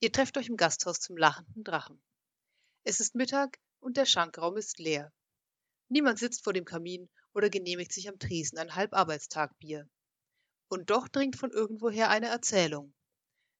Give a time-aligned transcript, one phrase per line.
[0.00, 2.02] Ihr trefft euch im Gasthaus zum lachenden Drachen.
[2.82, 5.12] Es ist Mittag und der Schankraum ist leer.
[5.88, 9.88] Niemand sitzt vor dem Kamin oder genehmigt sich am Tresen ein Halbarbeitstagbier.
[10.68, 12.94] Und doch dringt von irgendwoher eine Erzählung.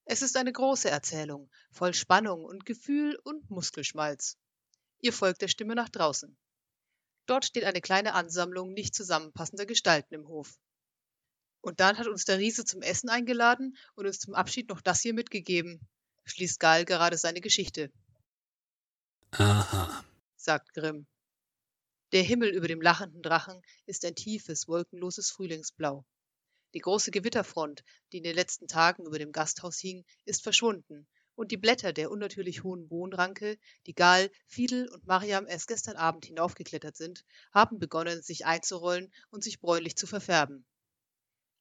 [0.06, 4.36] Es ist eine große Erzählung, voll Spannung und Gefühl und Muskelschmalz.
[5.00, 6.36] Ihr folgt der Stimme nach draußen.
[7.26, 10.58] Dort steht eine kleine Ansammlung nicht zusammenpassender Gestalten im Hof.
[11.62, 15.00] Und dann hat uns der Riese zum Essen eingeladen und uns zum Abschied noch das
[15.00, 15.80] hier mitgegeben,
[16.24, 17.90] schließt Gal gerade seine Geschichte.
[19.32, 20.04] Aha,
[20.36, 21.06] sagt Grimm.
[22.12, 26.04] Der Himmel über dem lachenden Drachen ist ein tiefes, wolkenloses Frühlingsblau.
[26.74, 31.06] Die große Gewitterfront, die in den letzten Tagen über dem Gasthaus hing, ist verschwunden,
[31.36, 36.26] und die Blätter der unnatürlich hohen Bohnenranke, die Gal, Fiedel und Mariam erst gestern Abend
[36.26, 40.64] hinaufgeklettert sind, haben begonnen, sich einzurollen und sich bräunlich zu verfärben.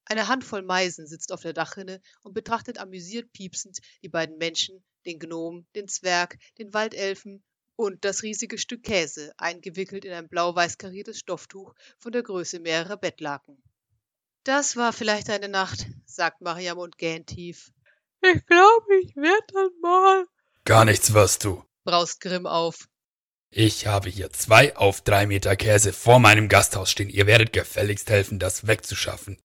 [0.05, 5.19] Eine Handvoll Meisen sitzt auf der Dachrinne und betrachtet amüsiert piepsend die beiden Menschen, den
[5.19, 7.43] Gnom, den Zwerg, den Waldelfen
[7.75, 12.97] und das riesige Stück Käse, eingewickelt in ein blau-weiß kariertes Stofftuch von der Größe mehrerer
[12.97, 13.61] Bettlaken.
[14.43, 17.71] Das war vielleicht eine Nacht, sagt Mariam und gähnt tief.
[18.21, 20.25] Ich glaube, ich werd dann mal.
[20.65, 22.87] Gar nichts wirst du, braust Grimm auf.
[23.49, 27.09] Ich habe hier zwei auf drei Meter Käse vor meinem Gasthaus stehen.
[27.09, 29.37] Ihr werdet gefälligst helfen, das wegzuschaffen.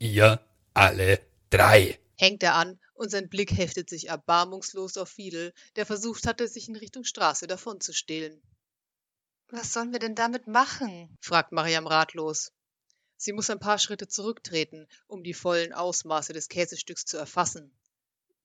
[0.00, 0.40] Ihr
[0.72, 1.20] alle
[1.50, 2.00] drei.
[2.16, 6.68] Hängt er an und sein Blick heftet sich erbarmungslos auf Fiedel, der versucht hatte, sich
[6.68, 8.40] in Richtung Straße davonzustehlen.
[9.48, 11.16] Was sollen wir denn damit machen?
[11.20, 12.52] fragt Mariam ratlos.
[13.18, 17.70] Sie muss ein paar Schritte zurücktreten, um die vollen Ausmaße des Käsestücks zu erfassen.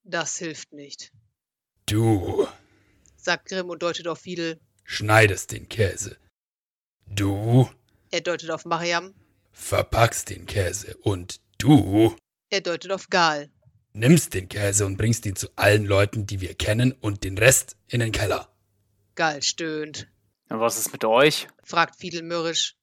[0.03, 1.13] Das hilft nicht.
[1.85, 2.47] Du,
[3.15, 6.17] sagt Grimm und deutet auf Fiedel, schneidest den Käse.
[7.07, 7.69] Du,
[8.11, 9.13] er deutet auf Mariam,
[9.53, 10.97] verpackst den Käse.
[10.97, 12.15] Und du,
[12.49, 13.49] er deutet auf Gal,
[13.93, 17.75] nimmst den Käse und bringst ihn zu allen Leuten, die wir kennen, und den Rest
[17.87, 18.49] in den Keller.
[19.15, 20.07] Gal stöhnt.
[20.47, 21.47] Was ist mit euch?
[21.63, 22.75] fragt Fiedel mürrisch.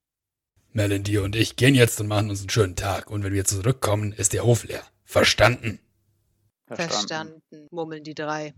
[0.72, 3.10] Melody und ich gehen jetzt und machen uns einen schönen Tag.
[3.10, 4.84] Und wenn wir zurückkommen, ist der Hof leer.
[5.04, 5.78] Verstanden?
[6.66, 8.54] Verstanden, Verstanden murmeln die drei.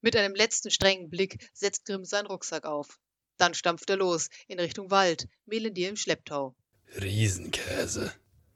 [0.00, 2.98] Mit einem letzten strengen Blick setzt Grimm seinen Rucksack auf.
[3.38, 6.56] Dann stampft er los, in Richtung Wald, Melody im Schlepptau.
[7.00, 8.12] Riesenkäse.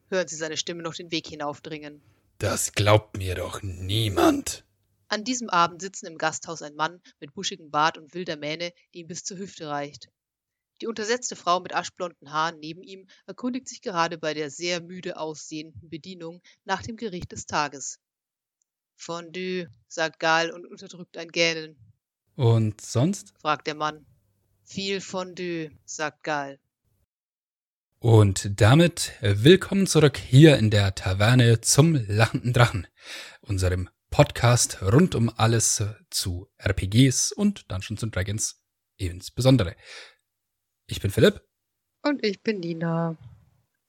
[0.09, 2.01] Hören Sie seine Stimme noch den Weg hinaufdringen.
[2.39, 4.65] Das glaubt mir doch niemand.
[5.09, 9.01] An diesem Abend sitzen im Gasthaus ein Mann mit buschigem Bart und wilder Mähne, die
[9.01, 10.09] ihm bis zur Hüfte reicht.
[10.81, 15.17] Die untersetzte Frau mit aschblonden Haaren neben ihm erkundigt sich gerade bei der sehr müde
[15.17, 17.99] aussehenden Bedienung nach dem Gericht des Tages.
[18.97, 21.77] Fondue, sagt Gal und unterdrückt ein Gähnen.
[22.35, 23.33] Und sonst?
[23.39, 24.05] fragt der Mann.
[24.65, 26.59] Viel Fondue, sagt Gal.
[27.99, 32.87] Und damit willkommen zurück hier in der Taverne zum lachenden Drachen,
[33.41, 38.63] unserem Podcast rund um alles zu RPGs und Dungeons and Dragons
[38.99, 39.77] insbesondere.
[40.87, 41.41] Ich bin Philipp.
[42.03, 43.17] Und ich bin Nina.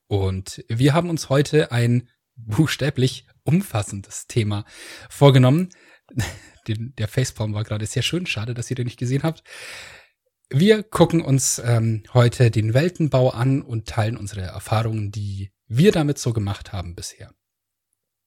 [0.08, 4.64] Und wir haben uns heute ein buchstäblich umfassendes Thema
[5.10, 5.70] vorgenommen.
[6.68, 8.26] Den, der Facepalm war gerade sehr schön.
[8.26, 9.42] Schade, dass ihr den nicht gesehen habt.
[10.50, 16.20] Wir gucken uns ähm, heute den Weltenbau an und teilen unsere Erfahrungen, die wir damit
[16.20, 17.34] so gemacht haben bisher.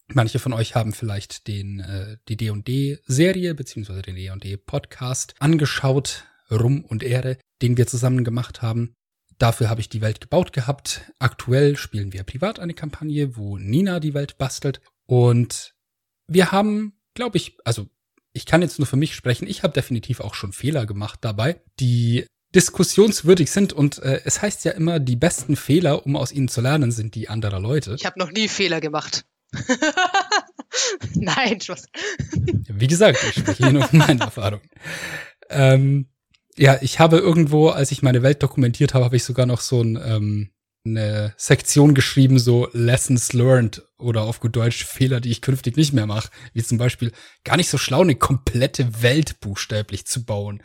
[0.08, 7.02] Manche von euch haben vielleicht den äh, die D&D-Serie beziehungsweise den D&D-Podcast angeschaut, Rum und
[7.02, 8.92] Ehre, den wir zusammen gemacht haben.
[9.38, 11.10] Dafür habe ich die Welt gebaut gehabt.
[11.18, 15.74] Aktuell spielen wir privat eine Kampagne, wo Nina die Welt bastelt und
[16.26, 17.88] wir haben, glaube ich, also
[18.32, 21.60] ich kann jetzt nur für mich sprechen, ich habe definitiv auch schon Fehler gemacht dabei,
[21.78, 26.48] die diskussionswürdig sind und äh, es heißt ja immer, die besten Fehler, um aus ihnen
[26.48, 27.94] zu lernen, sind die anderer Leute.
[27.96, 29.24] Ich habe noch nie Fehler gemacht.
[31.14, 31.86] Nein, Spaß.
[32.68, 34.68] Wie gesagt, ich spreche hier nur von meinen Erfahrungen.
[35.48, 36.08] Ähm,
[36.56, 39.82] ja, ich habe irgendwo, als ich meine Welt dokumentiert habe, habe ich sogar noch so
[39.82, 40.50] ein ähm,
[40.84, 45.92] eine Sektion geschrieben, so Lessons learned oder auf gut Deutsch Fehler, die ich künftig nicht
[45.92, 46.30] mehr mache.
[46.52, 47.12] Wie zum Beispiel
[47.44, 50.62] gar nicht so schlau, eine komplette Welt buchstäblich zu bauen.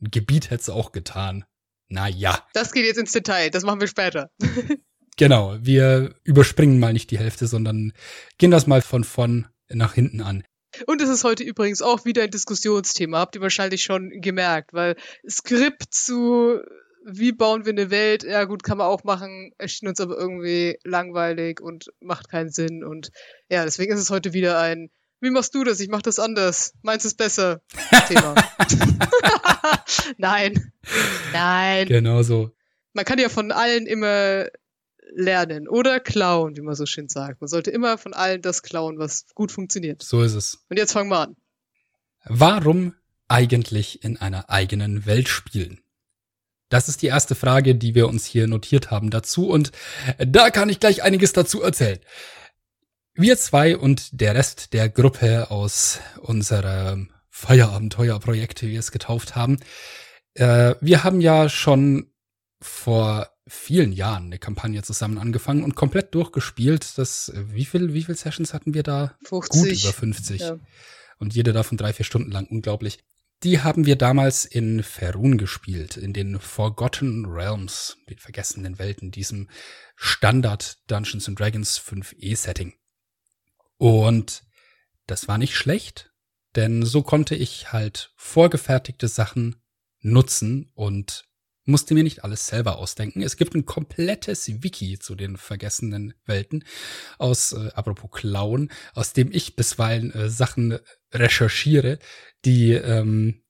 [0.00, 1.44] Ein Gebiet hätte es auch getan.
[1.88, 2.44] Na ja.
[2.52, 4.30] Das geht jetzt ins Detail, das machen wir später.
[5.16, 7.92] genau, wir überspringen mal nicht die Hälfte, sondern
[8.38, 10.44] gehen das mal von vorn nach hinten an.
[10.86, 14.96] Und es ist heute übrigens auch wieder ein Diskussionsthema, habt ihr wahrscheinlich schon gemerkt, weil
[15.28, 16.60] Skript zu
[17.06, 18.24] wie bauen wir eine Welt?
[18.24, 22.84] Ja, gut, kann man auch machen, erschien uns aber irgendwie langweilig und macht keinen Sinn.
[22.84, 23.10] Und
[23.48, 25.80] ja, deswegen ist es heute wieder ein, wie machst du das?
[25.80, 26.74] Ich mach das anders.
[26.82, 27.62] Meins ist besser.
[28.08, 28.34] Thema.
[30.18, 30.72] Nein.
[31.32, 31.86] Nein.
[31.86, 32.50] Genau so.
[32.92, 34.46] Man kann ja von allen immer
[35.14, 37.40] lernen oder klauen, wie man so schön sagt.
[37.40, 40.02] Man sollte immer von allen das klauen, was gut funktioniert.
[40.02, 40.64] So ist es.
[40.68, 41.36] Und jetzt fangen wir an.
[42.24, 42.94] Warum
[43.28, 45.80] eigentlich in einer eigenen Welt spielen?
[46.68, 49.72] Das ist die erste Frage, die wir uns hier notiert haben dazu und
[50.18, 52.00] da kann ich gleich einiges dazu erzählen.
[53.14, 59.58] Wir zwei und der Rest der Gruppe aus unserem Feierabenteuerprojekt, wie wir es getauft haben,
[60.34, 62.12] äh, wir haben ja schon
[62.60, 66.98] vor vielen Jahren eine Kampagne zusammen angefangen und komplett durchgespielt.
[66.98, 69.14] Das, wie viel, wie viel Sessions hatten wir da?
[69.24, 69.60] 50.
[69.60, 70.40] Gut über 50.
[70.40, 70.58] Ja.
[71.18, 72.46] Und jede davon drei, vier Stunden lang.
[72.46, 72.98] Unglaublich.
[73.42, 79.48] Die haben wir damals in Ferun gespielt, in den Forgotten Realms, den vergessenen Welten, diesem
[79.94, 82.74] Standard Dungeons and Dragons 5e Setting.
[83.76, 84.44] Und
[85.06, 86.12] das war nicht schlecht,
[86.54, 89.56] denn so konnte ich halt vorgefertigte Sachen
[90.00, 91.28] nutzen und
[91.66, 93.22] musste mir nicht alles selber ausdenken.
[93.22, 96.64] Es gibt ein komplettes Wiki zu den vergessenen Welten
[97.18, 100.78] aus, äh, apropos Klauen, aus dem ich bisweilen äh, Sachen
[101.12, 101.98] recherchiere,
[102.44, 103.42] die ähm,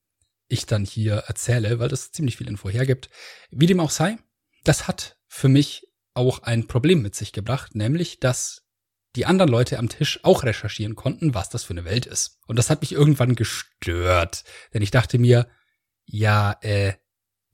[0.49, 3.11] ich dann hier erzähle, weil das ziemlich viel Info hergibt.
[3.51, 4.19] Wie dem auch sei,
[4.65, 8.63] das hat für mich auch ein Problem mit sich gebracht, nämlich, dass
[9.17, 12.39] die anderen Leute am Tisch auch recherchieren konnten, was das für eine Welt ist.
[12.47, 15.49] Und das hat mich irgendwann gestört, denn ich dachte mir,
[16.05, 16.95] ja, äh,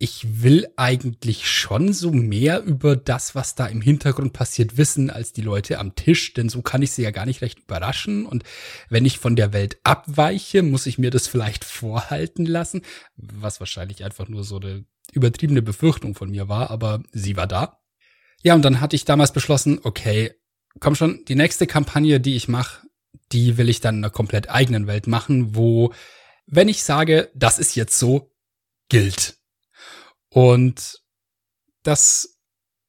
[0.02, 5.32] ich will eigentlich schon so mehr über das, was da im Hintergrund passiert, wissen als
[5.32, 8.26] die Leute am Tisch, denn so kann ich sie ja gar nicht recht überraschen.
[8.26, 8.43] Und
[8.88, 12.82] wenn ich von der Welt abweiche, muss ich mir das vielleicht vorhalten lassen,
[13.14, 17.81] was wahrscheinlich einfach nur so eine übertriebene Befürchtung von mir war, aber sie war da.
[18.43, 20.32] Ja, und dann hatte ich damals beschlossen, okay,
[20.81, 22.88] komm schon, die nächste Kampagne, die ich mache,
[23.31, 25.93] die will ich dann in einer komplett eigenen Welt machen, wo,
[26.49, 28.34] wenn ich sage, das ist jetzt so,
[28.88, 29.38] gilt.
[30.32, 31.02] Und
[31.82, 32.38] das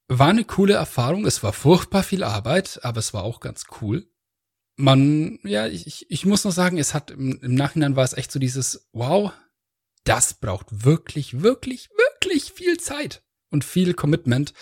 [0.08, 1.26] war eine coole Erfahrung.
[1.26, 4.08] Es war furchtbar viel Arbeit, aber es war auch ganz cool.
[4.76, 8.32] Man, ja, ich, ich muss noch sagen, es hat im, im Nachhinein war es echt
[8.32, 9.32] so dieses, wow,
[10.04, 14.52] das braucht wirklich, wirklich, wirklich viel Zeit und viel Commitment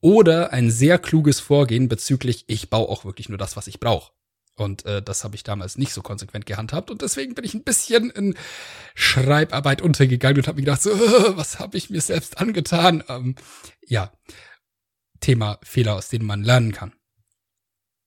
[0.00, 4.12] oder ein sehr kluges Vorgehen bezüglich, ich baue auch wirklich nur das, was ich brauche.
[4.56, 6.90] Und äh, das habe ich damals nicht so konsequent gehandhabt.
[6.90, 8.36] Und deswegen bin ich ein bisschen in
[8.94, 10.90] Schreibarbeit untergegangen und habe mir gedacht, so,
[11.36, 13.02] was habe ich mir selbst angetan?
[13.08, 13.34] Ähm,
[13.86, 14.12] ja,
[15.20, 16.92] Thema Fehler, aus denen man lernen kann.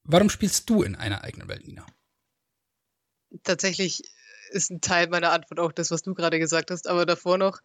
[0.04, 1.86] Warum spielst du in einer eigenen Welt, Nina?
[3.44, 4.04] Tatsächlich
[4.52, 7.60] ist ein Teil meiner Antwort auch das, was du gerade gesagt hast, aber davor noch.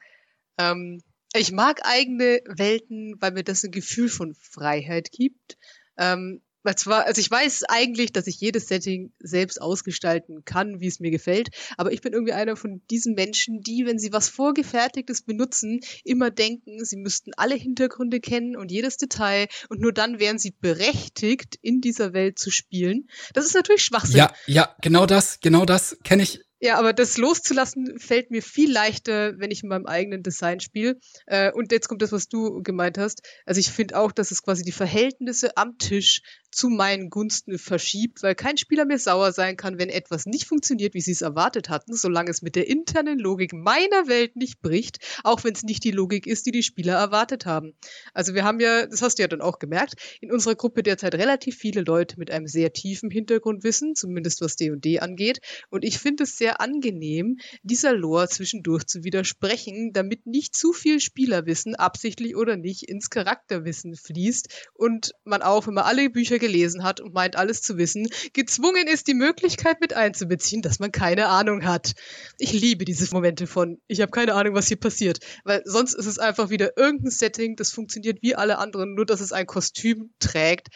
[0.59, 1.03] Ähm,
[1.35, 5.59] ich mag eigene Welten, weil mir das ein Gefühl von Freiheit gibt.
[5.99, 6.43] Ähm,
[6.77, 11.11] zwar, also ich weiß eigentlich, dass ich jedes Setting selbst ausgestalten kann, wie es mir
[11.11, 15.81] gefällt, aber ich bin irgendwie einer von diesen Menschen, die, wenn sie was Vorgefertigtes benutzen,
[16.05, 20.55] immer denken, sie müssten alle Hintergründe kennen und jedes Detail und nur dann wären sie
[20.59, 23.09] berechtigt, in dieser Welt zu spielen.
[23.35, 24.19] Das ist natürlich Schwachsinn.
[24.19, 28.71] Ja, ja, genau das, genau das kenne ich ja, aber das loszulassen fällt mir viel
[28.71, 31.01] leichter, wenn ich in meinem eigenen Design spiele.
[31.27, 33.23] Äh, und jetzt kommt das, was du gemeint hast.
[33.47, 36.21] Also ich finde auch, dass es quasi die Verhältnisse am Tisch
[36.51, 40.95] zu meinen Gunsten verschiebt, weil kein Spieler mehr sauer sein kann, wenn etwas nicht funktioniert,
[40.95, 44.99] wie sie es erwartet hatten, solange es mit der internen Logik meiner Welt nicht bricht,
[45.23, 47.75] auch wenn es nicht die Logik ist, die die Spieler erwartet haben.
[48.15, 51.15] Also wir haben ja, das hast du ja dann auch gemerkt, in unserer Gruppe derzeit
[51.15, 55.41] relativ viele Leute mit einem sehr tiefen Hintergrundwissen, zumindest was D&D angeht.
[55.71, 61.01] Und ich finde es sehr angenehm, dieser Lore zwischendurch zu widersprechen, damit nicht zu viel
[61.01, 66.83] Spielerwissen, absichtlich oder nicht, ins Charakterwissen fließt und man auch, wenn man alle Bücher gelesen
[66.83, 71.29] hat und meint alles zu wissen, gezwungen ist, die Möglichkeit mit einzubeziehen, dass man keine
[71.29, 71.95] Ahnung hat.
[72.39, 76.07] Ich liebe diese Momente von, ich habe keine Ahnung, was hier passiert, weil sonst ist
[76.07, 80.11] es einfach wieder irgendein Setting, das funktioniert wie alle anderen, nur dass es ein Kostüm
[80.19, 80.69] trägt.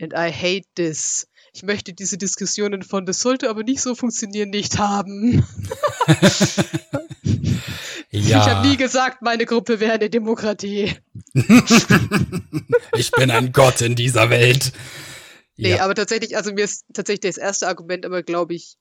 [0.00, 1.28] And I hate this.
[1.54, 5.46] Ich möchte diese Diskussionen von, das sollte aber nicht so funktionieren, nicht haben.
[8.10, 8.10] ja.
[8.10, 10.96] Ich habe nie gesagt, meine Gruppe wäre eine Demokratie.
[12.96, 14.72] ich bin ein Gott in dieser Welt.
[15.62, 15.84] Nee, ja.
[15.84, 18.76] aber tatsächlich, also mir ist tatsächlich das erste Argument aber, glaube ich,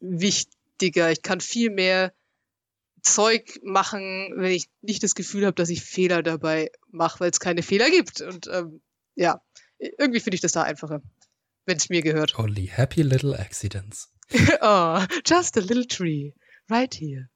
[0.00, 1.10] wichtiger.
[1.10, 2.12] Ich kann viel mehr
[3.02, 7.40] Zeug machen, wenn ich nicht das Gefühl habe, dass ich Fehler dabei mache, weil es
[7.40, 8.20] keine Fehler gibt.
[8.20, 8.80] Und ähm,
[9.14, 9.42] ja,
[9.78, 11.02] irgendwie finde ich das da einfacher,
[11.66, 12.38] wenn es mir gehört.
[12.38, 14.12] Only happy little accidents.
[14.60, 16.34] oh, just a little tree,
[16.68, 17.30] right here.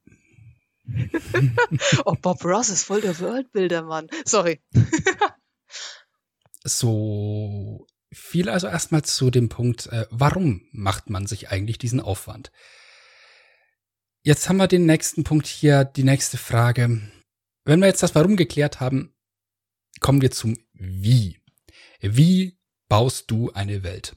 [2.05, 4.09] oh, Bob Ross ist voll der Worldbuilder, Mann.
[4.27, 4.61] Sorry.
[6.65, 12.51] so viel also erstmal zu dem Punkt, äh, warum macht man sich eigentlich diesen Aufwand?
[14.23, 17.03] Jetzt haben wir den nächsten Punkt hier, die nächste Frage.
[17.65, 19.15] Wenn wir jetzt das Warum geklärt haben,
[20.01, 21.41] kommen wir zum Wie.
[22.01, 24.17] Wie baust du eine Welt?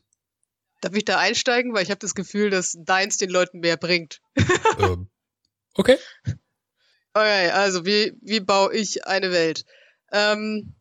[0.81, 1.73] Darf ich da einsteigen?
[1.73, 4.21] Weil ich habe das Gefühl, dass deins den Leuten mehr bringt.
[4.79, 5.09] ähm,
[5.73, 5.97] okay.
[7.13, 9.65] Okay, also wie, wie baue ich eine Welt?
[10.11, 10.76] Ähm,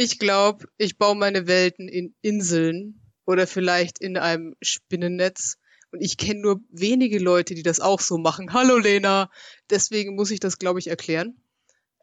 [0.00, 5.58] ich glaube, ich baue meine Welten in Inseln oder vielleicht in einem Spinnennetz.
[5.90, 8.52] Und ich kenne nur wenige Leute, die das auch so machen.
[8.52, 9.28] Hallo Lena.
[9.70, 11.42] Deswegen muss ich das, glaube ich, erklären.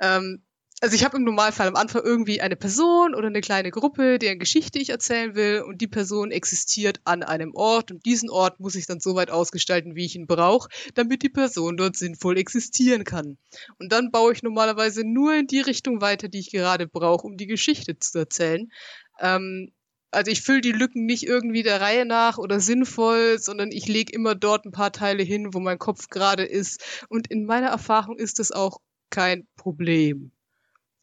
[0.01, 0.43] Ähm,
[0.85, 4.37] also ich habe im Normalfall am Anfang irgendwie eine Person oder eine kleine Gruppe, deren
[4.37, 8.75] Geschichte ich erzählen will und die Person existiert an einem Ort und diesen Ort muss
[8.75, 13.03] ich dann so weit ausgestalten, wie ich ihn brauche, damit die Person dort sinnvoll existieren
[13.03, 13.39] kann.
[13.79, 17.35] Und dann baue ich normalerweise nur in die Richtung weiter, die ich gerade brauche, um
[17.35, 18.71] die Geschichte zu erzählen.
[19.19, 19.71] Ähm,
[20.11, 24.13] also ich fülle die Lücken nicht irgendwie der Reihe nach oder sinnvoll, sondern ich lege
[24.13, 27.07] immer dort ein paar Teile hin, wo mein Kopf gerade ist.
[27.09, 30.31] Und in meiner Erfahrung ist das auch kein Problem.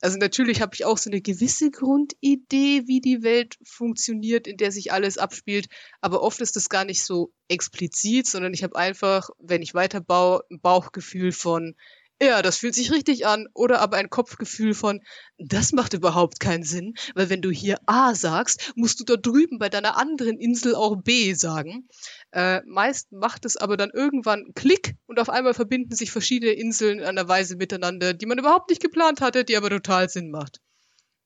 [0.03, 4.73] Also natürlich habe ich auch so eine gewisse Grundidee, wie die Welt funktioniert, in der
[4.73, 5.69] sich alles abspielt,
[6.01, 10.43] aber oft ist das gar nicht so explizit, sondern ich habe einfach, wenn ich weiterbaue,
[10.51, 11.77] ein Bauchgefühl von,
[12.23, 13.49] ja, das fühlt sich richtig an.
[13.53, 15.01] Oder aber ein Kopfgefühl von,
[15.39, 19.59] das macht überhaupt keinen Sinn, weil wenn du hier A sagst, musst du da drüben
[19.59, 21.89] bei deiner anderen Insel auch B sagen.
[22.31, 27.01] Äh, meist macht es aber dann irgendwann Klick und auf einmal verbinden sich verschiedene Inseln
[27.01, 30.61] in einer Weise miteinander, die man überhaupt nicht geplant hatte, die aber total Sinn macht.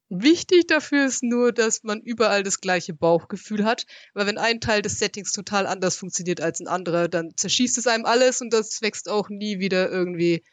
[0.09, 4.81] Wichtig dafür ist nur, dass man überall das gleiche Bauchgefühl hat, weil wenn ein Teil
[4.81, 8.81] des Settings total anders funktioniert als ein anderer, dann zerschießt es einem alles und das
[8.83, 10.45] wächst auch nie wieder irgendwie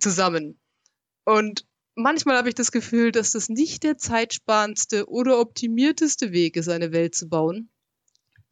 [0.00, 0.58] zusammen.
[1.24, 6.68] Und manchmal habe ich das Gefühl, dass das nicht der zeitsparendste oder optimierteste Weg ist,
[6.68, 7.70] eine Welt zu bauen,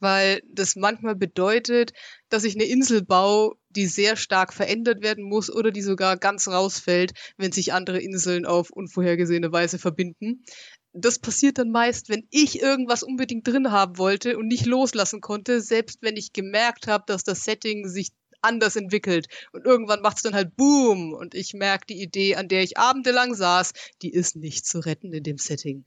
[0.01, 1.93] weil das manchmal bedeutet,
[2.29, 6.49] dass ich eine Insel baue, die sehr stark verändert werden muss oder die sogar ganz
[6.49, 10.45] rausfällt, wenn sich andere Inseln auf unvorhergesehene Weise verbinden.
[10.93, 15.61] Das passiert dann meist, wenn ich irgendwas unbedingt drin haben wollte und nicht loslassen konnte,
[15.61, 18.11] selbst wenn ich gemerkt habe, dass das Setting sich
[18.43, 19.29] anders entwickelt.
[19.53, 21.13] Und irgendwann macht es dann halt Boom.
[21.13, 23.73] Und ich merke, die Idee, an der ich abendelang saß,
[24.03, 25.85] die ist nicht zu retten in dem Setting.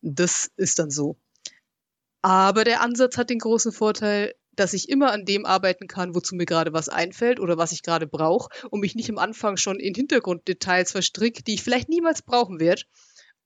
[0.00, 1.16] Das ist dann so.
[2.22, 6.34] Aber der Ansatz hat den großen Vorteil, dass ich immer an dem arbeiten kann, wozu
[6.34, 9.78] mir gerade was einfällt oder was ich gerade brauche und mich nicht am Anfang schon
[9.78, 12.82] in Hintergrunddetails verstrickt, die ich vielleicht niemals brauchen werde.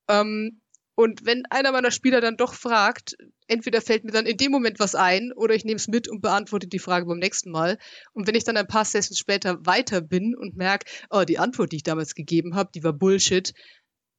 [0.09, 0.62] Ähm,
[0.95, 4.79] und wenn einer meiner Spieler dann doch fragt, entweder fällt mir dann in dem Moment
[4.79, 7.79] was ein oder ich nehme es mit und beantworte die Frage beim nächsten Mal.
[8.13, 11.73] Und wenn ich dann ein paar Sessions später weiter bin und merke, oh, die Antwort,
[11.73, 13.55] die ich damals gegeben habe, die war Bullshit,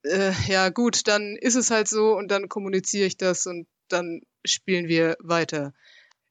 [0.03, 4.21] äh, ja gut, dann ist es halt so und dann kommuniziere ich das und dann
[4.43, 5.73] spielen wir weiter.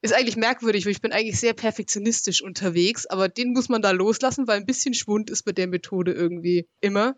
[0.01, 3.91] Ist eigentlich merkwürdig, weil ich bin eigentlich sehr perfektionistisch unterwegs, aber den muss man da
[3.91, 7.15] loslassen, weil ein bisschen Schwund ist bei der Methode irgendwie immer.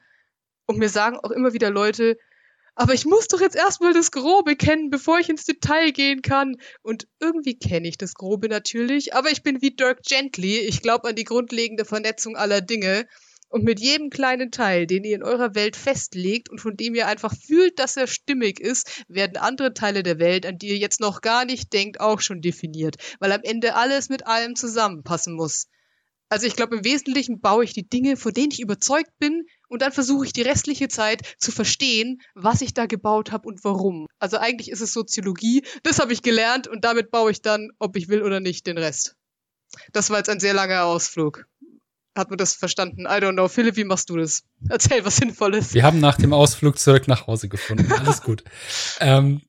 [0.68, 2.18] Und mir sagen auch immer wieder Leute,
[2.76, 6.58] aber ich muss doch jetzt erstmal das Grobe kennen, bevor ich ins Detail gehen kann.
[6.84, 10.60] Und irgendwie kenne ich das Grobe natürlich, aber ich bin wie Dirk Gently.
[10.60, 13.08] Ich glaube an die grundlegende Vernetzung aller Dinge.
[13.48, 17.08] Und mit jedem kleinen Teil, den ihr in eurer Welt festlegt und von dem ihr
[17.08, 21.00] einfach fühlt, dass er stimmig ist, werden andere Teile der Welt, an die ihr jetzt
[21.00, 22.98] noch gar nicht denkt, auch schon definiert.
[23.20, 25.68] Weil am Ende alles mit allem zusammenpassen muss.
[26.30, 29.82] Also ich glaube, im Wesentlichen baue ich die Dinge, von denen ich überzeugt bin, und
[29.82, 34.08] dann versuche ich die restliche Zeit zu verstehen, was ich da gebaut habe und warum.
[34.20, 37.96] Also eigentlich ist es Soziologie, das habe ich gelernt und damit baue ich dann, ob
[37.96, 39.16] ich will oder nicht, den Rest.
[39.92, 41.46] Das war jetzt ein sehr langer Ausflug.
[42.16, 43.02] Hat man das verstanden?
[43.02, 43.50] I don't know.
[43.50, 44.44] Philipp, wie machst du das?
[44.70, 45.74] Erzähl was Sinnvolles.
[45.74, 47.92] Wir haben nach dem Ausflug zurück nach Hause gefunden.
[48.00, 48.44] Alles gut.
[49.02, 49.42] ähm,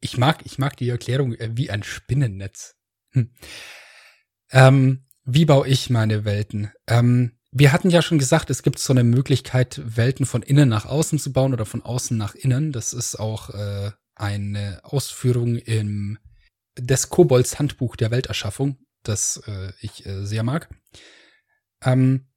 [0.00, 2.74] ich mag, ich mag die Erklärung äh, wie ein Spinnennetz.
[3.12, 3.30] Hm.
[4.50, 6.72] Ähm, wie baue ich meine Welten?
[6.86, 10.86] Ähm, wir hatten ja schon gesagt, es gibt so eine Möglichkeit, Welten von innen nach
[10.86, 12.72] außen zu bauen oder von außen nach innen.
[12.72, 16.18] Das ist auch äh, eine Ausführung im
[16.78, 20.70] des Kobolds Handbuch der Welterschaffung, das äh, ich äh, sehr mag.
[21.84, 22.28] Ähm,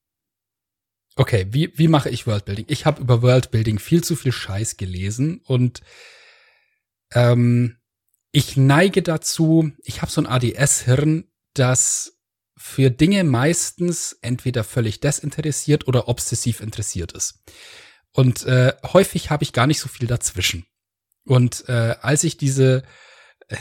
[1.15, 2.65] okay, wie, wie mache ich Worldbuilding?
[2.67, 5.81] Ich habe über Worldbuilding viel zu viel Scheiß gelesen und
[7.13, 7.77] ähm,
[8.31, 12.14] ich neige dazu, ich habe so ein ADS-Hirn, das
[12.57, 17.43] für Dinge meistens entweder völlig desinteressiert oder obsessiv interessiert ist.
[18.11, 20.65] Und äh, häufig habe ich gar nicht so viel dazwischen.
[21.25, 22.83] Und äh, als ich diese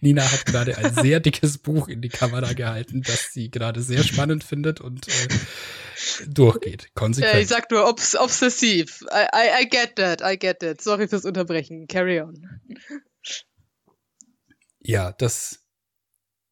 [0.00, 4.02] Nina hat gerade ein sehr dickes Buch in die Kamera gehalten, das sie gerade sehr
[4.02, 5.28] spannend findet und äh,
[6.26, 6.88] durchgeht.
[6.94, 7.34] Konsequent.
[7.34, 9.02] Ja, ich sag nur obs obsessiv.
[9.02, 10.80] I, I, I get that, I get that.
[10.80, 11.86] Sorry fürs Unterbrechen.
[11.86, 12.60] Carry on.
[14.82, 15.59] Ja, das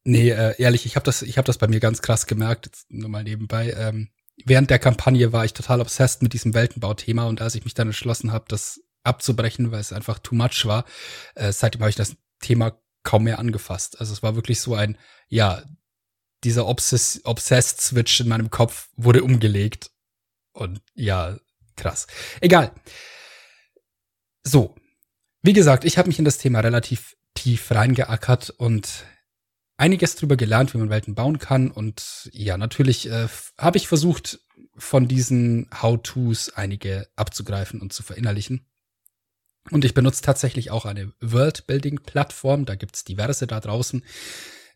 [0.08, 2.90] Nee, äh, ehrlich, ich habe das, ich habe das bei mir ganz krass gemerkt, jetzt
[2.90, 3.74] nur mal nebenbei.
[3.76, 4.08] Ähm,
[4.42, 7.88] während der Kampagne war ich total obsessed mit diesem Weltenbauthema und als ich mich dann
[7.88, 10.86] entschlossen habe, das abzubrechen, weil es einfach too much war.
[11.34, 14.00] Äh, seitdem habe ich das Thema kaum mehr angefasst.
[14.00, 14.96] Also es war wirklich so ein,
[15.28, 15.62] ja,
[16.42, 19.90] dieser Obsess Obsessed-Switch in meinem Kopf wurde umgelegt.
[20.54, 21.36] Und ja,
[21.76, 22.06] krass.
[22.40, 22.72] Egal.
[24.42, 24.74] So.
[25.42, 29.04] Wie gesagt, ich habe mich in das Thema relativ tief reingeackert und
[29.78, 31.70] einiges drüber gelernt, wie man Welten bauen kann.
[31.70, 34.40] Und ja, natürlich äh, habe ich versucht,
[34.76, 38.66] von diesen How-Tos einige abzugreifen und zu verinnerlichen.
[39.70, 42.64] Und ich benutze tatsächlich auch eine World-Building-Plattform.
[42.64, 44.04] Da gibt's diverse da draußen.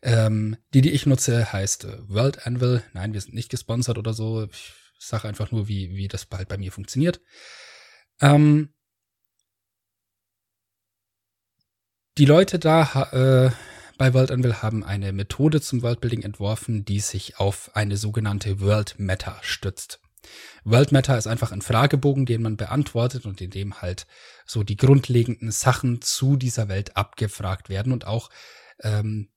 [0.01, 2.83] Ähm, die, die ich nutze, heißt äh, World Anvil.
[2.93, 4.43] Nein, wir sind nicht gesponsert oder so.
[4.51, 7.21] Ich sage einfach nur, wie, wie das bald bei mir funktioniert.
[8.21, 8.73] Ähm,
[12.17, 13.51] die Leute da äh,
[14.03, 14.31] bei World
[14.61, 20.01] haben eine Methode zum Worldbuilding entworfen, die sich auf eine sogenannte World Meta stützt.
[20.65, 24.05] World Meta ist einfach ein Fragebogen, den man beantwortet und in dem halt
[24.45, 28.29] so die grundlegenden Sachen zu dieser Welt abgefragt werden und auch
[28.81, 29.29] ähm,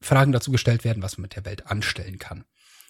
[0.00, 2.44] Fragen dazu gestellt werden, was man mit der Welt anstellen kann.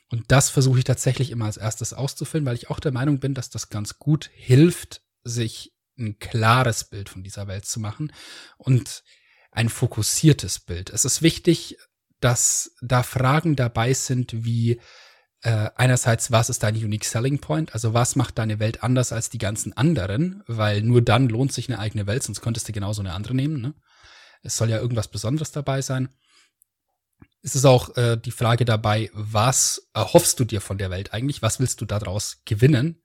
[0.08, 3.34] Und das versuche ich tatsächlich immer als erstes auszufüllen, weil ich auch der Meinung bin,
[3.34, 8.10] dass das ganz gut hilft, sich ein klares Bild von dieser Welt zu machen
[8.56, 9.02] und
[9.50, 10.90] ein fokussiertes Bild.
[10.90, 11.76] Es ist wichtig,
[12.20, 14.80] dass da Fragen dabei sind wie
[15.42, 17.72] äh, einerseits, was ist dein Unique Selling Point?
[17.72, 20.42] Also was macht deine Welt anders als die ganzen anderen?
[20.46, 23.60] Weil nur dann lohnt sich eine eigene Welt, sonst könntest du genauso eine andere nehmen.
[23.60, 23.74] Ne?
[24.42, 26.10] Es soll ja irgendwas Besonderes dabei sein.
[27.42, 31.40] Es ist auch äh, die Frage dabei, was erhoffst du dir von der Welt eigentlich?
[31.40, 33.02] Was willst du daraus gewinnen?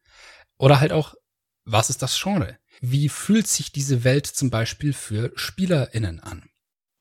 [0.57, 1.15] Oder halt auch,
[1.63, 2.57] was ist das Genre?
[2.81, 6.49] Wie fühlt sich diese Welt zum Beispiel für SpielerInnen an?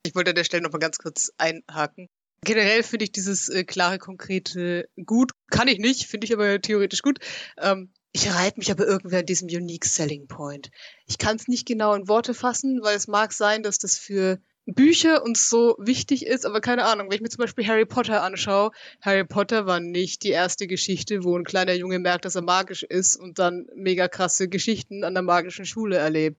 [0.05, 2.09] Ich wollte an der Stelle noch mal ganz kurz einhaken.
[2.43, 5.33] Generell finde ich dieses äh, klare, konkrete gut.
[5.51, 7.19] Kann ich nicht, finde ich aber theoretisch gut.
[7.59, 10.71] Ähm, ich reibe mich aber irgendwie an diesem Unique Selling Point.
[11.07, 14.41] Ich kann es nicht genau in Worte fassen, weil es mag sein, dass das für
[14.67, 18.23] Bücher uns so wichtig ist, aber keine Ahnung, wenn ich mir zum Beispiel Harry Potter
[18.23, 18.71] anschaue,
[19.03, 22.83] Harry Potter war nicht die erste Geschichte, wo ein kleiner Junge merkt, dass er magisch
[22.83, 26.39] ist und dann mega krasse Geschichten an der magischen Schule erlebt.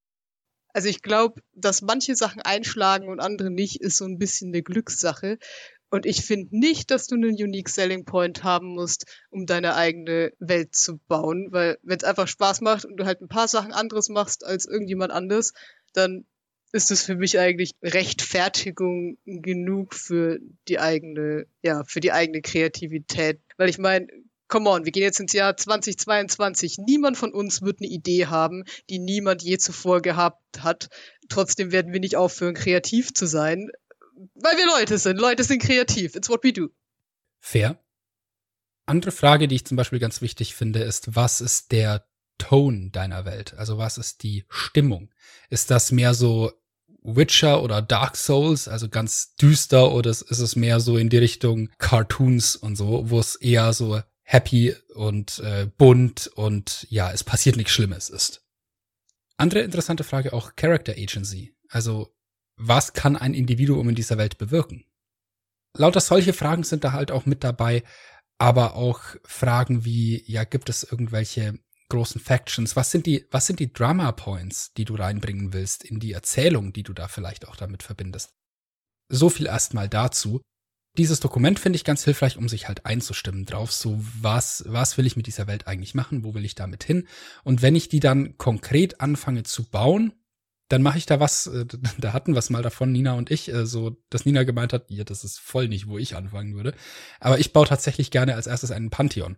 [0.74, 4.64] Also ich glaube, dass manche Sachen einschlagen und andere nicht, ist so ein bisschen eine
[4.64, 5.38] Glückssache.
[5.90, 10.34] Und ich finde nicht, dass du einen Unique Selling Point haben musst, um deine eigene
[10.40, 13.72] Welt zu bauen, weil wenn es einfach Spaß macht und du halt ein paar Sachen
[13.72, 15.54] anderes machst als irgendjemand anders,
[15.94, 16.26] dann
[16.76, 23.40] ist es für mich eigentlich Rechtfertigung genug für die eigene, ja, für die eigene Kreativität.
[23.56, 24.08] Weil ich meine,
[24.50, 26.80] come on, wir gehen jetzt ins Jahr 2022.
[26.86, 30.90] Niemand von uns wird eine Idee haben, die niemand je zuvor gehabt hat.
[31.30, 33.70] Trotzdem werden wir nicht aufhören, kreativ zu sein,
[34.34, 35.18] weil wir Leute sind.
[35.18, 36.16] Leute sind kreativ.
[36.16, 36.68] It's what we do.
[37.40, 37.80] Fair.
[38.86, 42.06] Andere Frage, die ich zum Beispiel ganz wichtig finde, ist, was ist der
[42.38, 43.54] Tone deiner Welt?
[43.54, 45.10] Also was ist die Stimmung?
[45.50, 46.52] Ist das mehr so
[47.06, 51.70] Witcher oder Dark Souls, also ganz düster, oder ist es mehr so in die Richtung
[51.78, 57.58] Cartoons und so, wo es eher so happy und äh, bunt und ja, es passiert
[57.58, 58.44] nichts Schlimmes ist.
[59.38, 61.56] Andere interessante Frage auch Character Agency.
[61.70, 62.16] Also,
[62.58, 64.86] was kann ein Individuum in dieser Welt bewirken?
[65.78, 67.84] Lauter solche Fragen sind da halt auch mit dabei,
[68.38, 72.76] aber auch Fragen wie, ja, gibt es irgendwelche großen Factions?
[72.76, 76.74] Was sind die, was sind die Drama Points, die du reinbringen willst in die Erzählung,
[76.74, 78.34] die du da vielleicht auch damit verbindest?
[79.10, 80.42] So viel erstmal dazu.
[80.98, 83.72] Dieses Dokument finde ich ganz hilfreich, um sich halt einzustimmen drauf.
[83.74, 86.24] So, was, was will ich mit dieser Welt eigentlich machen?
[86.24, 87.08] Wo will ich damit hin?
[87.44, 90.14] Und wenn ich die dann konkret anfange zu bauen,
[90.70, 91.66] dann mache ich da was, äh,
[92.00, 94.90] da hatten wir es mal davon, Nina und ich, äh, so, dass Nina gemeint hat,
[94.90, 96.74] ja, das ist voll nicht, wo ich anfangen würde.
[97.20, 99.38] Aber ich baue tatsächlich gerne als erstes einen Pantheon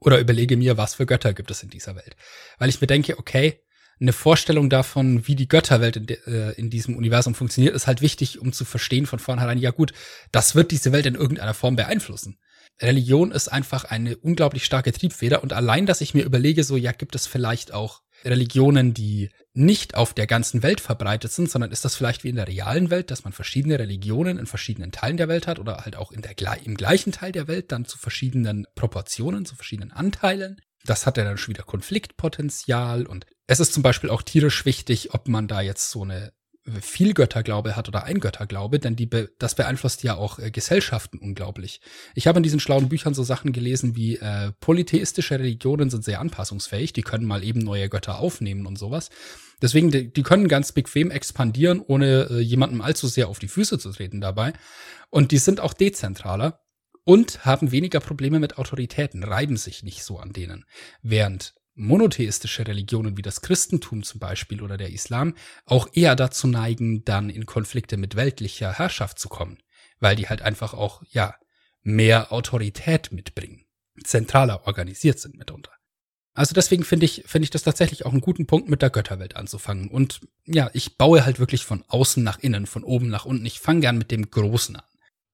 [0.00, 2.16] oder überlege mir, was für Götter gibt es in dieser Welt.
[2.58, 3.60] Weil ich mir denke, okay,
[4.00, 8.02] eine Vorstellung davon, wie die Götterwelt in, de, äh, in, diesem Universum funktioniert, ist halt
[8.02, 9.92] wichtig, um zu verstehen von vornherein, ja gut,
[10.32, 12.38] das wird diese Welt in irgendeiner Form beeinflussen.
[12.80, 16.92] Religion ist einfach eine unglaublich starke Triebfeder und allein, dass ich mir überlege, so, ja,
[16.92, 21.84] gibt es vielleicht auch Religionen, die nicht auf der ganzen Welt verbreitet sind, sondern ist
[21.84, 25.28] das vielleicht wie in der realen Welt, dass man verschiedene Religionen in verschiedenen Teilen der
[25.28, 28.66] Welt hat oder halt auch in der, im gleichen Teil der Welt dann zu verschiedenen
[28.74, 30.60] Proportionen, zu verschiedenen Anteilen.
[30.84, 35.14] Das hat ja dann schon wieder Konfliktpotenzial und es ist zum Beispiel auch tierisch wichtig,
[35.14, 36.32] ob man da jetzt so eine
[36.80, 41.18] viel Götterglaube hat oder ein Götterglaube, denn die be das beeinflusst ja auch äh, Gesellschaften
[41.18, 41.80] unglaublich.
[42.14, 46.20] Ich habe in diesen schlauen Büchern so Sachen gelesen wie äh, polytheistische Religionen sind sehr
[46.20, 49.10] anpassungsfähig, die können mal eben neue Götter aufnehmen und sowas.
[49.62, 53.78] Deswegen, die, die können ganz bequem expandieren, ohne äh, jemandem allzu sehr auf die Füße
[53.78, 54.52] zu treten dabei.
[55.10, 56.60] Und die sind auch dezentraler
[57.04, 60.64] und haben weniger Probleme mit Autoritäten, reiben sich nicht so an denen.
[61.02, 65.34] Während monotheistische Religionen wie das Christentum zum Beispiel oder der Islam
[65.64, 69.58] auch eher dazu neigen, dann in Konflikte mit weltlicher Herrschaft zu kommen,
[70.00, 71.36] weil die halt einfach auch, ja,
[71.82, 73.64] mehr Autorität mitbringen,
[74.02, 75.70] zentraler organisiert sind mitunter.
[76.34, 79.36] Also deswegen finde ich, finde ich das tatsächlich auch einen guten Punkt, mit der Götterwelt
[79.36, 79.88] anzufangen.
[79.88, 83.46] Und ja, ich baue halt wirklich von außen nach innen, von oben nach unten.
[83.46, 84.84] Ich fange gern mit dem Großen an.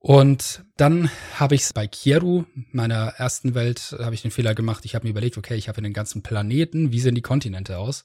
[0.02, 4.84] Und dann habe ich es bei Kieru, meiner ersten Welt, habe ich den Fehler gemacht.
[4.84, 8.04] Ich habe mir überlegt, okay, ich habe den ganzen Planeten, wie sehen die Kontinente aus?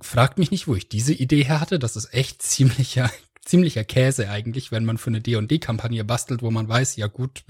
[0.00, 1.80] Fragt mich nicht, wo ich diese Idee her hatte.
[1.80, 3.10] Das ist echt ziemlicher,
[3.44, 7.42] ziemlicher Käse eigentlich, wenn man für eine D&D-Kampagne bastelt, wo man weiß, ja gut,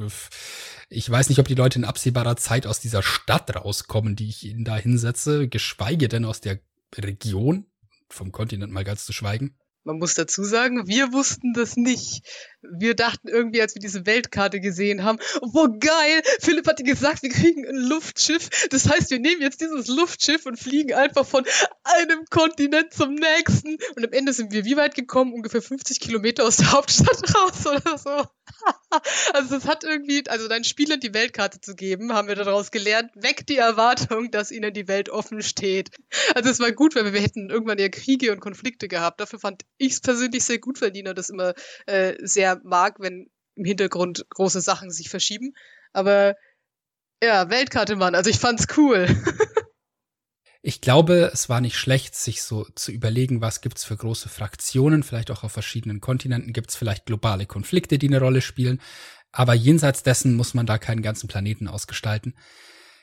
[0.89, 4.45] ich weiß nicht, ob die Leute in absehbarer Zeit aus dieser Stadt rauskommen, die ich
[4.47, 6.59] ihnen da hinsetze, geschweige denn aus der
[6.97, 7.67] Region,
[8.09, 9.59] vom Kontinent mal ganz zu schweigen.
[9.87, 12.23] Man muss dazu sagen, wir wussten das nicht.
[12.73, 17.23] Wir dachten irgendwie, als wir diese Weltkarte gesehen haben, boah, geil, Philipp hat dir gesagt,
[17.23, 18.49] wir kriegen ein Luftschiff.
[18.71, 21.45] Das heißt, wir nehmen jetzt dieses Luftschiff und fliegen einfach von
[21.85, 23.77] einem Kontinent zum nächsten.
[23.97, 25.33] Und am Ende sind wir wie weit gekommen?
[25.33, 28.29] Ungefähr 50 Kilometer aus der Hauptstadt raus oder so.
[29.33, 33.11] also es hat irgendwie, also deinen Spielern die Weltkarte zu geben, haben wir daraus gelernt,
[33.15, 35.91] weckt die Erwartung, dass ihnen die Welt offen steht.
[36.35, 39.21] Also es war gut, weil wir, hätten irgendwann ja Kriege und Konflikte gehabt.
[39.21, 41.55] Dafür fand ich es persönlich sehr gut, weil Nina das immer
[41.87, 45.55] äh, sehr mag, wenn im Hintergrund große Sachen sich verschieben.
[45.93, 46.35] Aber
[47.23, 49.07] ja, Weltkarte, Mann, also ich fand's cool.
[50.67, 55.03] Ich glaube, es war nicht schlecht, sich so zu überlegen, was gibt's für große Fraktionen,
[55.03, 58.81] vielleicht auch auf verschiedenen Kontinenten gibt's vielleicht globale Konflikte, die eine Rolle spielen,
[59.31, 62.35] aber jenseits dessen muss man da keinen ganzen Planeten ausgestalten.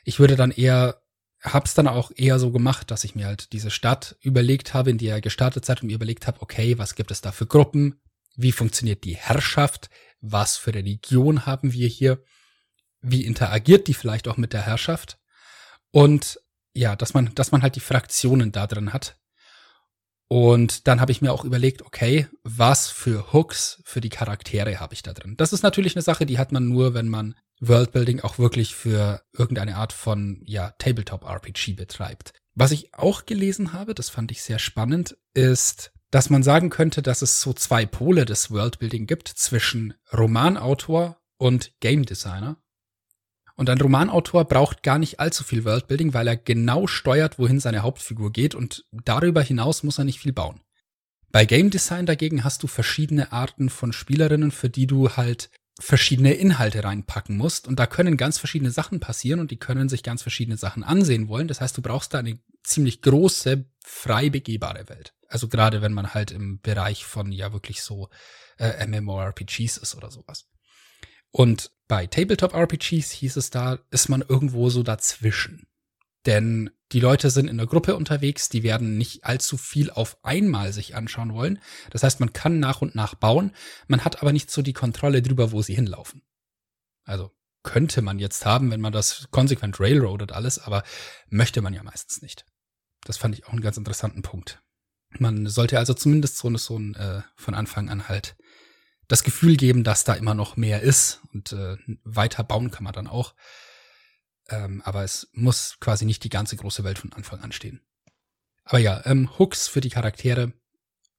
[0.04, 1.04] Ich würde dann eher,
[1.40, 4.98] hab's dann auch eher so gemacht, dass ich mir halt diese Stadt überlegt habe, in
[4.98, 8.02] die er gestartet hat und mir überlegt habe, okay, was gibt es da für Gruppen?
[8.36, 9.90] Wie funktioniert die Herrschaft?
[10.22, 12.24] Was für Religion haben wir hier?
[13.02, 15.18] Wie interagiert die vielleicht auch mit der Herrschaft?
[15.92, 16.40] Und
[16.74, 19.18] ja, dass man, dass man halt die Fraktionen da drin hat.
[20.28, 24.94] Und dann habe ich mir auch überlegt, okay, was für Hooks für die Charaktere habe
[24.94, 25.36] ich da drin?
[25.36, 29.22] Das ist natürlich eine Sache, die hat man nur, wenn man Worldbuilding auch wirklich für
[29.34, 32.34] irgendeine Art von, ja, Tabletop-RPG betreibt.
[32.56, 37.02] Was ich auch gelesen habe, das fand ich sehr spannend, ist, dass man sagen könnte,
[37.02, 42.58] dass es so zwei Pole des Worldbuilding gibt zwischen Romanautor und Game Designer.
[43.56, 47.82] Und ein Romanautor braucht gar nicht allzu viel Worldbuilding, weil er genau steuert, wohin seine
[47.82, 50.62] Hauptfigur geht und darüber hinaus muss er nicht viel bauen.
[51.32, 56.34] Bei Game Design dagegen hast du verschiedene Arten von Spielerinnen, für die du halt verschiedene
[56.34, 60.22] Inhalte reinpacken musst und da können ganz verschiedene Sachen passieren und die können sich ganz
[60.22, 61.48] verschiedene Sachen ansehen wollen.
[61.48, 65.14] Das heißt, du brauchst da eine ziemlich große, frei begehbare Welt.
[65.32, 68.10] Also gerade wenn man halt im Bereich von ja wirklich so
[68.58, 70.50] äh, MMORPGs ist oder sowas.
[71.32, 75.68] Und bei Tabletop-RPGs hieß es da, ist man irgendwo so dazwischen.
[76.26, 80.74] Denn die Leute sind in der Gruppe unterwegs, die werden nicht allzu viel auf einmal
[80.74, 81.60] sich anschauen wollen.
[81.92, 83.56] Das heißt, man kann nach und nach bauen,
[83.88, 86.22] man hat aber nicht so die Kontrolle drüber, wo sie hinlaufen.
[87.06, 87.32] Also
[87.64, 90.84] könnte man jetzt haben, wenn man das konsequent railroadet alles, aber
[91.30, 92.46] möchte man ja meistens nicht.
[93.06, 94.62] Das fand ich auch einen ganz interessanten Punkt.
[95.18, 98.36] Man sollte also zumindest so, so ein, äh, von Anfang an halt
[99.08, 102.94] das Gefühl geben, dass da immer noch mehr ist und äh, weiter bauen kann man
[102.94, 103.36] dann auch.
[104.50, 107.82] Ähm, aber es muss quasi nicht die ganze große Welt von Anfang an stehen.
[108.64, 110.54] Aber ja, ähm, Hooks für die Charaktere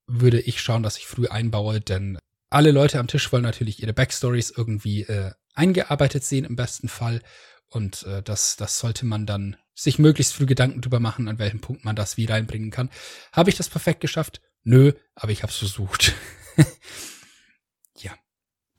[0.06, 2.18] würde ich schauen, dass ich früh einbaue, denn
[2.50, 7.22] alle Leute am Tisch wollen natürlich ihre Backstories irgendwie äh, eingearbeitet sehen im besten Fall.
[7.68, 11.60] Und äh, das, das sollte man dann sich möglichst früh Gedanken drüber machen, an welchem
[11.60, 12.90] Punkt man das wie reinbringen kann.
[13.32, 14.40] Habe ich das perfekt geschafft?
[14.64, 16.14] Nö, aber ich habe es versucht.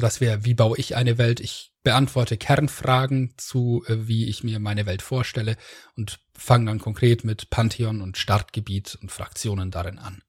[0.03, 1.39] Das wäre, wie baue ich eine Welt?
[1.39, 5.55] Ich beantworte Kernfragen zu, äh, wie ich mir meine Welt vorstelle
[5.95, 10.21] und fange dann konkret mit Pantheon und Startgebiet und Fraktionen darin an.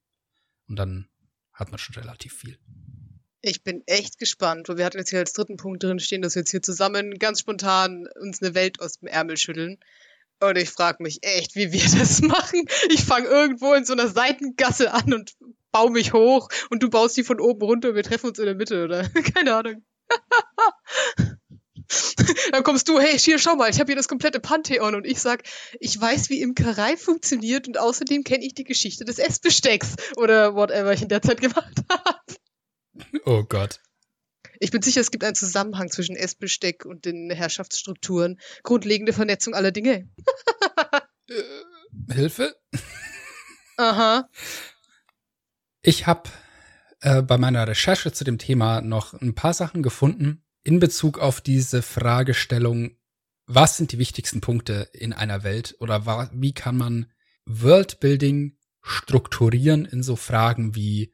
[0.69, 1.09] Und dann
[1.53, 2.57] hat man schon relativ viel.
[3.41, 6.37] Ich bin echt gespannt, weil wir hatten jetzt hier als dritten Punkt drin stehen, dass
[6.37, 9.79] wir jetzt hier zusammen ganz spontan uns eine Welt aus dem Ärmel schütteln.
[10.41, 12.65] Und ich frage mich echt, wie wir das machen.
[12.91, 15.35] Ich fange irgendwo in so einer Seitengasse an und
[15.73, 18.47] baue mich hoch und du baust die von oben runter und wir treffen uns in
[18.47, 19.09] der Mitte, oder?
[19.35, 19.85] Keine Ahnung.
[22.53, 25.21] Dann kommst du, hey, hier, schau mal, ich habe hier das komplette Pantheon und ich
[25.21, 25.43] sag,
[25.81, 30.93] ich weiß, wie Imkerei funktioniert und außerdem kenne ich die Geschichte des Essbestecks oder whatever
[30.93, 32.21] ich in der Zeit gemacht habe.
[33.27, 33.81] Oh Gott.
[34.65, 38.41] Ich bin sicher, es gibt einen Zusammenhang zwischen Essbesteck und den Herrschaftsstrukturen.
[38.63, 40.09] Grundlegende Vernetzung aller Dinge.
[41.29, 41.43] äh,
[42.15, 42.57] Hilfe?
[43.77, 44.27] Aha.
[45.83, 46.31] Ich habe
[47.03, 51.43] äh, bei meiner Recherche zu dem Thema noch ein paar Sachen gefunden in Bezug auf
[51.43, 52.97] diese Fragestellung,
[53.45, 57.13] was sind die wichtigsten Punkte in einer Welt oder wie kann man
[57.45, 61.13] Worldbuilding strukturieren in so Fragen wie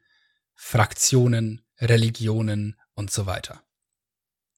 [0.55, 3.63] Fraktionen, Religionen und so weiter.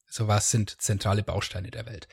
[0.05, 2.09] So was sind zentrale Bausteine der Welt.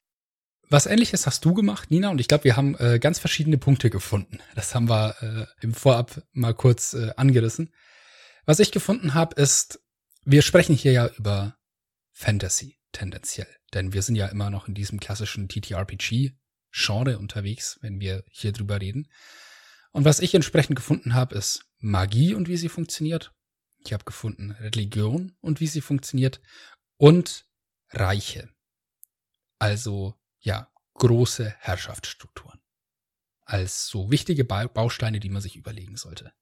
[0.69, 3.91] Was ähnliches hast du gemacht, Nina, und ich glaube, wir haben äh, ganz verschiedene Punkte
[3.91, 4.39] gefunden.
[4.55, 7.75] Das haben wir äh, im Vorab mal kurz äh, angerissen.
[8.47, 9.81] Was ich gefunden habe, ist,
[10.25, 11.57] wir sprechen hier ja über
[12.13, 18.23] Fantasy tendenziell, denn wir sind ja immer noch in diesem klassischen TTRPG-Genre unterwegs, wenn wir
[18.31, 19.09] hier drüber reden.
[19.91, 23.33] Und was ich entsprechend gefunden habe, ist Magie und wie sie funktioniert.
[23.85, 26.41] Ich habe gefunden Religion und wie sie funktioniert
[26.97, 27.47] und
[27.91, 28.49] Reiche.
[29.59, 32.61] Also ja, große Herrschaftsstrukturen.
[33.45, 36.33] Als so wichtige Bausteine, die man sich überlegen sollte.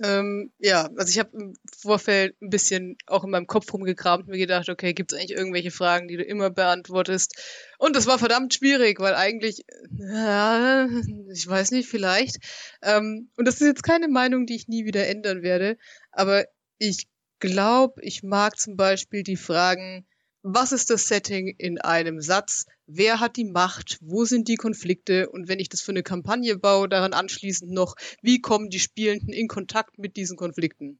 [0.00, 4.30] Ähm, ja, also ich habe im Vorfeld ein bisschen auch in meinem Kopf rumgekramt und
[4.30, 7.36] mir gedacht, okay, gibt es eigentlich irgendwelche Fragen, die du immer beantwortest?
[7.78, 9.66] Und das war verdammt schwierig, weil eigentlich,
[9.98, 10.88] ja,
[11.30, 12.38] ich weiß nicht, vielleicht.
[12.80, 15.76] Ähm, und das ist jetzt keine Meinung, die ich nie wieder ändern werde,
[16.12, 16.46] aber
[16.78, 17.06] ich
[17.40, 20.06] glaube, ich mag zum Beispiel die Fragen,
[20.42, 22.66] was ist das Setting in einem Satz?
[22.86, 23.98] Wer hat die Macht?
[24.00, 25.28] Wo sind die Konflikte?
[25.28, 29.32] Und wenn ich das für eine Kampagne baue, daran anschließend noch, wie kommen die Spielenden
[29.32, 30.98] in Kontakt mit diesen Konflikten?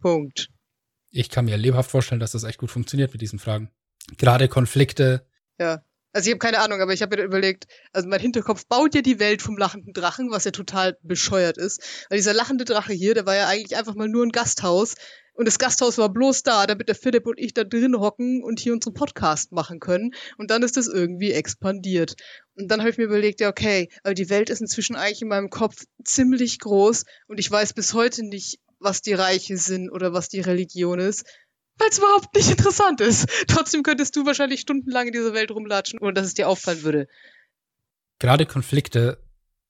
[0.00, 0.48] Punkt.
[1.10, 3.70] Ich kann mir lebhaft vorstellen, dass das echt gut funktioniert mit diesen Fragen.
[4.16, 5.26] Gerade Konflikte.
[5.58, 5.84] Ja.
[6.14, 9.02] Also ich habe keine Ahnung, aber ich habe mir überlegt, also mein Hinterkopf baut ja
[9.02, 11.82] die Welt vom lachenden Drachen, was ja total bescheuert ist.
[12.08, 14.94] Weil dieser lachende Drache hier, der war ja eigentlich einfach mal nur ein Gasthaus,
[15.36, 18.60] und das Gasthaus war bloß da, damit der Philipp und ich da drin hocken und
[18.60, 20.14] hier unseren Podcast machen können.
[20.38, 22.14] Und dann ist das irgendwie expandiert.
[22.54, 25.28] Und dann habe ich mir überlegt, ja, okay, aber die Welt ist inzwischen eigentlich in
[25.28, 30.12] meinem Kopf ziemlich groß und ich weiß bis heute nicht, was die Reiche sind oder
[30.12, 31.24] was die Religion ist,
[31.78, 33.28] weil es überhaupt nicht interessant ist.
[33.48, 37.08] Trotzdem könntest du wahrscheinlich stundenlang in dieser Welt rumlatschen, ohne dass es dir auffallen würde.
[38.18, 39.18] Gerade Konflikte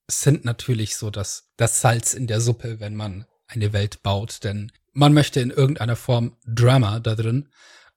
[0.09, 4.71] sind natürlich so das, das Salz in der Suppe, wenn man eine Welt baut, denn
[4.93, 7.49] man möchte in irgendeiner Form Drama da drin.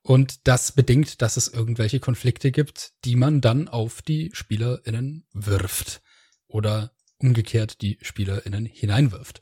[0.02, 6.02] Und das bedingt, dass es irgendwelche Konflikte gibt, die man dann auf die SpielerInnen wirft.
[6.48, 9.42] Oder umgekehrt die SpielerInnen hineinwirft.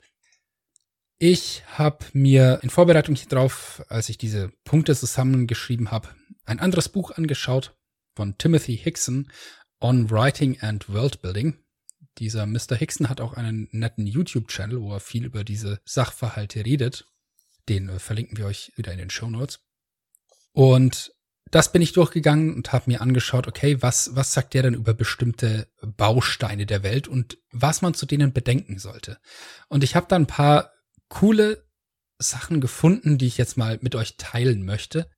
[1.18, 6.10] Ich habe mir in Vorbereitung hier drauf, als ich diese Punkte zusammengeschrieben habe,
[6.44, 7.74] ein anderes Buch angeschaut
[8.14, 9.32] von Timothy Hickson
[9.80, 11.58] On Writing and World Building.
[12.18, 12.76] Dieser Mr.
[12.76, 17.06] Hickson hat auch einen netten YouTube-Channel, wo er viel über diese Sachverhalte redet.
[17.68, 19.60] Den äh, verlinken wir euch wieder in den Show Notes.
[20.52, 21.12] Und
[21.50, 24.92] das bin ich durchgegangen und habe mir angeschaut, okay, was, was sagt der denn über
[24.92, 29.18] bestimmte Bausteine der Welt und was man zu denen bedenken sollte.
[29.68, 30.72] Und ich habe da ein paar
[31.08, 31.66] coole
[32.18, 35.10] Sachen gefunden, die ich jetzt mal mit euch teilen möchte.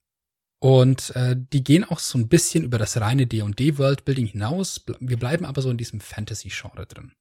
[0.60, 4.84] Und äh, die gehen auch so ein bisschen über das reine D&D Worldbuilding hinaus.
[4.98, 7.12] Wir bleiben aber so in diesem Fantasy-Genre drin.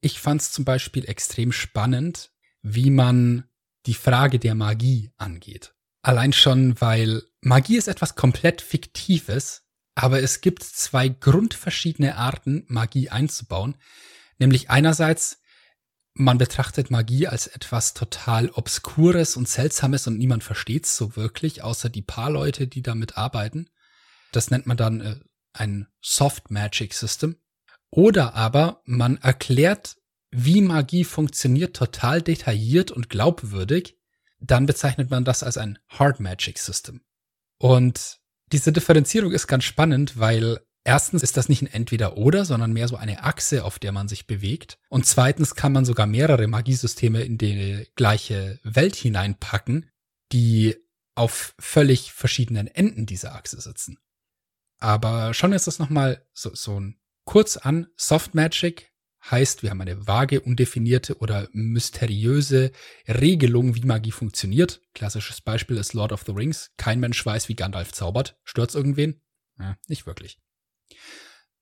[0.00, 2.30] Ich fand es zum Beispiel extrem spannend,
[2.62, 3.44] wie man
[3.86, 5.74] die Frage der Magie angeht.
[6.02, 13.08] Allein schon, weil Magie ist etwas komplett Fiktives, aber es gibt zwei grundverschiedene Arten, Magie
[13.10, 13.76] einzubauen.
[14.38, 15.40] Nämlich einerseits,
[16.14, 21.88] man betrachtet Magie als etwas total Obskures und Seltsames und niemand versteht's so wirklich, außer
[21.88, 23.68] die paar Leute, die damit arbeiten.
[24.32, 25.16] Das nennt man dann äh,
[25.52, 27.36] ein Soft Magic System.
[27.90, 29.96] Oder aber man erklärt
[30.30, 33.96] wie Magie funktioniert, total detailliert und glaubwürdig,
[34.40, 37.02] dann bezeichnet man das als ein Hard Magic System.
[37.58, 38.18] Und
[38.50, 42.96] diese Differenzierung ist ganz spannend, weil erstens ist das nicht ein Entweder-Oder, sondern mehr so
[42.96, 44.78] eine Achse, auf der man sich bewegt.
[44.88, 49.90] Und zweitens kann man sogar mehrere Magiesysteme in die gleiche Welt hineinpacken,
[50.32, 50.76] die
[51.14, 53.98] auf völlig verschiedenen Enden dieser Achse sitzen.
[54.78, 56.82] Aber schauen wir uns das nochmal so, so
[57.24, 57.86] kurz an.
[57.96, 58.92] Soft Magic
[59.30, 62.72] heißt, wir haben eine vage, undefinierte oder mysteriöse
[63.08, 64.82] Regelung, wie Magie funktioniert.
[64.94, 66.72] Klassisches Beispiel ist Lord of the Rings.
[66.76, 68.38] Kein Mensch weiß, wie Gandalf zaubert.
[68.44, 69.22] Stört's irgendwen?
[69.58, 70.40] Ja, nicht wirklich.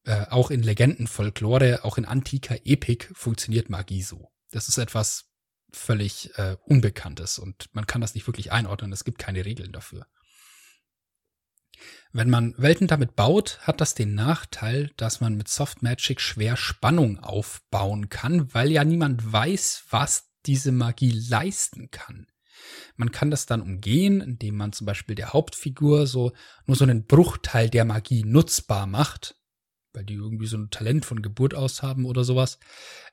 [0.04, 4.32] Äh, auch in Legenden, Folklore, auch in antiker Epik funktioniert Magie so.
[4.50, 5.26] Das ist etwas
[5.72, 8.92] völlig äh, Unbekanntes und man kann das nicht wirklich einordnen.
[8.92, 10.06] Es gibt keine Regeln dafür.
[12.12, 16.56] Wenn man Welten damit baut, hat das den Nachteil, dass man mit Soft Magic schwer
[16.56, 22.26] Spannung aufbauen kann, weil ja niemand weiß, was diese Magie leisten kann.
[22.96, 26.33] Man kann das dann umgehen, indem man zum Beispiel der Hauptfigur so
[26.66, 29.37] nur so einen Bruchteil der Magie nutzbar macht,
[29.92, 32.59] weil die irgendwie so ein Talent von Geburt aus haben oder sowas.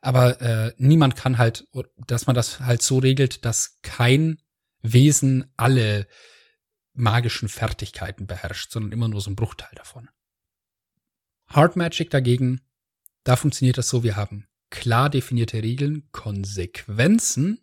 [0.01, 1.67] Aber äh, niemand kann halt,
[2.07, 4.41] dass man das halt so regelt, dass kein
[4.81, 6.07] Wesen alle
[6.93, 10.09] magischen Fertigkeiten beherrscht, sondern immer nur so ein Bruchteil davon.
[11.47, 12.61] Hard Magic dagegen,
[13.23, 17.59] da funktioniert das so, wir haben klar definierte Regeln, Konsequenzen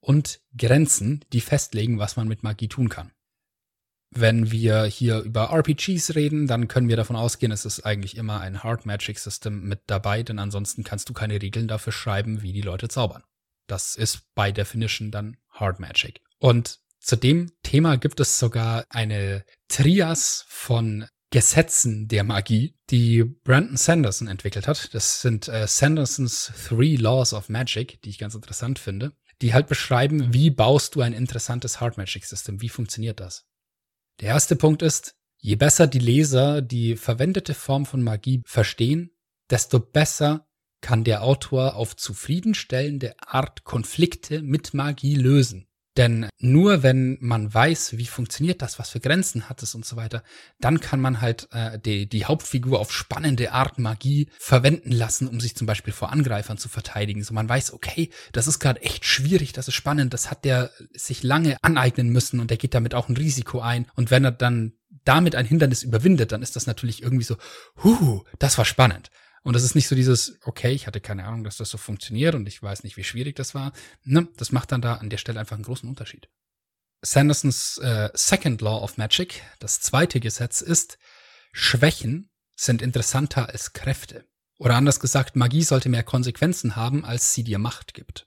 [0.00, 3.12] und Grenzen, die festlegen, was man mit Magie tun kann.
[4.10, 8.40] Wenn wir hier über RPGs reden, dann können wir davon ausgehen, es ist eigentlich immer
[8.40, 12.52] ein Hard Magic System mit dabei, denn ansonsten kannst du keine Regeln dafür schreiben, wie
[12.52, 13.24] die Leute zaubern.
[13.66, 16.20] Das ist by definition dann Hard Magic.
[16.38, 23.76] Und zu dem Thema gibt es sogar eine Trias von Gesetzen der Magie, die Brandon
[23.76, 24.94] Sanderson entwickelt hat.
[24.94, 29.12] Das sind äh, Sandersons Three Laws of Magic, die ich ganz interessant finde,
[29.44, 33.46] die halt beschreiben, wie baust du ein interessantes Hard Magic System, wie funktioniert das.
[34.20, 39.10] Der erste Punkt ist, je besser die Leser die verwendete Form von Magie verstehen,
[39.50, 40.48] desto besser
[40.80, 45.68] kann der Autor auf zufriedenstellende Art Konflikte mit Magie lösen.
[45.96, 49.96] Denn nur wenn man weiß, wie funktioniert das, was für Grenzen hat es und so
[49.96, 50.24] weiter,
[50.60, 55.40] dann kann man halt äh, die, die Hauptfigur auf spannende Art Magie verwenden lassen, um
[55.40, 57.22] sich zum Beispiel vor Angreifern zu verteidigen.
[57.22, 60.70] So man weiß, okay, das ist gerade echt schwierig, das ist spannend, das hat der
[60.92, 63.86] sich lange aneignen müssen und der geht damit auch ein Risiko ein.
[63.94, 64.72] Und wenn er dann
[65.04, 67.36] damit ein Hindernis überwindet, dann ist das natürlich irgendwie so,
[67.82, 69.10] huh, das war spannend.
[69.44, 72.34] Und das ist nicht so dieses, okay, ich hatte keine Ahnung, dass das so funktioniert
[72.34, 73.72] und ich weiß nicht, wie schwierig das war.
[74.02, 76.28] Ne, das macht dann da an der Stelle einfach einen großen Unterschied.
[77.02, 80.98] Sandersons äh, Second Law of Magic, das zweite Gesetz ist,
[81.52, 84.24] Schwächen sind interessanter als Kräfte.
[84.58, 88.26] Oder anders gesagt, Magie sollte mehr Konsequenzen haben, als sie dir Macht gibt.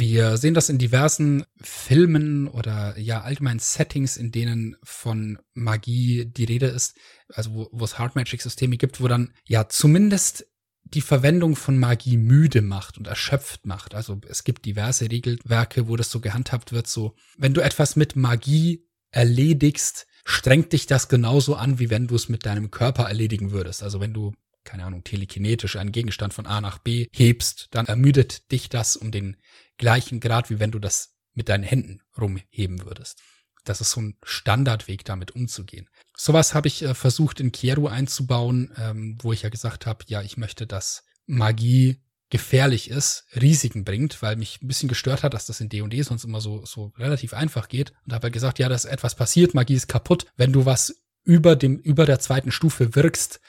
[0.00, 6.44] Wir sehen das in diversen Filmen oder ja allgemein Settings, in denen von Magie die
[6.44, 6.96] Rede ist,
[7.34, 10.46] also wo, wo es Hard Magic Systeme gibt, wo dann ja zumindest
[10.84, 13.96] die Verwendung von Magie müde macht und erschöpft macht.
[13.96, 18.14] Also es gibt diverse Regelwerke, wo das so gehandhabt wird, so wenn du etwas mit
[18.14, 23.50] Magie erledigst, strengt dich das genauso an, wie wenn du es mit deinem Körper erledigen
[23.50, 23.82] würdest.
[23.82, 24.32] Also wenn du
[24.68, 29.10] keine Ahnung, telekinetisch einen Gegenstand von A nach B hebst, dann ermüdet dich das um
[29.10, 29.38] den
[29.78, 33.18] gleichen Grad, wie wenn du das mit deinen Händen rumheben würdest.
[33.64, 35.88] Das ist so ein Standardweg, damit umzugehen.
[36.14, 40.20] Sowas habe ich äh, versucht in Kieru einzubauen, ähm, wo ich ja gesagt habe, ja,
[40.20, 45.46] ich möchte, dass Magie gefährlich ist, Risiken bringt, weil mich ein bisschen gestört hat, dass
[45.46, 47.92] das in D&D sonst immer so, so relativ einfach geht.
[48.04, 50.26] Und habe halt gesagt, ja, dass etwas passiert, Magie ist kaputt.
[50.36, 53.40] Wenn du was über dem, über der zweiten Stufe wirkst,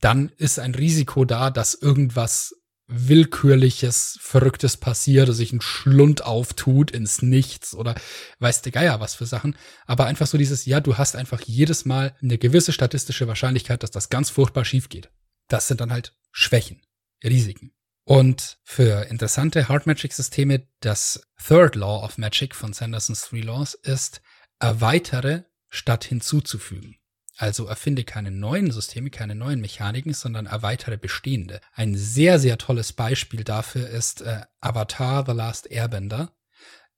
[0.00, 2.54] dann ist ein Risiko da, dass irgendwas
[2.88, 7.96] willkürliches, verrücktes passiert, sich ein Schlund auftut ins Nichts oder
[8.38, 9.56] weiß der Geier was für Sachen.
[9.86, 13.90] Aber einfach so dieses, ja, du hast einfach jedes Mal eine gewisse statistische Wahrscheinlichkeit, dass
[13.90, 15.10] das ganz furchtbar schief geht.
[15.48, 16.82] Das sind dann halt Schwächen,
[17.24, 17.72] Risiken.
[18.04, 23.74] Und für interessante Hard Magic Systeme, das Third Law of Magic von Sandersons Three Laws
[23.74, 24.22] ist,
[24.60, 26.98] erweitere statt hinzuzufügen.
[27.36, 31.60] Also erfinde keine neuen Systeme, keine neuen Mechaniken, sondern erweitere bestehende.
[31.74, 36.32] Ein sehr, sehr tolles Beispiel dafür ist äh, Avatar The Last Airbender.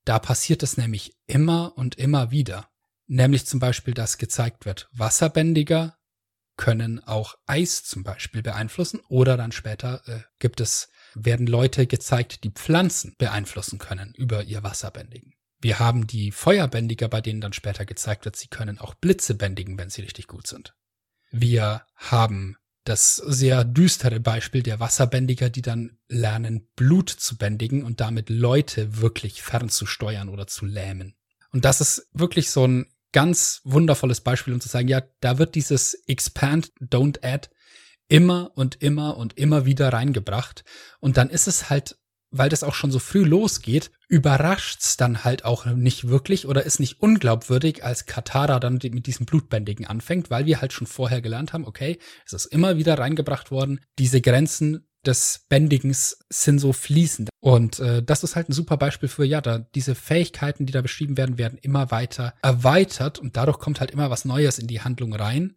[0.04, 2.70] Da passiert es nämlich immer und immer wieder.
[3.08, 5.98] Nämlich zum Beispiel, dass gezeigt wird, Wasserbändiger
[6.56, 12.44] können auch Eis zum Beispiel beeinflussen oder dann später äh, gibt es, werden Leute gezeigt,
[12.44, 15.37] die Pflanzen beeinflussen können über ihr Wasserbändigen.
[15.60, 19.78] Wir haben die Feuerbändiger, bei denen dann später gezeigt wird, sie können auch Blitze bändigen,
[19.78, 20.74] wenn sie richtig gut sind.
[21.30, 28.00] Wir haben das sehr düstere Beispiel der Wasserbändiger, die dann lernen, Blut zu bändigen und
[28.00, 31.14] damit Leute wirklich fernzusteuern oder zu lähmen.
[31.52, 35.54] Und das ist wirklich so ein ganz wundervolles Beispiel, um zu sagen, ja, da wird
[35.54, 37.48] dieses Expand, Don't Add
[38.08, 40.64] immer und immer und immer wieder reingebracht.
[41.00, 41.98] Und dann ist es halt
[42.30, 46.80] weil das auch schon so früh losgeht, überrascht's dann halt auch nicht wirklich oder ist
[46.80, 51.52] nicht unglaubwürdig, als Katara dann mit diesem Blutbändigen anfängt, weil wir halt schon vorher gelernt
[51.52, 57.30] haben, okay, es ist immer wieder reingebracht worden, diese Grenzen des Bändigens sind so fließend.
[57.40, 60.82] Und äh, das ist halt ein super Beispiel für, ja, da diese Fähigkeiten, die da
[60.82, 64.80] beschrieben werden, werden immer weiter erweitert und dadurch kommt halt immer was Neues in die
[64.80, 65.54] Handlung rein.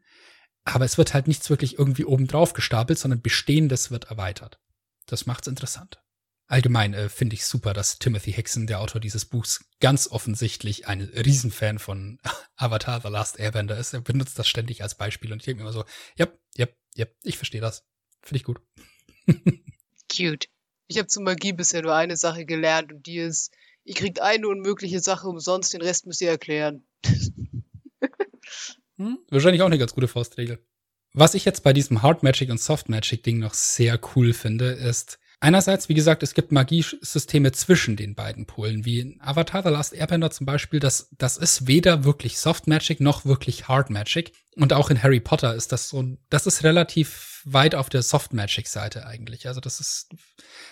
[0.64, 4.60] Aber es wird halt nichts wirklich irgendwie oben drauf gestapelt, sondern Bestehendes wird erweitert.
[5.08, 6.02] Das macht's interessant.
[6.52, 10.99] Allgemein äh, finde ich super, dass Timothy Hickson, der Autor dieses Buchs, ganz offensichtlich ein
[10.99, 12.20] Riesenfan von
[12.58, 13.93] Avatar The Last Airbender ist.
[13.93, 15.86] Er benutzt das ständig als Beispiel und ich denke mir immer so,
[16.18, 16.28] ja,
[16.58, 17.86] ja, ja, ich verstehe das.
[18.22, 18.60] Finde ich gut.
[20.14, 20.49] Cute.
[20.88, 23.54] Ich habe zur Magie bisher nur eine Sache gelernt und die ist,
[23.86, 26.86] ihr kriegt eine unmögliche Sache umsonst, den Rest müsst ihr erklären.
[28.97, 30.60] hm, wahrscheinlich auch eine ganz gute Faustregel.
[31.14, 34.72] Was ich jetzt bei diesem Hard Magic und Soft Magic Ding noch sehr cool finde,
[34.72, 39.70] ist, Einerseits, wie gesagt, es gibt Magiesysteme zwischen den beiden Polen, wie in Avatar The
[39.70, 40.80] Last Airbender zum Beispiel.
[40.80, 44.34] Das, das ist weder wirklich Soft Magic noch wirklich Hard Magic.
[44.56, 48.34] Und auch in Harry Potter ist das so, das ist relativ weit auf der Soft
[48.34, 49.48] Magic Seite eigentlich.
[49.48, 50.10] Also das ist,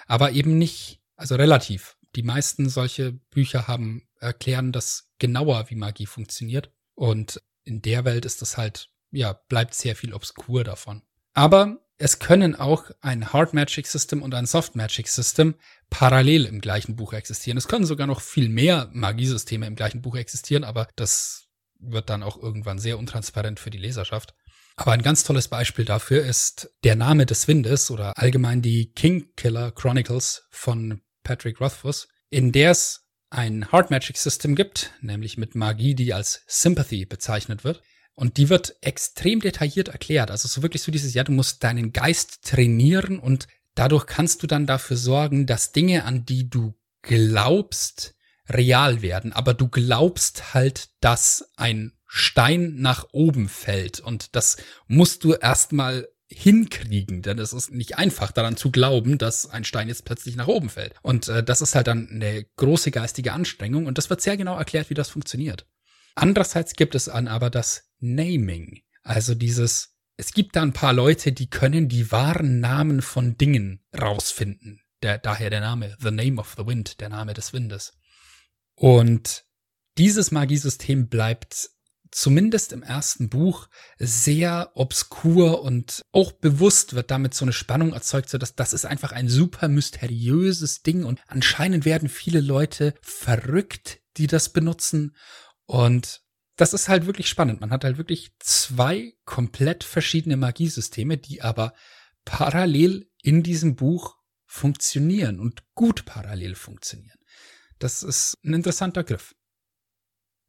[0.05, 1.97] aber eben nicht, also relativ.
[2.15, 6.71] Die meisten solche Bücher haben, erklären das genauer, wie Magie funktioniert.
[6.93, 11.01] Und in der Welt ist das halt, ja, bleibt sehr viel obskur davon.
[11.33, 15.55] Aber es können auch ein Hard Magic System und ein Soft Magic System
[15.89, 17.57] parallel im gleichen Buch existieren.
[17.57, 22.23] Es können sogar noch viel mehr Magiesysteme im gleichen Buch existieren, aber das wird dann
[22.23, 24.33] auch irgendwann sehr untransparent für die Leserschaft.
[24.77, 29.33] Aber ein ganz tolles Beispiel dafür ist der Name des Windes oder allgemein die King
[29.35, 35.53] Killer Chronicles von Patrick Rothfuss, in der es ein Hard Magic System gibt, nämlich mit
[35.53, 37.81] Magie, die als Sympathy bezeichnet wird.
[38.19, 40.29] Und die wird extrem detailliert erklärt.
[40.29, 44.47] Also so wirklich so dieses, ja, du musst deinen Geist trainieren und dadurch kannst du
[44.47, 48.15] dann dafür sorgen, dass Dinge, an die du glaubst,
[48.49, 49.31] real werden.
[49.31, 54.01] Aber du glaubst halt, dass ein Stein nach oben fällt.
[54.01, 54.57] Und das
[54.87, 59.87] musst du erstmal hinkriegen, denn es ist nicht einfach daran zu glauben, dass ein Stein
[59.87, 60.93] jetzt plötzlich nach oben fällt.
[61.03, 64.57] Und äh, das ist halt dann eine große geistige Anstrengung und das wird sehr genau
[64.57, 65.65] erklärt, wie das funktioniert.
[66.15, 68.81] Andererseits gibt es an aber das Naming.
[69.03, 73.81] Also dieses, es gibt da ein paar Leute, die können die wahren Namen von Dingen
[73.99, 74.81] rausfinden.
[75.01, 77.93] Der, daher der Name, The Name of the Wind, der Name des Windes.
[78.75, 79.45] Und
[79.97, 81.69] dieses Magiesystem bleibt
[82.11, 88.29] zumindest im ersten Buch sehr obskur und auch bewusst wird damit so eine Spannung erzeugt,
[88.29, 93.99] so dass das ist einfach ein super mysteriöses Ding und anscheinend werden viele Leute verrückt,
[94.17, 95.15] die das benutzen
[95.65, 96.23] und
[96.59, 97.61] das ist halt wirklich spannend.
[97.61, 101.73] Man hat halt wirklich zwei komplett verschiedene Magiesysteme, die aber
[102.25, 107.17] parallel in diesem Buch funktionieren und gut parallel funktionieren.
[107.79, 109.35] Das ist ein interessanter Griff.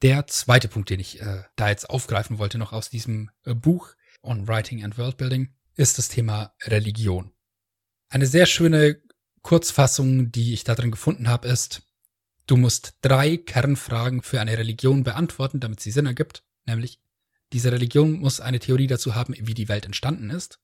[0.02, 3.94] Der zweite Punkt, den ich äh, da jetzt aufgreifen wollte, noch aus diesem äh, Buch
[4.20, 7.32] On Writing and Worldbuilding, ist das Thema Religion.
[8.08, 9.00] Eine sehr schöne
[9.42, 11.82] Kurzfassung, die ich da drin gefunden habe, ist,
[12.50, 16.42] Du musst drei Kernfragen für eine Religion beantworten, damit sie Sinn ergibt.
[16.66, 17.00] Nämlich,
[17.52, 20.58] diese Religion muss eine Theorie dazu haben, wie die Welt entstanden ist.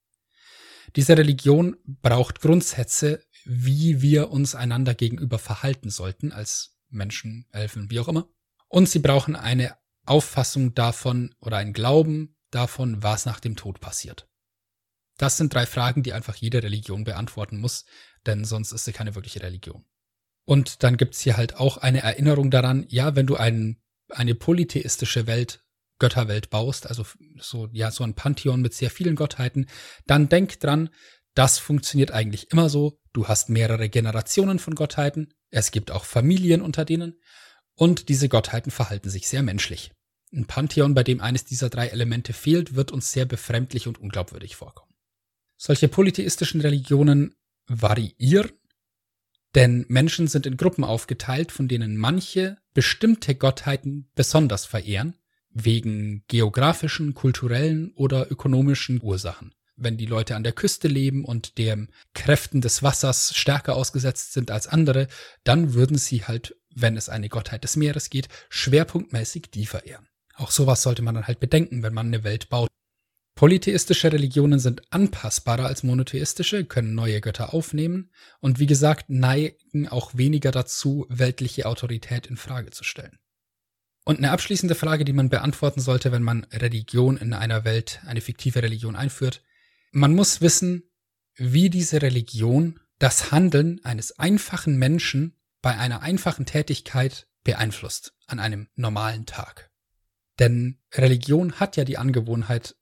[0.97, 8.01] Diese Religion braucht Grundsätze, wie wir uns einander gegenüber verhalten sollten, als Menschen, Elfen, wie
[8.01, 8.29] auch immer.
[8.67, 9.77] Und sie brauchen eine
[10.07, 14.29] Auffassung davon oder einen Glauben davon, was nach dem Tod passiert.
[15.19, 17.85] Das sind drei Fragen, die einfach jede Religion beantworten muss,
[18.27, 19.85] denn sonst ist sie keine wirkliche Religion.
[20.47, 25.27] Und dann gibt's hier halt auch eine Erinnerung daran, ja, wenn du ein, eine polytheistische
[25.27, 25.63] Welt,
[25.99, 27.05] Götterwelt baust, also
[27.39, 29.67] so, ja, so ein Pantheon mit sehr vielen Gottheiten,
[30.07, 30.91] dann denk dran,
[31.35, 32.99] das funktioniert eigentlich immer so.
[33.13, 35.35] Du hast mehrere Generationen von Gottheiten.
[35.51, 37.21] Es gibt auch Familien unter denen.
[37.75, 39.93] Und diese Gottheiten verhalten sich sehr menschlich.
[40.33, 44.57] Ein Pantheon, bei dem eines dieser drei Elemente fehlt, wird uns sehr befremdlich und unglaubwürdig
[44.57, 44.93] vorkommen.
[45.57, 47.35] Solche polytheistischen Religionen
[47.67, 48.53] variieren
[49.57, 55.17] denn Menschen sind in Gruppen aufgeteilt, von denen manche bestimmte Gottheiten besonders verehren,
[55.51, 59.55] wegen geografischen, kulturellen oder ökonomischen Ursachen.
[59.75, 64.51] Wenn die Leute an der Küste leben und den Kräften des Wassers stärker ausgesetzt sind
[64.51, 65.09] als andere,
[65.43, 70.07] dann würden sie halt, wenn es eine Gottheit des Meeres geht, schwerpunktmäßig die verehren.
[70.35, 72.69] Auch sowas sollte man dann halt bedenken, wenn man eine Welt baut.
[73.37, 78.11] Polytheistische Religionen sind anpassbarer als monotheistische, können neue Götter aufnehmen
[78.41, 83.19] und wie gesagt neigen auch weniger dazu, weltliche Autorität in Frage zu stellen.
[84.07, 88.23] Und eine abschließende Frage, die man beantworten sollte, wenn man Religion in einer Welt, eine
[88.23, 89.43] fiktive Religion einführt.
[89.93, 90.85] Man muss wissen,
[91.35, 98.69] wie diese Religion das Handeln eines einfachen Menschen bei einer einfachen Tätigkeit beeinflusst an einem
[98.77, 99.71] normalen Tag.
[100.39, 102.77] Denn Religion hat ja die Angewohnheit,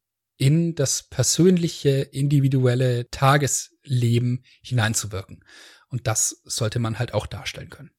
[0.45, 5.42] in das persönliche, individuelle Tagesleben hineinzuwirken.
[5.88, 7.92] Und das sollte man halt auch darstellen können.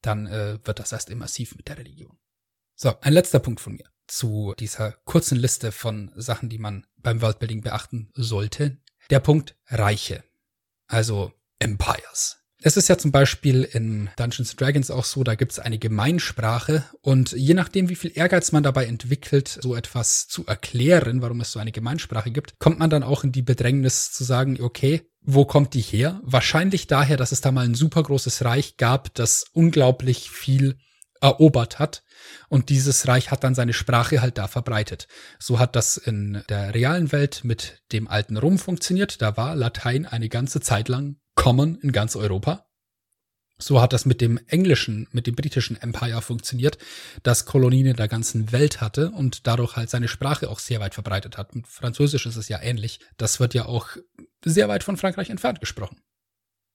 [0.00, 2.18] Dann äh, wird das erst immersiv mit der Religion.
[2.76, 7.20] So, ein letzter Punkt von mir zu dieser kurzen Liste von Sachen, die man beim
[7.20, 8.78] Worldbuilding beachten sollte.
[9.10, 10.24] Der Punkt Reiche.
[10.86, 12.39] Also Empires.
[12.62, 16.84] Es ist ja zum Beispiel in Dungeons Dragons auch so, da gibt es eine Gemeinsprache
[17.00, 21.52] und je nachdem, wie viel Ehrgeiz man dabei entwickelt, so etwas zu erklären, warum es
[21.52, 25.46] so eine Gemeinsprache gibt, kommt man dann auch in die Bedrängnis zu sagen, okay, wo
[25.46, 26.20] kommt die her?
[26.22, 30.76] Wahrscheinlich daher, dass es da mal ein super großes Reich gab, das unglaublich viel
[31.22, 32.02] erobert hat.
[32.50, 35.08] Und dieses Reich hat dann seine Sprache halt da verbreitet.
[35.38, 39.22] So hat das in der realen Welt mit dem alten Rom funktioniert.
[39.22, 42.66] Da war Latein eine ganze Zeit lang common in ganz Europa.
[43.56, 46.76] So hat das mit dem englischen, mit dem britischen Empire funktioniert,
[47.22, 50.92] das Kolonien in der ganzen Welt hatte und dadurch halt seine Sprache auch sehr weit
[50.92, 51.54] verbreitet hat.
[51.54, 53.00] Mit Französisch ist es ja ähnlich.
[53.16, 53.96] Das wird ja auch
[54.44, 56.02] sehr weit von Frankreich entfernt gesprochen.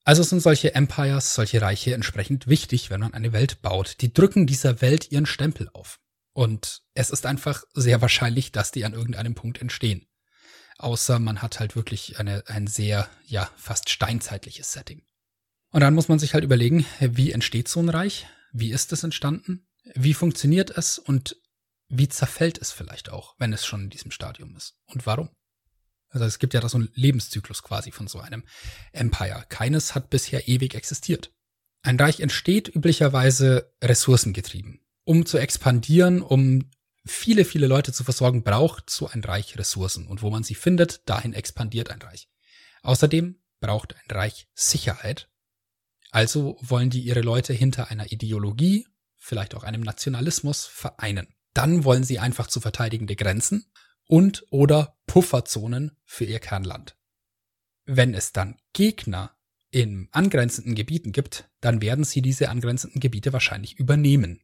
[0.03, 4.01] Also sind solche Empires, solche Reiche entsprechend wichtig, wenn man eine Welt baut.
[4.01, 5.99] Die drücken dieser Welt ihren Stempel auf.
[6.34, 10.07] Und es ist einfach sehr wahrscheinlich, dass die an irgendeinem Punkt entstehen.
[10.78, 15.03] Außer man hat halt wirklich eine, ein sehr, ja, fast steinzeitliches Setting.
[15.71, 18.28] Und dann muss man sich halt überlegen, wie entsteht so ein Reich?
[18.51, 19.67] Wie ist es entstanden?
[19.93, 20.97] Wie funktioniert es?
[20.97, 21.38] Und
[21.88, 24.76] wie zerfällt es vielleicht auch, wenn es schon in diesem Stadium ist?
[24.88, 25.30] Und warum?
[26.09, 28.45] Also es gibt ja da so einen Lebenszyklus quasi von so einem
[28.93, 29.45] Empire.
[29.49, 31.34] Keines hat bisher ewig existiert.
[31.84, 34.80] Ein Reich entsteht üblicherweise ressourcengetrieben.
[35.03, 36.69] Um zu expandieren, um
[37.06, 40.08] viele, viele Leute zu versorgen, braucht so ein Reich Ressourcen.
[40.08, 42.28] Und wo man sie findet, dahin expandiert ein Reich.
[42.82, 45.30] Außerdem braucht ein Reich Sicherheit.
[46.12, 48.88] Also wollen die ihre Leute hinter einer Ideologie,
[49.18, 51.28] vielleicht auch einem Nationalismus vereinen.
[51.53, 53.72] Dann wollen sie einfach zu verteidigende Grenzen
[54.08, 56.95] und oder Pufferzonen für ihr Kernland.
[57.86, 59.36] Wenn es dann Gegner
[59.72, 64.41] in angrenzenden Gebieten gibt, dann werden sie diese angrenzenden Gebiete wahrscheinlich übernehmen.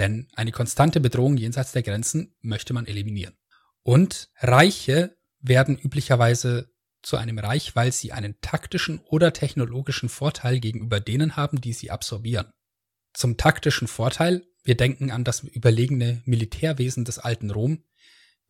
[0.00, 3.36] Denn eine konstante Bedrohung jenseits der Grenzen möchte man eliminieren.
[3.82, 6.72] Und Reiche werden üblicherweise
[7.02, 11.90] zu einem Reich, weil sie einen taktischen oder technologischen Vorteil gegenüber denen haben, die sie
[11.90, 12.50] absorbieren.
[13.12, 17.84] Zum taktischen Vorteil, wir denken an das überlegene Militärwesen des alten Rom,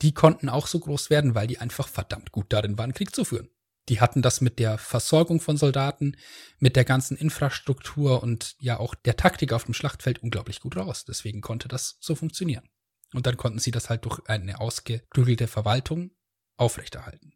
[0.02, 3.24] die konnten auch so groß werden, weil die einfach verdammt gut darin waren, Krieg zu
[3.24, 3.50] führen.
[3.90, 6.16] Die hatten das mit der Versorgung von Soldaten,
[6.60, 11.04] mit der ganzen Infrastruktur und ja auch der Taktik auf dem Schlachtfeld unglaublich gut raus.
[11.04, 12.68] Deswegen konnte das so funktionieren.
[13.12, 16.12] Und dann konnten sie das halt durch eine ausgeklügelte Verwaltung
[16.56, 17.32] aufrechterhalten.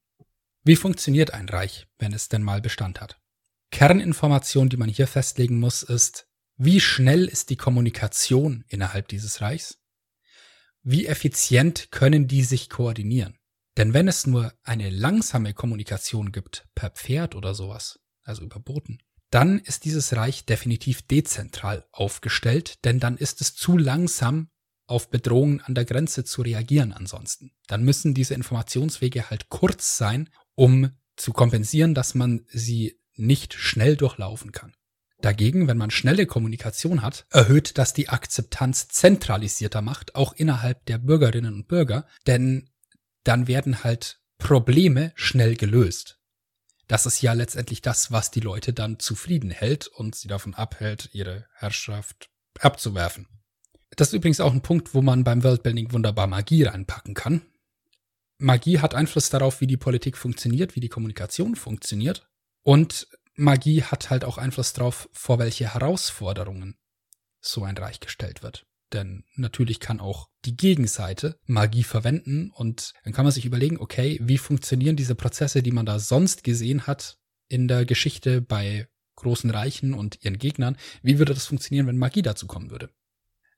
[0.63, 3.21] Wie funktioniert ein Reich, wenn es denn mal Bestand hat?
[3.73, 9.83] Kerninformation, die man hier festlegen muss, ist, wie schnell ist die Kommunikation innerhalb dieses Reichs?
[10.85, 13.41] Wie effizient können die sich koordinieren?
[13.77, 18.99] Denn wenn es nur eine langsame Kommunikation gibt, per Pferd oder sowas, also über Boten,
[19.31, 24.49] dann ist dieses Reich definitiv dezentral aufgestellt, denn dann ist es zu langsam,
[24.87, 27.53] auf Bedrohungen an der Grenze zu reagieren ansonsten.
[27.67, 33.97] Dann müssen diese Informationswege halt kurz sein, um zu kompensieren, dass man sie nicht schnell
[33.97, 34.75] durchlaufen kann.
[35.21, 40.99] Dagegen, wenn man schnelle Kommunikation hat, erhöht das die Akzeptanz zentralisierter Macht, auch innerhalb der
[40.99, 42.69] Bürgerinnen und Bürger, denn
[43.25, 46.21] dann werden halt Probleme schnell gelöst.
[46.87, 51.09] Das ist ja letztendlich das, was die Leute dann zufrieden hält und sie davon abhält,
[51.13, 53.27] ihre Herrschaft abzuwerfen.
[53.97, 57.43] Das ist übrigens auch ein Punkt, wo man beim Worldbuilding wunderbar Magie reinpacken kann.
[58.39, 62.29] Magie hat Einfluss darauf, wie die Politik funktioniert, wie die Kommunikation funktioniert.
[62.63, 66.77] Und Magie hat halt auch Einfluss darauf, vor welche Herausforderungen
[67.41, 68.67] so ein Reich gestellt wird.
[68.95, 74.21] Denn natürlich kann auch die Gegenseite Magie verwenden und dann kann man sich überlegen, okay,
[74.23, 77.19] wie funktionieren diese Prozesse, die man da sonst gesehen hat
[77.49, 82.23] in der Geschichte bei großen Reichen und ihren Gegnern, wie würde das funktionieren, wenn Magie
[82.23, 82.91] dazu kommen würde?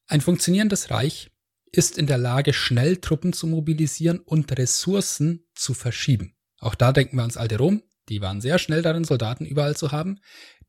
[0.07, 1.31] Ein funktionierendes Reich
[1.73, 6.35] ist in der Lage, schnell Truppen zu mobilisieren und Ressourcen zu verschieben.
[6.59, 7.83] Auch da denken wir ans alte Rom.
[8.09, 10.21] Die waren sehr schnell darin, Soldaten überall zu haben.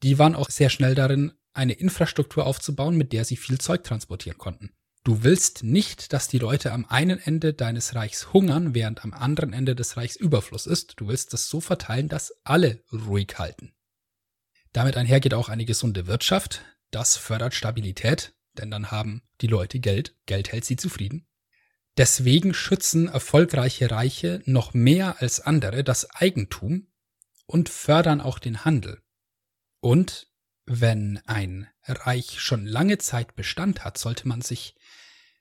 [0.03, 4.37] Die waren auch sehr schnell darin, eine Infrastruktur aufzubauen, mit der sie viel Zeug transportieren
[4.37, 4.71] konnten.
[5.03, 9.53] Du willst nicht, dass die Leute am einen Ende deines Reichs hungern, während am anderen
[9.53, 10.95] Ende des Reichs Überfluss ist.
[10.97, 13.73] Du willst das so verteilen, dass alle ruhig halten.
[14.73, 16.61] Damit einhergeht auch eine gesunde Wirtschaft.
[16.91, 20.15] Das fördert Stabilität, denn dann haben die Leute Geld.
[20.25, 21.25] Geld hält sie zufrieden.
[21.97, 26.87] Deswegen schützen erfolgreiche Reiche noch mehr als andere das Eigentum
[27.45, 29.01] und fördern auch den Handel.
[29.79, 30.27] Und
[30.67, 34.75] wenn ein Reich schon lange Zeit Bestand hat, sollte man sich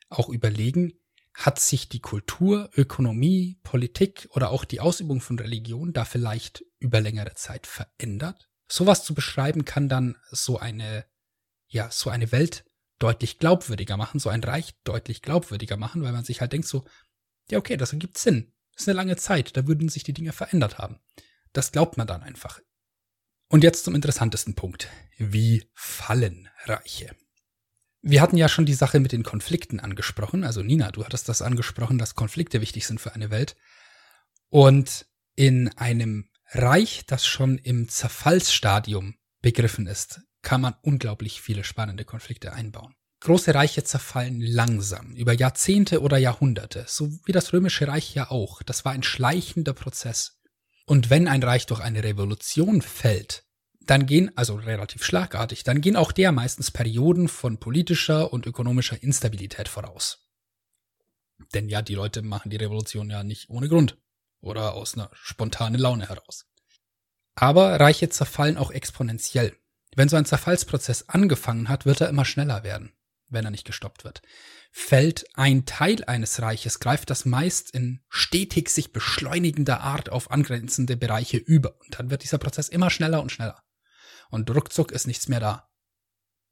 [0.09, 0.93] auch überlegen,
[1.35, 7.01] hat sich die Kultur, Ökonomie, Politik oder auch die Ausübung von Religion da vielleicht über
[7.01, 8.49] längere Zeit verändert?
[8.69, 11.05] Sowas zu beschreiben kann dann so eine,
[11.67, 12.65] ja, so eine Welt
[12.99, 16.87] deutlich glaubwürdiger machen, so ein Reich deutlich glaubwürdiger machen, weil man sich halt denkt so,
[17.51, 18.53] ja, okay, das ergibt Sinn.
[18.73, 21.01] Das ist eine lange Zeit, da würden sich die Dinge verändert haben.
[21.53, 22.61] Das glaubt man dann einfach.
[23.49, 24.89] Und jetzt zum interessantesten Punkt.
[25.19, 27.15] Wie fallen Reiche?
[28.03, 30.45] Wir hatten ja schon die Sache mit den Konflikten angesprochen.
[30.45, 33.57] Also Nina, du hattest das angesprochen, dass Konflikte wichtig sind für eine Welt.
[34.49, 42.05] Und in einem Reich, das schon im Zerfallsstadium begriffen ist, kann man unglaublich viele spannende
[42.05, 42.95] Konflikte einbauen.
[43.21, 48.63] Große Reiche zerfallen langsam, über Jahrzehnte oder Jahrhunderte, so wie das römische Reich ja auch.
[48.63, 50.36] Das war ein schleichender Prozess.
[50.87, 53.45] Und wenn ein Reich durch eine Revolution fällt,
[53.81, 59.03] dann gehen, also relativ schlagartig, dann gehen auch der meistens Perioden von politischer und ökonomischer
[59.03, 60.29] Instabilität voraus.
[61.55, 63.99] Denn ja, die Leute machen die Revolution ja nicht ohne Grund
[64.41, 66.47] oder aus einer spontanen Laune heraus.
[67.35, 69.57] Aber Reiche zerfallen auch exponentiell.
[69.95, 72.93] Wenn so ein Zerfallsprozess angefangen hat, wird er immer schneller werden,
[73.29, 74.23] wenn er nicht gestoppt wird.
[74.79, 80.99] Fällt ein Teil eines Reiches, greift das meist in stetig sich beschleunigender Art auf angrenzende
[80.99, 81.81] Bereiche über.
[81.81, 83.65] Und dann wird dieser Prozess immer schneller und schneller.
[84.29, 85.71] Und ruckzuck ist nichts mehr da.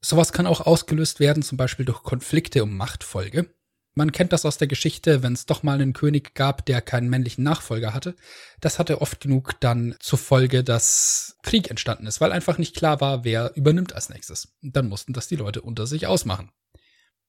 [0.01, 3.53] Sowas kann auch ausgelöst werden, zum Beispiel durch Konflikte um Machtfolge.
[3.93, 7.09] Man kennt das aus der Geschichte, wenn es doch mal einen König gab, der keinen
[7.09, 8.15] männlichen Nachfolger hatte.
[8.59, 12.99] Das hatte oft genug dann zur Folge, dass Krieg entstanden ist, weil einfach nicht klar
[13.01, 14.55] war, wer übernimmt als nächstes.
[14.63, 16.51] Und dann mussten das die Leute unter sich ausmachen.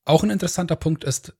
[0.06, 1.34] Auch ein interessanter Punkt ist,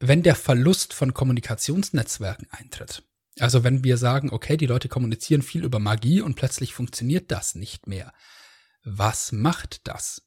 [0.00, 3.04] wenn der Verlust von Kommunikationsnetzwerken eintritt.
[3.38, 7.54] Also wenn wir sagen, okay, die Leute kommunizieren viel über Magie und plötzlich funktioniert das
[7.54, 8.12] nicht mehr.
[8.82, 10.26] Was macht das?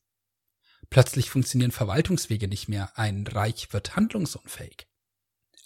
[0.89, 2.97] Plötzlich funktionieren Verwaltungswege nicht mehr.
[2.97, 4.87] Ein Reich wird handlungsunfähig.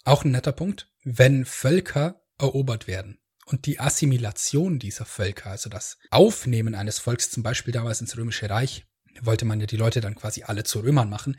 [0.04, 5.98] Auch ein netter Punkt, wenn Völker erobert werden und die Assimilation dieser Völker, also das
[6.10, 8.86] Aufnehmen eines Volks zum Beispiel damals ins Römische Reich,
[9.20, 11.36] wollte man ja die Leute dann quasi alle zu Römern machen.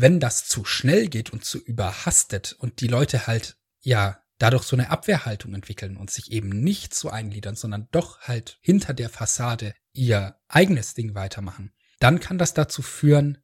[0.00, 4.76] Wenn das zu schnell geht und zu überhastet und die Leute halt, ja, dadurch so
[4.76, 9.74] eine Abwehrhaltung entwickeln und sich eben nicht so eingliedern, sondern doch halt hinter der Fassade
[9.92, 13.38] ihr eigenes Ding weitermachen, dann kann das dazu führen,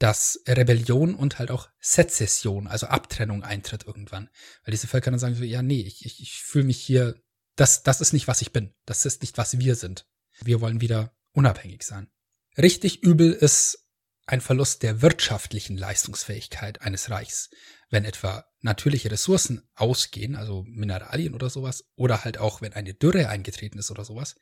[0.00, 4.30] dass Rebellion und halt auch Sezession, also Abtrennung eintritt irgendwann.
[4.64, 7.22] Weil diese Völker dann sagen so, ja, nee, ich, ich, ich fühle mich hier,
[7.54, 8.74] das, das ist nicht, was ich bin.
[8.86, 10.08] Das ist nicht, was wir sind.
[10.40, 12.10] Wir wollen wieder unabhängig sein.
[12.56, 13.86] Richtig übel ist
[14.30, 17.50] ein Verlust der wirtschaftlichen Leistungsfähigkeit eines Reichs.
[17.90, 23.28] Wenn etwa natürliche Ressourcen ausgehen, also Mineralien oder sowas, oder halt auch, wenn eine Dürre
[23.28, 24.36] eingetreten ist oder sowas,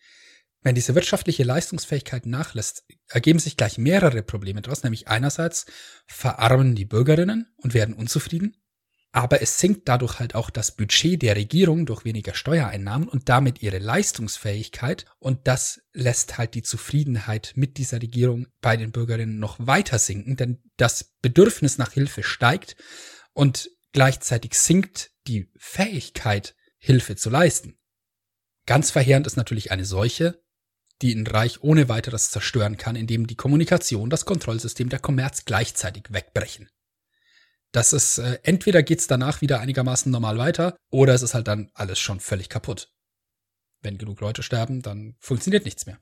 [0.60, 5.64] wenn diese wirtschaftliche Leistungsfähigkeit nachlässt, ergeben sich gleich mehrere Probleme daraus, nämlich einerseits
[6.06, 8.56] verarmen die Bürgerinnen und werden unzufrieden,
[9.12, 13.62] aber es sinkt dadurch halt auch das Budget der Regierung durch weniger Steuereinnahmen und damit
[13.62, 19.56] ihre Leistungsfähigkeit und das lässt halt die Zufriedenheit mit dieser Regierung bei den Bürgerinnen noch
[19.58, 22.76] weiter sinken, denn das Bedürfnis nach Hilfe steigt
[23.32, 27.78] und gleichzeitig sinkt die Fähigkeit, Hilfe zu leisten.
[28.66, 30.42] Ganz verheerend ist natürlich eine Seuche,
[31.00, 36.04] die ein Reich ohne weiteres zerstören kann, indem die Kommunikation, das Kontrollsystem, der Kommerz gleichzeitig
[36.10, 36.68] wegbrechen.
[37.78, 41.70] Das ist, äh, entweder geht's danach wieder einigermaßen normal weiter, oder es ist halt dann
[41.74, 42.92] alles schon völlig kaputt.
[43.82, 46.00] Wenn genug Leute sterben, dann funktioniert nichts mehr.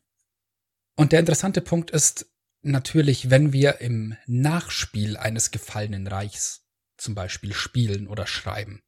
[0.97, 6.67] Und der interessante Punkt ist natürlich, wenn wir im Nachspiel eines gefallenen Reichs
[6.97, 8.83] zum Beispiel spielen oder schreiben.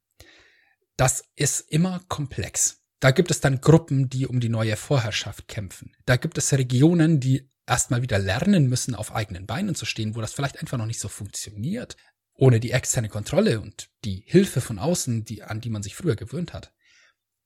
[0.97, 2.81] Das ist immer komplex.
[2.99, 5.95] Da gibt es dann Gruppen, die um die neue Vorherrschaft kämpfen.
[6.07, 10.21] Da gibt es Regionen, die erstmal wieder lernen müssen, auf eigenen Beinen zu stehen, wo
[10.21, 11.95] das vielleicht einfach noch nicht so funktioniert,
[12.39, 16.15] ohne die externe Kontrolle und die Hilfe von außen, die, an die man sich früher
[16.15, 16.73] gewöhnt hat.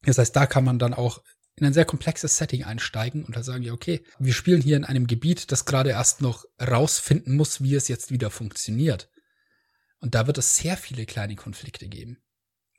[0.03, 1.23] Das heißt, da kann man dann auch
[1.55, 4.85] in ein sehr komplexes Setting einsteigen und dann sagen, ja, okay, wir spielen hier in
[4.85, 9.09] einem Gebiet, das gerade erst noch rausfinden muss, wie es jetzt wieder funktioniert.
[9.99, 12.21] Und da wird es sehr viele kleine Konflikte geben.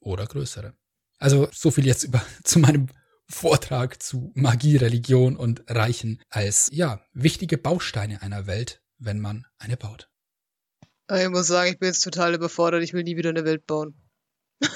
[0.01, 0.75] Oder größere.
[1.19, 2.89] Also so viel jetzt über zu meinem
[3.27, 9.77] Vortrag zu Magie, Religion und Reichen als ja wichtige Bausteine einer Welt, wenn man eine
[9.77, 10.11] baut.
[11.11, 12.83] Ich muss sagen, ich bin jetzt total überfordert.
[12.83, 13.95] Ich will nie wieder eine Welt bauen.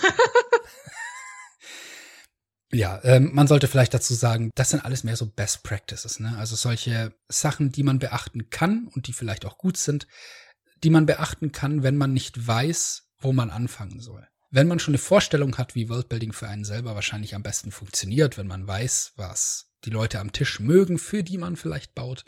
[2.73, 6.37] ja, ähm, man sollte vielleicht dazu sagen, das sind alles mehr so Best Practices, ne?
[6.37, 10.07] Also solche Sachen, die man beachten kann und die vielleicht auch gut sind,
[10.85, 14.93] die man beachten kann, wenn man nicht weiß, wo man anfangen soll wenn man schon
[14.93, 19.13] eine Vorstellung hat, wie Worldbuilding für einen selber wahrscheinlich am besten funktioniert, wenn man weiß,
[19.17, 22.25] was die Leute am Tisch mögen, für die man vielleicht baut,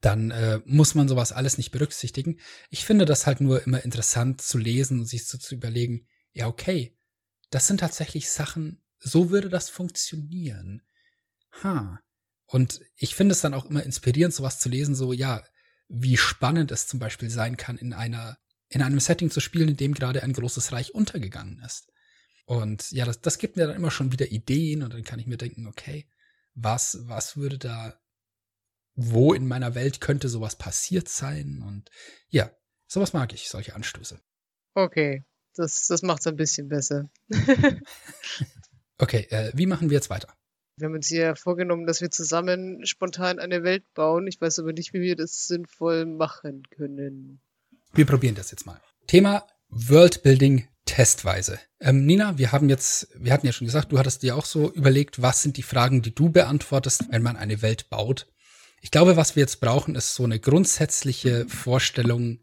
[0.00, 2.38] dann äh, muss man sowas alles nicht berücksichtigen.
[2.70, 6.46] Ich finde das halt nur immer interessant zu lesen und sich so zu überlegen, ja,
[6.46, 6.96] okay,
[7.50, 10.82] das sind tatsächlich Sachen, so würde das funktionieren.
[11.62, 12.00] Ha.
[12.46, 15.42] Und ich finde es dann auch immer inspirierend, sowas zu lesen, so, ja,
[15.88, 18.38] wie spannend es zum Beispiel sein kann, in einer
[18.68, 21.92] in einem Setting zu spielen, in dem gerade ein großes Reich untergegangen ist.
[22.46, 25.26] Und ja, das, das gibt mir dann immer schon wieder Ideen und dann kann ich
[25.26, 26.08] mir denken, okay,
[26.54, 27.98] was, was würde da,
[28.96, 31.62] wo in meiner Welt könnte sowas passiert sein?
[31.66, 31.90] Und
[32.28, 32.50] ja,
[32.86, 34.18] sowas mag ich, solche Anstöße.
[34.74, 35.24] Okay,
[35.54, 37.08] das, das macht es ein bisschen besser.
[38.98, 40.34] okay, äh, wie machen wir jetzt weiter?
[40.78, 44.26] Wir haben uns hier vorgenommen, dass wir zusammen spontan eine Welt bauen.
[44.26, 47.40] Ich weiß aber nicht, wie wir das sinnvoll machen können.
[47.94, 48.80] Wir probieren das jetzt mal.
[49.06, 51.58] Thema Worldbuilding testweise.
[51.80, 54.70] Ähm, Nina, wir haben jetzt, wir hatten ja schon gesagt, du hattest dir auch so
[54.72, 58.26] überlegt, was sind die Fragen, die du beantwortest, wenn man eine Welt baut.
[58.86, 62.38] Ich glaube, was wir jetzt brauchen, ist so eine grundsätzliche Vorstellung,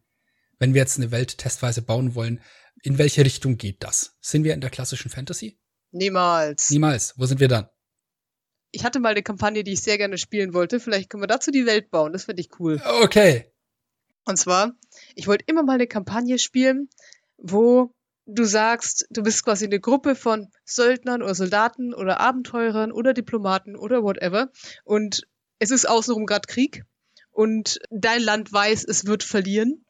[0.59, 2.41] wenn wir jetzt eine Welt testweise bauen wollen,
[2.81, 4.17] in welche Richtung geht das?
[4.19, 5.57] Sind wir in der klassischen Fantasy?
[5.91, 6.69] Niemals.
[6.69, 7.13] Niemals.
[7.15, 7.69] Wo sind wir dann?
[8.71, 10.81] Ich hatte mal eine Kampagne, die ich sehr gerne spielen wollte.
[10.81, 12.11] Vielleicht können wir dazu die Welt bauen.
[12.11, 12.81] Das fände ich cool.
[13.01, 13.49] Okay.
[14.25, 14.73] Und zwar,
[15.15, 16.89] ich wollte immer mal eine Kampagne spielen,
[17.37, 23.13] wo du sagst, du bist quasi eine Gruppe von Söldnern oder Soldaten oder Abenteurern oder
[23.13, 24.51] Diplomaten oder whatever.
[24.83, 25.25] Und
[25.59, 26.83] es ist außenrum gerade Krieg.
[27.31, 29.85] Und dein Land weiß, es wird verlieren.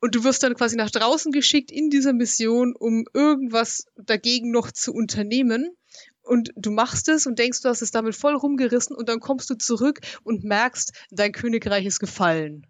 [0.00, 4.70] Und du wirst dann quasi nach draußen geschickt in dieser Mission, um irgendwas dagegen noch
[4.70, 5.76] zu unternehmen.
[6.20, 9.48] Und du machst es und denkst, du hast es damit voll rumgerissen und dann kommst
[9.50, 12.66] du zurück und merkst, dein Königreich ist gefallen.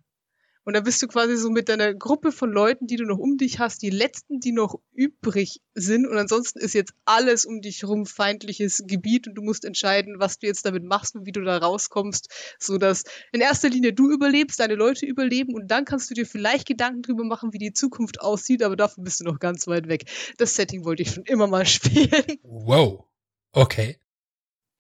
[0.65, 3.37] Und da bist du quasi so mit deiner Gruppe von Leuten, die du noch um
[3.37, 6.07] dich hast, die letzten, die noch übrig sind.
[6.07, 10.39] Und ansonsten ist jetzt alles um dich herum feindliches Gebiet und du musst entscheiden, was
[10.39, 14.11] du jetzt damit machst und wie du da rauskommst, so dass in erster Linie du
[14.11, 17.73] überlebst, deine Leute überleben und dann kannst du dir vielleicht Gedanken drüber machen, wie die
[17.73, 20.05] Zukunft aussieht, aber davon bist du noch ganz weit weg.
[20.39, 22.39] Das Setting wollte ich schon immer mal spielen.
[22.43, 23.05] Wow.
[23.53, 23.99] Okay.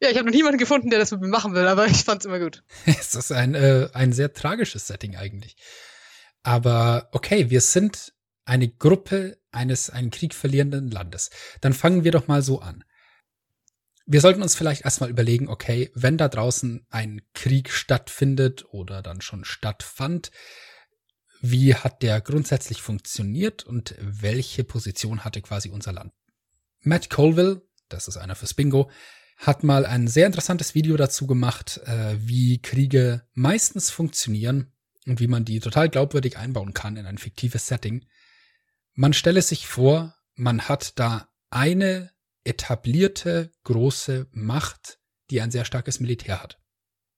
[0.04, 2.26] Ja, ich habe noch niemanden gefunden, der das mit mir machen will, aber ich fand's
[2.26, 2.62] immer gut.
[2.84, 5.56] es ist ein, äh, ein sehr tragisches Setting eigentlich.
[6.42, 8.12] Aber okay, wir sind
[8.44, 11.30] eine Gruppe eines einen Krieg verlierenden Landes.
[11.62, 12.84] Dann fangen wir doch mal so an.
[14.04, 19.22] Wir sollten uns vielleicht erstmal überlegen, okay, wenn da draußen ein Krieg stattfindet oder dann
[19.22, 20.30] schon stattfand,
[21.40, 26.12] wie hat der grundsätzlich funktioniert und welche Position hatte quasi unser Land?
[26.80, 28.90] Matt Colville, das ist einer fürs Bingo,
[29.36, 34.72] hat mal ein sehr interessantes Video dazu gemacht, äh, wie Kriege meistens funktionieren
[35.06, 38.06] und wie man die total glaubwürdig einbauen kann in ein fiktives Setting.
[38.94, 42.10] Man stelle sich vor, man hat da eine
[42.44, 44.98] etablierte große Macht,
[45.30, 46.60] die ein sehr starkes Militär hat.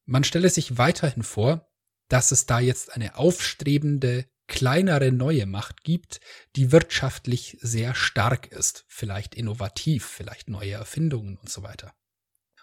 [0.05, 1.69] Man stelle sich weiterhin vor,
[2.09, 6.21] dass es da jetzt eine aufstrebende, kleinere neue Macht gibt,
[6.55, 11.93] die wirtschaftlich sehr stark ist, vielleicht innovativ, vielleicht neue Erfindungen und so weiter.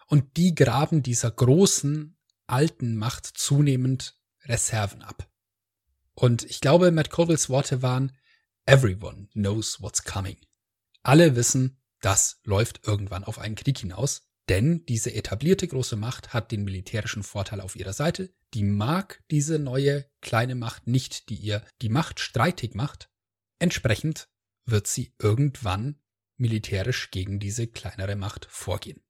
[0.08, 5.30] Und die graben dieser großen, alten Macht zunehmend Reserven ab.
[6.14, 8.16] Und ich glaube, Matt Colvilles Worte waren,
[8.66, 10.38] everyone knows what's coming.
[11.02, 16.52] Alle wissen, das läuft irgendwann auf einen Krieg hinaus, denn diese etablierte große Macht hat
[16.52, 21.66] den militärischen Vorteil auf ihrer Seite, die mag diese neue kleine Macht nicht, die ihr
[21.82, 23.10] die Macht streitig macht,
[23.60, 24.30] entsprechend
[24.66, 26.00] wird sie irgendwann
[26.38, 29.02] militärisch gegen diese kleinere Macht vorgehen.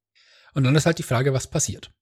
[0.54, 1.92] Und dann ist halt die Frage, was passiert.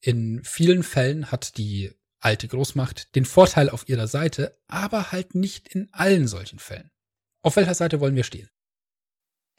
[0.00, 5.68] In vielen Fällen hat die alte Großmacht den Vorteil auf ihrer Seite, aber halt nicht
[5.68, 6.90] in allen solchen Fällen.
[7.42, 8.48] Auf welcher Seite wollen wir stehen?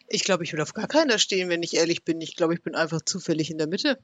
[0.09, 2.21] Ich glaube, ich will auf gar keiner stehen, wenn ich ehrlich bin.
[2.21, 4.03] Ich glaube, ich bin einfach zufällig in der Mitte.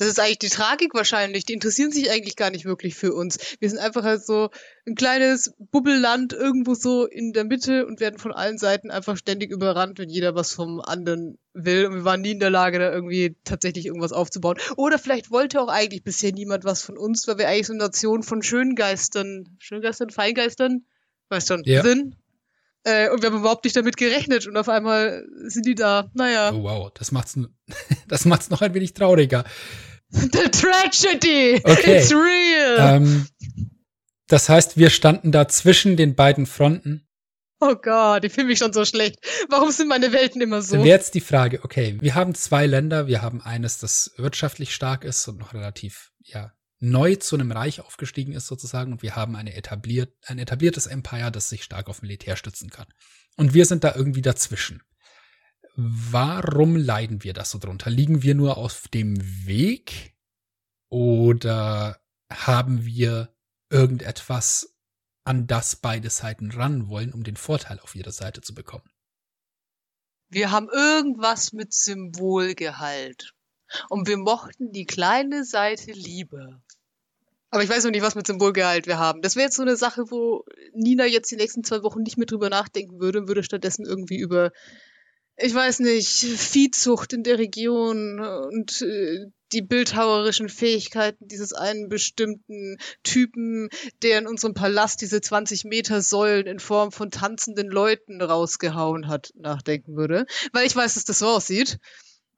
[0.00, 1.44] Das ist eigentlich die Tragik wahrscheinlich.
[1.44, 3.36] Die interessieren sich eigentlich gar nicht wirklich für uns.
[3.58, 4.48] Wir sind einfach halt so
[4.86, 9.50] ein kleines Bubbelland irgendwo so in der Mitte und werden von allen Seiten einfach ständig
[9.50, 11.84] überrannt, wenn jeder was vom anderen will.
[11.84, 14.56] Und wir waren nie in der Lage, da irgendwie tatsächlich irgendwas aufzubauen.
[14.78, 17.82] Oder vielleicht wollte auch eigentlich bisher niemand was von uns, weil wir eigentlich so eine
[17.84, 20.86] Nation von Schöngeistern, Schöngeistern, Feingeistern,
[21.28, 21.82] weißt schon, ja.
[21.82, 22.16] sind.
[22.84, 26.10] Äh, und wir haben überhaupt nicht damit gerechnet und auf einmal sind die da.
[26.14, 26.52] Naja.
[26.54, 27.38] Oh wow, das macht's,
[28.08, 29.44] das macht's noch ein wenig trauriger.
[30.32, 31.60] The tragedy!
[31.64, 31.98] Okay.
[31.98, 32.76] It's real!
[32.78, 33.26] Ähm,
[34.26, 37.06] das heißt, wir standen da zwischen den beiden Fronten.
[37.60, 39.18] Oh Gott, ich fühle mich schon so schlecht.
[39.50, 40.76] Warum sind meine Welten immer so?
[40.76, 44.74] Dann wäre jetzt die Frage, okay, wir haben zwei Länder, wir haben eines, das wirtschaftlich
[44.74, 49.14] stark ist und noch relativ, ja, neu zu einem Reich aufgestiegen ist sozusagen und wir
[49.14, 52.86] haben eine etabliert, ein etabliertes Empire, das sich stark auf Militär stützen kann.
[53.36, 54.82] Und wir sind da irgendwie dazwischen.
[55.76, 57.90] Warum leiden wir das so drunter?
[57.90, 59.16] Liegen wir nur auf dem
[59.46, 60.14] Weg
[60.90, 62.00] oder
[62.32, 63.34] haben wir
[63.70, 64.76] irgendetwas,
[65.24, 68.90] an das beide Seiten ran wollen, um den Vorteil auf ihrer Seite zu bekommen?
[70.28, 73.34] Wir haben irgendwas mit Symbolgehalt.
[73.88, 76.60] Und wir mochten die kleine Seite lieber.
[77.50, 79.22] Aber ich weiß noch nicht, was mit Symbolgehalt wir haben.
[79.22, 82.26] Das wäre jetzt so eine Sache, wo Nina jetzt die nächsten zwei Wochen nicht mehr
[82.26, 84.52] drüber nachdenken würde und würde stattdessen irgendwie über
[85.42, 92.76] ich weiß nicht, Viehzucht in der Region und äh, die bildhauerischen Fähigkeiten dieses einen bestimmten
[93.02, 93.68] Typen,
[94.02, 99.32] der in unserem Palast diese 20 Meter Säulen in Form von tanzenden Leuten rausgehauen hat,
[99.34, 100.26] nachdenken würde.
[100.52, 101.78] Weil ich weiß, dass das so aussieht.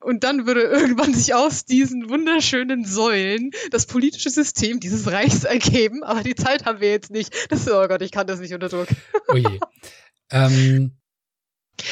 [0.00, 6.03] Und dann würde irgendwann sich aus diesen wunderschönen Säulen das politische System dieses Reichs ergeben.
[6.03, 7.34] Aber die Zeit haben wir jetzt nicht.
[7.50, 8.88] Das, oh Gott, ich kann das nicht unter Druck.
[9.28, 9.61] Oh je.
[10.30, 10.92] ähm,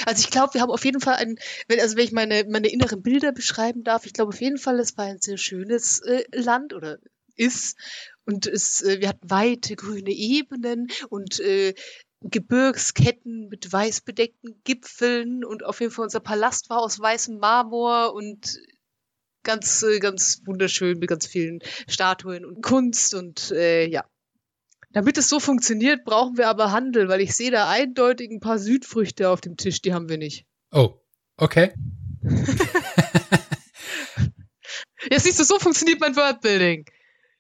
[0.06, 2.68] also ich glaube, wir haben auf jeden Fall ein, wenn, also wenn ich meine, meine
[2.68, 6.24] inneren Bilder beschreiben darf, ich glaube auf jeden Fall, es war ein sehr schönes äh,
[6.32, 6.98] Land oder
[7.36, 7.76] ist.
[8.24, 11.74] Und es, äh, wir hatten weite grüne Ebenen und äh,
[12.22, 18.12] Gebirgsketten mit weiß bedeckten Gipfeln und auf jeden Fall unser Palast war aus weißem Marmor
[18.14, 18.58] und
[19.42, 24.04] ganz, äh, ganz wunderschön mit ganz vielen Statuen und Kunst und äh, ja.
[24.93, 28.59] Damit es so funktioniert, brauchen wir aber Handel, weil ich sehe da eindeutig ein paar
[28.59, 30.47] Südfrüchte auf dem Tisch, die haben wir nicht.
[30.72, 30.95] Oh,
[31.36, 31.72] okay.
[35.11, 36.86] ja, siehst du, so funktioniert mein Wordbuilding.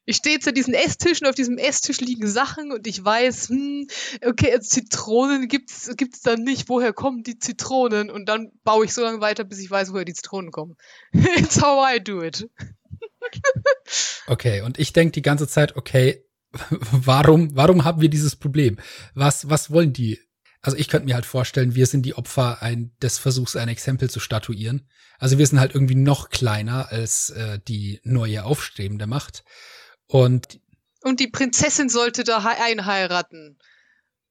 [0.06, 3.86] Ich stehe jetzt an diesen Esstischen, auf diesem Esstisch liegen Sachen und ich weiß, hm,
[4.24, 6.68] okay, Zitronen gibt's gibt's dann nicht.
[6.68, 8.10] Woher kommen die Zitronen?
[8.10, 10.76] Und dann baue ich so lange weiter, bis ich weiß, woher die Zitronen kommen.
[11.12, 12.48] It's how I do it.
[14.26, 16.24] okay, und ich denke die ganze Zeit, okay,
[16.70, 18.78] warum, warum haben wir dieses Problem?
[19.14, 20.18] Was, was wollen die?
[20.62, 24.10] Also ich könnte mir halt vorstellen, wir sind die Opfer ein, des Versuchs, ein Exempel
[24.10, 24.88] zu statuieren.
[25.18, 29.44] Also wir sind halt irgendwie noch kleiner als äh, die neue aufstrebende Macht.
[30.06, 30.60] Und
[31.02, 33.58] und die Prinzessin sollte da einheiraten.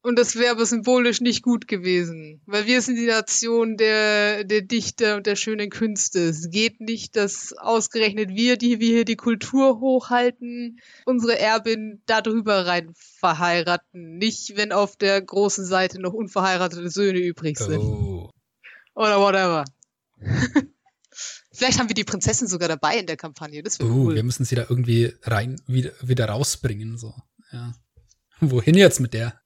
[0.09, 4.63] Und das wäre aber symbolisch nicht gut gewesen, weil wir sind die Nation der, der
[4.63, 6.29] Dichter und der schönen Künste.
[6.29, 12.65] Es geht nicht, dass ausgerechnet wir, die wir hier die Kultur hochhalten, unsere Erbin darüber
[12.65, 14.17] rein verheiraten.
[14.17, 17.77] Nicht, wenn auf der großen Seite noch unverheiratete Söhne übrig sind.
[17.77, 18.31] Oh.
[18.95, 19.63] Oder whatever.
[21.51, 23.61] Vielleicht haben wir die Prinzessin sogar dabei in der Kampagne.
[23.61, 24.15] Das wäre uh, cool.
[24.15, 27.13] Wir müssen sie da irgendwie rein, wieder, wieder rausbringen, so.
[27.51, 27.75] Ja.
[28.39, 29.39] Wohin jetzt mit der?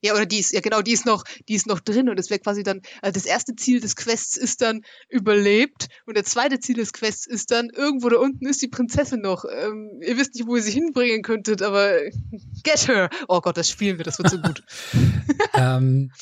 [0.00, 2.30] Ja, oder die ist, ja genau, die ist noch, die ist noch drin und es
[2.30, 6.60] wäre quasi dann, also das erste Ziel des Quests ist dann überlebt und der zweite
[6.60, 9.44] Ziel des Quests ist dann, irgendwo da unten ist die Prinzessin noch.
[9.44, 11.98] Ähm, ihr wisst nicht, wo ihr sie hinbringen könntet, aber
[12.62, 13.10] get her.
[13.26, 14.62] Oh Gott, das spielen wir, das wird so gut.
[15.54, 16.12] ähm,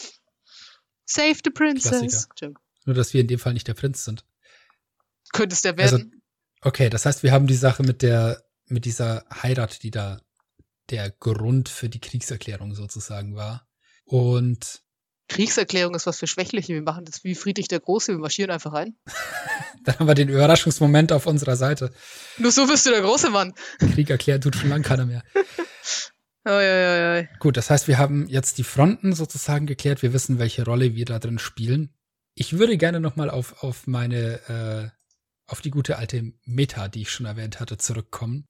[1.05, 2.29] Save the Princess.
[2.85, 4.24] Nur, dass wir in dem Fall nicht der Prinz sind.
[5.33, 6.12] Könntest der also, werden.
[6.12, 10.20] Also, okay, das heißt, wir haben die Sache mit der, mit dieser Heirat, die da
[10.91, 13.66] der Grund für die Kriegserklärung sozusagen war.
[14.05, 14.82] Und
[15.28, 16.72] Kriegserklärung ist was für Schwächliche.
[16.72, 18.97] Wir machen das wie Friedrich der Große, wir marschieren einfach rein.
[19.84, 21.93] Dann haben wir den Überraschungsmoment auf unserer Seite.
[22.39, 23.53] Nur so bist du der große Mann.
[23.78, 25.22] Krieg erklären tut schon lange keiner mehr.
[26.45, 27.28] Ja, ja, ja.
[27.41, 30.03] Gut, das heißt, wir haben jetzt die Fronten sozusagen geklärt.
[30.03, 31.93] Wir wissen, welche Rolle wir da drin spielen.
[32.34, 37.11] Ich würde gerne nochmal auf, auf meine, äh, auf die gute alte Meta, die ich
[37.11, 38.47] schon erwähnt hatte, zurückkommen.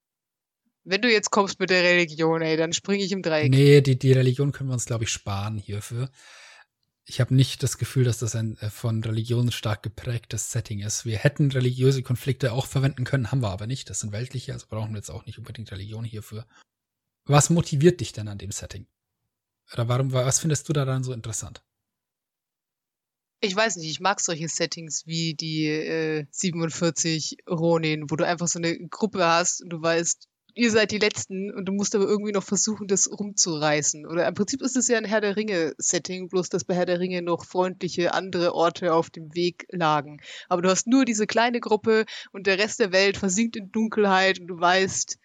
[0.88, 3.50] Wenn du jetzt kommst mit der Religion, ey, dann springe ich im Dreieck.
[3.50, 6.10] Nee, die, die Religion können wir uns, glaube ich, sparen hierfür.
[7.04, 11.04] Ich habe nicht das Gefühl, dass das ein äh, von Religion stark geprägtes Setting ist.
[11.04, 13.90] Wir hätten religiöse Konflikte auch verwenden können, haben wir aber nicht.
[13.90, 16.46] Das sind weltliche, also brauchen wir jetzt auch nicht unbedingt Religion hierfür.
[17.24, 18.86] Was motiviert dich denn an dem Setting?
[19.72, 21.64] Oder warum, was findest du da dann so interessant?
[23.40, 28.46] Ich weiß nicht, ich mag solche Settings wie die äh, 47 Ronin, wo du einfach
[28.46, 32.06] so eine Gruppe hast und du weißt, ihr seid die Letzten und du musst aber
[32.06, 34.06] irgendwie noch versuchen, das rumzureißen.
[34.06, 36.98] Oder im Prinzip ist es ja ein Herr der Ringe-Setting, bloß dass bei Herr der
[36.98, 40.18] Ringe noch freundliche andere Orte auf dem Weg lagen.
[40.48, 44.40] Aber du hast nur diese kleine Gruppe und der Rest der Welt versinkt in Dunkelheit
[44.40, 45.18] und du weißt,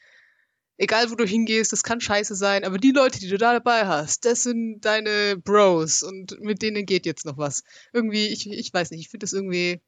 [0.77, 3.85] egal wo du hingehst, das kann scheiße sein, aber die Leute, die du da dabei
[3.87, 7.63] hast, das sind deine Bros und mit denen geht jetzt noch was.
[7.93, 9.81] Irgendwie, ich, ich weiß nicht, ich finde das irgendwie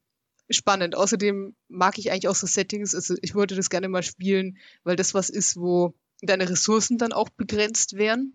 [0.49, 0.95] spannend.
[0.95, 4.95] Außerdem mag ich eigentlich auch so Settings, also ich würde das gerne mal spielen, weil
[4.95, 8.33] das was ist, wo deine Ressourcen dann auch begrenzt wären.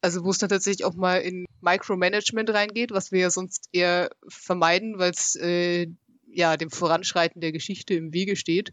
[0.00, 4.10] Also wo es dann tatsächlich auch mal in Micromanagement reingeht, was wir ja sonst eher
[4.28, 5.86] vermeiden, weil es äh,
[6.26, 8.72] ja dem Voranschreiten der Geschichte im Wege steht.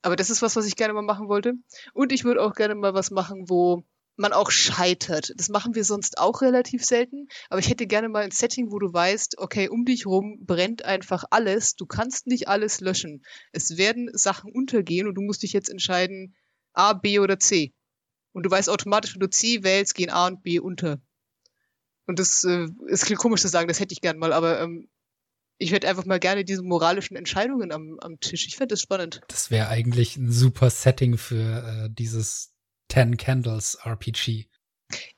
[0.00, 1.54] Aber das ist was, was ich gerne mal machen wollte.
[1.92, 3.84] Und ich würde auch gerne mal was machen, wo
[4.16, 5.32] man auch scheitert.
[5.36, 7.28] Das machen wir sonst auch relativ selten.
[7.50, 10.84] Aber ich hätte gerne mal ein Setting, wo du weißt, okay, um dich rum brennt
[10.84, 11.76] einfach alles.
[11.76, 13.24] Du kannst nicht alles löschen.
[13.52, 16.34] Es werden Sachen untergehen und du musst dich jetzt entscheiden,
[16.72, 17.74] A, B oder C.
[18.32, 21.00] Und du weißt automatisch, wenn du C wählst, gehen A und B unter.
[22.06, 22.68] Und das, äh,
[23.00, 24.88] klingt komisch zu sagen, das hätte ich gern mal, aber ähm,
[25.58, 28.46] ich hätte einfach mal gerne diese moralischen Entscheidungen am, am Tisch.
[28.46, 29.22] Ich fände das spannend.
[29.28, 32.52] Das wäre eigentlich ein super Setting für äh, dieses
[32.88, 34.48] Ten Candles RPG.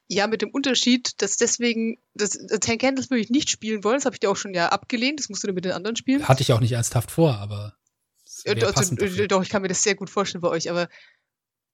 [0.09, 4.07] Ja, mit dem Unterschied, dass deswegen, das, Ten Candles würde ich nicht spielen wollen, das
[4.07, 6.27] habe ich dir auch schon ja abgelehnt, das musst du dann mit den anderen spielen.
[6.27, 7.75] Hatte ich auch nicht ernsthaft vor, aber.
[8.47, 10.89] Also, doch, ich kann mir das sehr gut vorstellen bei euch, aber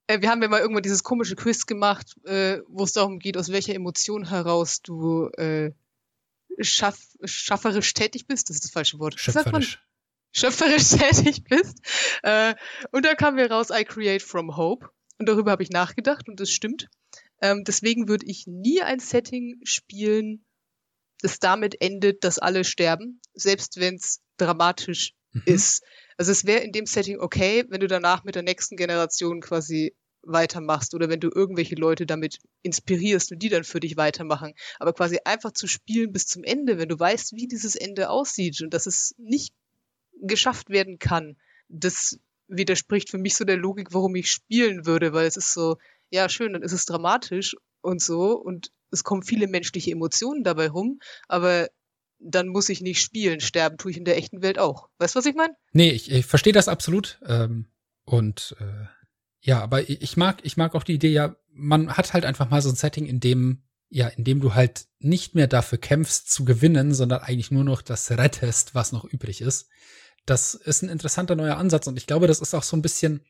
[0.06, 3.36] äh, wir haben ja mal irgendwann dieses komische Quiz gemacht, äh, wo es darum geht,
[3.36, 5.72] aus welcher Emotion heraus du äh,
[6.60, 8.48] schaff, schafferisch tätig bist.
[8.48, 9.18] Das ist das falsche Wort.
[9.18, 9.80] Schöpferisch.
[10.32, 11.78] Schöpferisch tätig bist.
[12.22, 12.54] Äh,
[12.90, 14.88] und da kamen wir raus, I create from hope.
[15.18, 16.88] Und darüber habe ich nachgedacht und das stimmt.
[17.40, 20.44] Ähm, deswegen würde ich nie ein Setting spielen,
[21.20, 25.42] das damit endet, dass alle sterben, selbst wenn es dramatisch mhm.
[25.46, 25.84] ist.
[26.16, 29.94] Also es wäre in dem Setting okay, wenn du danach mit der nächsten Generation quasi
[30.26, 34.54] weitermachst oder wenn du irgendwelche Leute damit inspirierst und die dann für dich weitermachen.
[34.78, 38.62] Aber quasi einfach zu spielen bis zum Ende, wenn du weißt, wie dieses Ende aussieht
[38.62, 39.54] und dass es nicht
[40.22, 41.36] geschafft werden kann,
[41.68, 42.18] das
[42.48, 45.76] widerspricht für mich so der Logik, warum ich spielen würde, weil es ist so,
[46.10, 50.68] ja, schön, dann ist es dramatisch und so und es kommen viele menschliche Emotionen dabei
[50.68, 51.68] rum, aber
[52.18, 53.40] dann muss ich nicht spielen.
[53.40, 54.88] Sterben tue ich in der echten Welt auch.
[54.98, 55.54] Weißt du, was ich meine?
[55.72, 57.18] Nee, ich, ich verstehe das absolut.
[57.26, 57.66] Ähm,
[58.04, 58.86] und äh,
[59.40, 62.62] ja, aber ich mag, ich mag auch die Idee, ja, man hat halt einfach mal
[62.62, 66.44] so ein Setting, in dem, ja, in dem du halt nicht mehr dafür kämpfst zu
[66.44, 69.68] gewinnen, sondern eigentlich nur noch das rettest, was noch übrig ist.
[70.26, 73.22] Das ist ein interessanter neuer Ansatz und ich glaube, das ist auch so ein bisschen,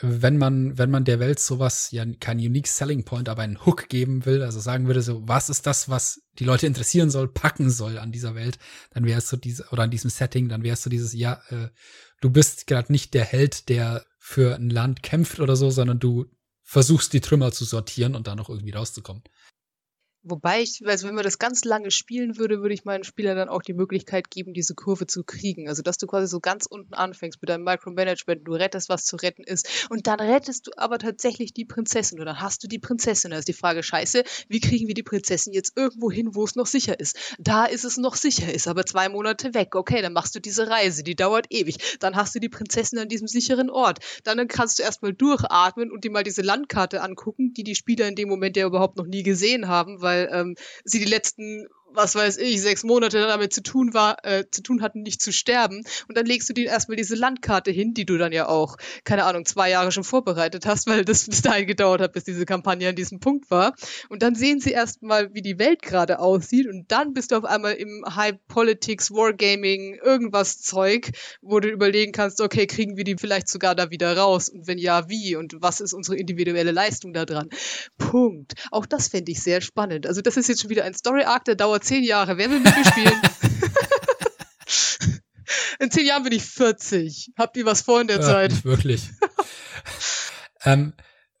[0.00, 3.88] wenn man, wenn man der Welt sowas, ja, kein Unique Selling Point, aber einen Hook
[3.88, 7.70] geben will, also sagen würde so, was ist das, was die Leute interessieren soll, packen
[7.70, 8.58] soll an dieser Welt,
[8.90, 11.68] dann es so diese, oder an diesem Setting, dann es so dieses, ja, äh,
[12.20, 16.26] du bist gerade nicht der Held, der für ein Land kämpft oder so, sondern du
[16.62, 19.22] versuchst die Trümmer zu sortieren und da noch irgendwie rauszukommen.
[20.24, 23.48] Wobei ich, also wenn man das ganz lange spielen würde, würde ich meinen Spielern dann
[23.48, 25.68] auch die Möglichkeit geben, diese Kurve zu kriegen.
[25.68, 29.16] Also dass du quasi so ganz unten anfängst mit deinem Micromanagement, du rettest, was zu
[29.16, 29.88] retten ist.
[29.90, 33.32] Und dann rettest du aber tatsächlich die Prinzessin oder dann hast du die Prinzessin.
[33.32, 36.54] Da ist die Frage, scheiße, wie kriegen wir die Prinzessin jetzt irgendwo hin, wo es
[36.54, 37.16] noch sicher ist?
[37.40, 39.74] Da ist es noch sicher, ist aber zwei Monate weg.
[39.74, 41.98] Okay, dann machst du diese Reise, die dauert ewig.
[41.98, 43.98] Dann hast du die Prinzessin an diesem sicheren Ort.
[44.22, 48.14] Dann kannst du erstmal durchatmen und dir mal diese Landkarte angucken, die die Spieler in
[48.14, 50.54] dem Moment ja überhaupt noch nie gesehen haben, weil weil ähm,
[50.84, 54.82] sie die letzten was weiß ich, sechs Monate damit zu tun war, äh, zu tun
[54.82, 55.84] hatten, nicht zu sterben.
[56.08, 59.24] Und dann legst du dir erstmal diese Landkarte hin, die du dann ja auch, keine
[59.24, 62.88] Ahnung, zwei Jahre schon vorbereitet hast, weil das bis dahin gedauert hat, bis diese Kampagne
[62.88, 63.74] an diesem Punkt war.
[64.08, 66.66] Und dann sehen sie erstmal, wie die Welt gerade aussieht.
[66.68, 72.12] Und dann bist du auf einmal im High Politics, Wargaming, irgendwas Zeug, wo du überlegen
[72.12, 74.48] kannst, okay, kriegen wir die vielleicht sogar da wieder raus?
[74.48, 75.36] Und wenn ja, wie?
[75.36, 77.48] Und was ist unsere individuelle Leistung da dran?
[77.98, 78.54] Punkt.
[78.70, 80.06] Auch das fände ich sehr spannend.
[80.06, 82.38] Also das ist jetzt schon wieder ein Story-Arc, der dauert zehn Jahre.
[82.38, 83.12] Wer will mit mir spielen?
[85.80, 87.32] in zehn Jahren bin ich 40.
[87.36, 88.52] Habt ihr was vor in der ja, Zeit?
[88.52, 89.10] Nicht wirklich.
[90.64, 90.92] ähm,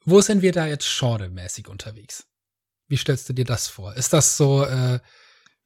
[0.04, 2.26] wo sind wir da jetzt genremäßig unterwegs?
[2.88, 3.96] Wie stellst du dir das vor?
[3.96, 5.00] Ist das so äh,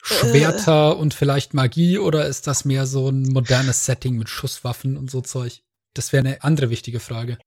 [0.03, 0.95] Schwerter äh.
[0.95, 5.21] und vielleicht Magie oder ist das mehr so ein modernes Setting mit Schusswaffen und so
[5.21, 5.63] Zeug?
[5.95, 7.39] Das wäre eine andere wichtige Frage.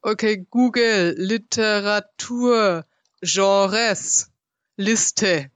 [0.00, 2.86] Okay, Google, Literatur,
[3.20, 4.30] Genres,
[4.76, 5.50] Liste.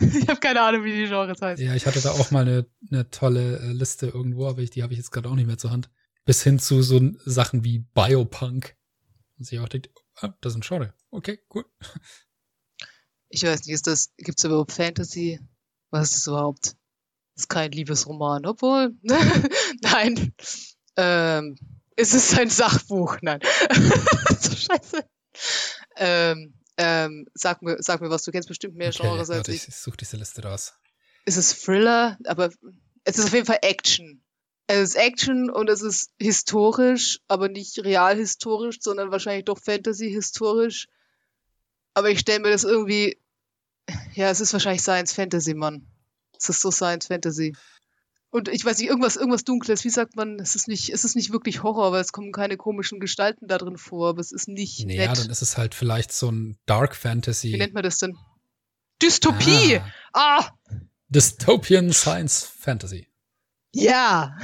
[0.00, 1.64] Ich habe keine Ahnung, wie die Genres heißen.
[1.64, 4.82] Ja, ich hatte da auch mal eine, eine tolle äh, Liste irgendwo, aber ich, die
[4.82, 5.90] habe ich jetzt gerade auch nicht mehr zur Hand.
[6.24, 8.76] Bis hin zu so Sachen wie Biopunk.
[9.38, 10.94] Und sich auch denkt, ah, das ist ein Genre.
[11.10, 11.64] Okay, cool.
[13.28, 15.40] Ich weiß nicht, ist das, gibt's überhaupt Fantasy?
[15.90, 16.76] Was ist das überhaupt?
[17.34, 18.96] Das ist kein Liebesroman, obwohl,
[19.82, 20.34] nein.
[20.96, 21.56] Ähm,
[21.96, 23.18] ist es ein Sachbuch?
[23.22, 23.40] Nein.
[24.40, 25.04] so scheiße.
[25.96, 29.68] Ähm, ähm, sag, mir, sag mir was, du kennst bestimmt mehr okay, Genres als ich.
[29.68, 30.74] Ich suche diese Liste raus.
[31.24, 32.50] Es ist Thriller, aber
[33.04, 34.22] es ist auf jeden Fall Action.
[34.68, 40.10] Es ist Action und es ist historisch, aber nicht real historisch, sondern wahrscheinlich doch Fantasy
[40.10, 40.86] historisch.
[41.94, 43.18] Aber ich stelle mir das irgendwie,
[44.14, 45.86] ja, es ist wahrscheinlich Science Fantasy, Mann.
[46.38, 47.56] Es ist so Science Fantasy.
[48.30, 51.16] Und ich weiß nicht, irgendwas, irgendwas Dunkles, wie sagt man, es ist nicht, es ist
[51.16, 54.48] nicht wirklich Horror, weil es kommen keine komischen Gestalten da drin vor, aber es ist
[54.48, 54.86] nicht.
[54.86, 55.18] Naja, nett.
[55.18, 57.52] dann ist es halt vielleicht so ein Dark Fantasy.
[57.52, 58.16] Wie nennt man das denn?
[59.00, 59.80] Dystopie!
[60.12, 60.40] Ah!
[60.40, 60.50] ah.
[61.08, 63.08] Dystopian Science Fantasy.
[63.74, 64.36] Ja!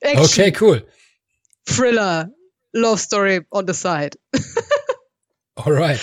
[0.00, 0.24] Action.
[0.24, 0.86] Okay, cool.
[1.64, 2.30] Thriller.
[2.72, 4.18] Love Story on the side.
[5.56, 6.00] Alright.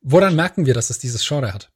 [0.00, 1.70] Woran merken wir, dass es dieses Genre hat?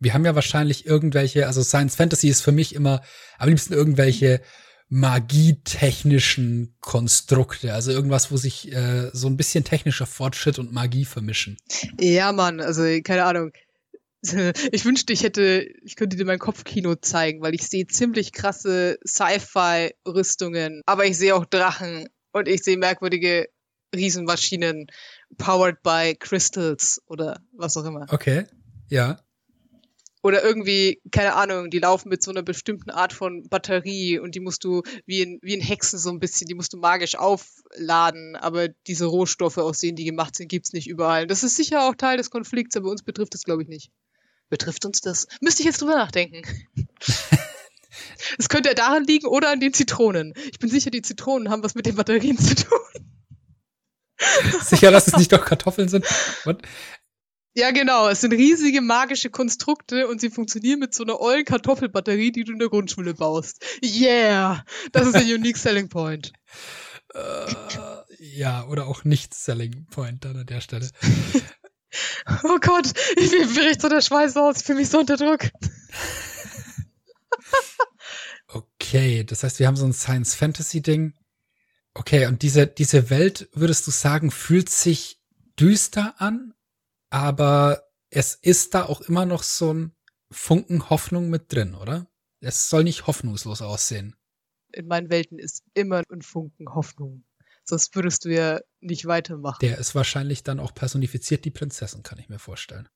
[0.00, 3.02] Wir haben ja wahrscheinlich irgendwelche, also Science Fantasy ist für mich immer
[3.38, 4.40] am liebsten irgendwelche
[4.88, 11.58] magietechnischen Konstrukte, also irgendwas, wo sich äh, so ein bisschen technischer Fortschritt und Magie vermischen.
[12.00, 13.52] Ja, Mann, also keine Ahnung.
[14.72, 18.98] Ich wünschte, ich hätte, ich könnte dir mein Kopfkino zeigen, weil ich sehe ziemlich krasse
[19.06, 23.48] Sci-Fi-Rüstungen, aber ich sehe auch Drachen und ich sehe merkwürdige
[23.94, 24.88] Riesenmaschinen
[25.38, 28.06] powered by Crystals oder was auch immer.
[28.10, 28.46] Okay,
[28.88, 29.20] ja.
[30.22, 34.40] Oder irgendwie, keine Ahnung, die laufen mit so einer bestimmten Art von Batterie und die
[34.40, 38.34] musst du wie ein, wie ein Hexen so ein bisschen, die musst du magisch aufladen,
[38.36, 41.26] aber diese Rohstoffe, aus denen die gemacht sind, gibt's nicht überall.
[41.26, 43.90] Das ist sicher auch Teil des Konflikts, aber uns betrifft das, glaube ich, nicht.
[44.48, 45.28] Betrifft uns das?
[45.40, 46.42] Müsste ich jetzt drüber nachdenken.
[48.38, 50.34] Es könnte ja daran liegen oder an den Zitronen.
[50.52, 52.78] Ich bin sicher, die Zitronen haben was mit den Batterien zu tun.
[54.62, 56.04] Sicher, dass es nicht doch Kartoffeln sind.
[56.44, 56.62] What?
[57.54, 58.08] Ja, genau.
[58.08, 62.52] Es sind riesige magische Konstrukte und sie funktionieren mit so einer ollen Kartoffelbatterie, die du
[62.52, 63.64] in der Grundschule baust.
[63.82, 64.64] Yeah!
[64.92, 66.32] Das ist ein Unique Selling Point.
[67.14, 67.46] Äh,
[68.18, 70.88] Ja, oder auch nicht Selling Point dann an der Stelle.
[72.44, 75.40] oh Gott, ich mir bricht so der Schweiß aus, ich fühle mich so unter Druck.
[78.48, 81.14] okay, das heißt, wir haben so ein Science-Fantasy-Ding.
[81.94, 85.20] Okay, und diese, diese Welt, würdest du sagen, fühlt sich
[85.58, 86.54] düster an,
[87.10, 89.92] aber es ist da auch immer noch so ein
[90.30, 92.10] Funken Hoffnung mit drin, oder?
[92.40, 94.14] Es soll nicht hoffnungslos aussehen.
[94.72, 97.24] In meinen Welten ist immer ein Funken Hoffnung.
[97.64, 99.58] Sonst würdest du ja nicht weitermachen.
[99.60, 102.88] Der ist wahrscheinlich dann auch personifiziert die Prinzessin, kann ich mir vorstellen.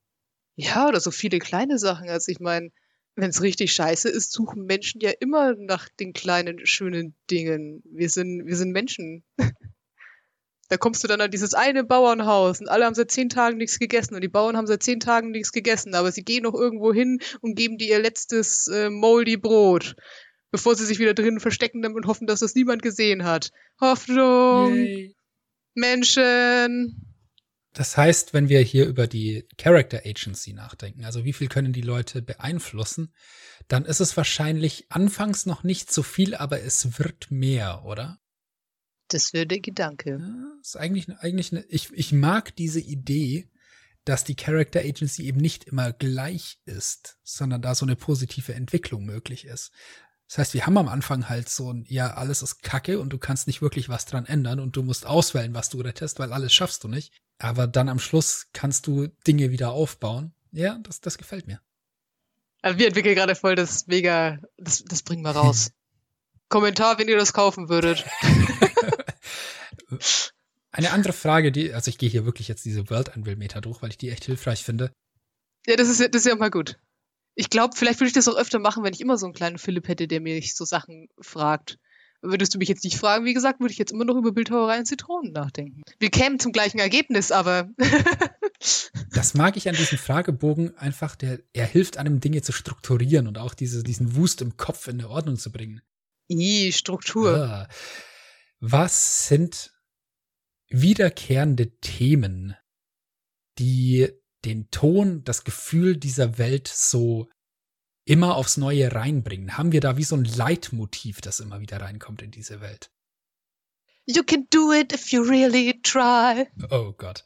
[0.57, 2.09] Ja, oder so viele kleine Sachen.
[2.09, 2.71] Also ich meine,
[3.15, 7.83] wenn es richtig scheiße ist, suchen Menschen ja immer nach den kleinen, schönen Dingen.
[7.85, 9.25] Wir sind, wir sind Menschen.
[10.73, 13.79] da kommst du dann an dieses eine Bauernhaus und alle haben seit zehn Tagen nichts
[13.79, 16.95] gegessen und die Bauern haben seit zehn Tagen nichts gegessen, aber sie gehen noch irgendwo
[16.95, 19.97] hin und geben dir ihr letztes äh, moldy Brot,
[20.51, 23.51] bevor sie sich wieder drinnen verstecken und hoffen, dass das niemand gesehen hat.
[23.83, 25.15] Hoffnung, Yay.
[25.75, 27.19] Menschen.
[27.75, 31.83] Das heißt, wenn wir hier über die Character Agency nachdenken, also wie viel können die
[31.83, 33.13] Leute beeinflussen,
[33.69, 38.22] dann ist es wahrscheinlich anfangs noch nicht so viel, aber es wird mehr, oder?
[39.13, 40.19] Das wäre der Gedanke.
[40.19, 43.51] Ja, ist eigentlich, eigentlich eine, ich, ich mag diese Idee,
[44.05, 49.05] dass die Character Agency eben nicht immer gleich ist, sondern da so eine positive Entwicklung
[49.05, 49.71] möglich ist.
[50.29, 53.19] Das heißt, wir haben am Anfang halt so ein, ja, alles ist Kacke und du
[53.19, 56.55] kannst nicht wirklich was dran ändern und du musst auswählen, was du rettest, weil alles
[56.55, 57.13] schaffst du nicht.
[57.39, 60.33] Aber dann am Schluss kannst du Dinge wieder aufbauen.
[60.53, 61.61] Ja, das, das gefällt mir.
[62.63, 65.71] Also wir entwickeln gerade voll das mega, das, das bringen wir raus.
[66.49, 68.05] Kommentar, wenn ihr das kaufen würdet.
[70.71, 73.83] Eine andere Frage, die, also ich gehe hier wirklich jetzt diese World Anvil Meter durch,
[73.83, 74.91] weil ich die echt hilfreich finde.
[75.67, 76.79] Ja, das ist, das ist ja mal gut.
[77.35, 79.59] Ich glaube, vielleicht würde ich das auch öfter machen, wenn ich immer so einen kleinen
[79.59, 81.79] Philipp hätte, der mich so Sachen fragt.
[82.21, 84.79] Würdest du mich jetzt nicht fragen, wie gesagt, würde ich jetzt immer noch über Bildhauerei
[84.79, 85.83] und Zitronen nachdenken.
[85.99, 87.69] Wir kämen zum gleichen Ergebnis, aber.
[89.11, 93.39] das mag ich an diesem Fragebogen einfach, der, er hilft einem Dinge zu strukturieren und
[93.39, 95.81] auch diese, diesen Wust im Kopf in der Ordnung zu bringen.
[96.31, 97.37] I, Struktur.
[97.37, 97.69] Ja.
[98.61, 99.73] Was sind
[100.73, 102.57] wiederkehrende Themen,
[103.59, 104.09] die
[104.45, 107.29] den Ton, das Gefühl dieser Welt so
[108.05, 109.57] immer aufs Neue reinbringen?
[109.57, 112.91] Haben wir da wie so ein Leitmotiv, das immer wieder reinkommt in diese Welt?
[114.05, 116.49] You can do it if you really try.
[116.71, 117.25] Oh Gott.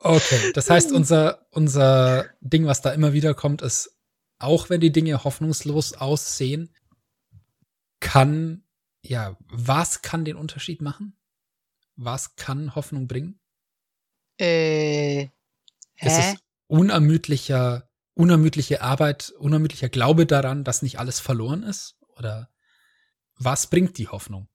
[0.00, 3.98] okay, das heißt, unser, unser Ding, was da immer wieder kommt, ist,
[4.38, 6.74] auch wenn die Dinge hoffnungslos aussehen,
[8.00, 8.64] kann,
[9.00, 11.16] ja, was kann den Unterschied machen?
[11.96, 13.40] Was kann Hoffnung bringen?
[14.38, 15.28] Äh,
[15.94, 16.06] hä?
[16.06, 16.34] Ist es
[16.66, 21.96] unermüdlicher unermüdliche Arbeit, unermüdlicher Glaube daran, dass nicht alles verloren ist?
[22.16, 22.50] Oder
[23.36, 24.48] was bringt die Hoffnung?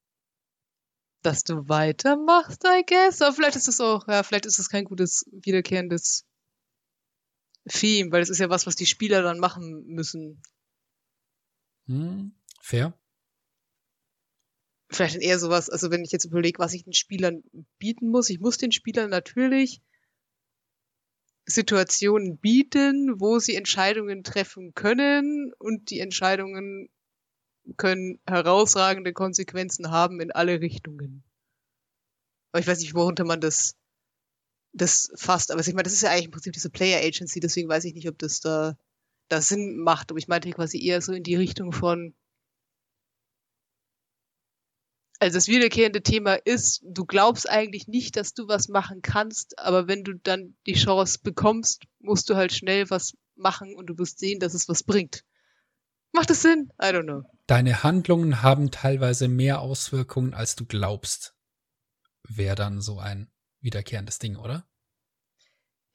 [1.22, 3.22] Dass du weitermachst, I guess.
[3.22, 6.26] Aber vielleicht ist es auch, ja, vielleicht ist es kein gutes, wiederkehrendes
[7.68, 10.42] Theme, weil es ist ja was, was die Spieler dann machen müssen.
[11.88, 12.98] Hm, fair.
[14.92, 17.44] Vielleicht eher sowas, also wenn ich jetzt überlege, was ich den Spielern
[17.78, 18.30] bieten muss.
[18.30, 19.82] Ich muss den Spielern natürlich
[21.46, 26.90] Situationen bieten, wo sie Entscheidungen treffen können und die Entscheidungen
[27.78, 31.24] können herausragende Konsequenzen haben in alle Richtungen.
[32.52, 33.76] Aber ich weiß nicht, worunter man das,
[34.74, 35.52] das fasst.
[35.52, 37.94] Aber ich meine, das ist ja eigentlich im Prinzip diese Player Agency, deswegen weiß ich
[37.94, 38.78] nicht, ob das da,
[39.28, 40.10] da Sinn macht.
[40.10, 42.16] Aber ich meinte quasi eher so in die Richtung von,
[45.20, 49.88] also das wiederkehrende Thema ist, du glaubst eigentlich nicht, dass du was machen kannst, aber
[49.88, 54.20] wenn du dann die Chance bekommst, musst du halt schnell was machen und du wirst
[54.20, 55.26] sehen, dass es was bringt.
[56.12, 56.72] Macht das Sinn?
[56.82, 57.24] I don't know.
[57.48, 61.36] Deine Handlungen haben teilweise mehr Auswirkungen, als du glaubst.
[62.28, 63.30] Wäre dann so ein
[63.62, 64.66] wiederkehrendes Ding, oder?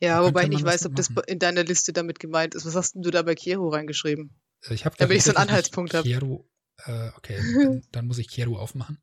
[0.01, 2.67] Ja, da wobei ich nicht weiß, ob das in deiner Liste damit gemeint ist.
[2.67, 4.35] Was hast denn du da bei Kero reingeschrieben?
[4.69, 6.07] Ich habe da Damit ich so einen Anhaltspunkt habe.
[6.07, 6.49] Kero,
[6.85, 8.99] äh, okay, dann, dann, muss ich Kero aufmachen.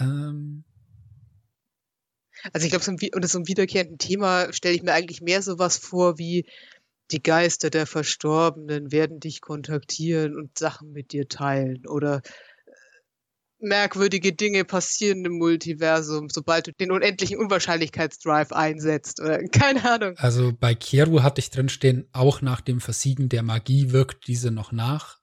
[0.00, 0.64] Ähm.
[2.52, 5.76] Also ich glaube, so unter so einem wiederkehrenden Thema stelle ich mir eigentlich mehr sowas
[5.76, 6.46] vor wie
[7.10, 12.22] die Geister der Verstorbenen werden dich kontaktieren und Sachen mit dir teilen oder
[12.66, 12.70] äh,
[13.58, 20.14] merkwürdige Dinge passieren im Multiversum, sobald du den unendlichen Unwahrscheinlichkeitsdrive einsetzt oder keine Ahnung.
[20.16, 24.50] Also bei Kieru hatte ich drin stehen, auch nach dem Versiegen der Magie wirkt diese
[24.50, 25.18] noch nach.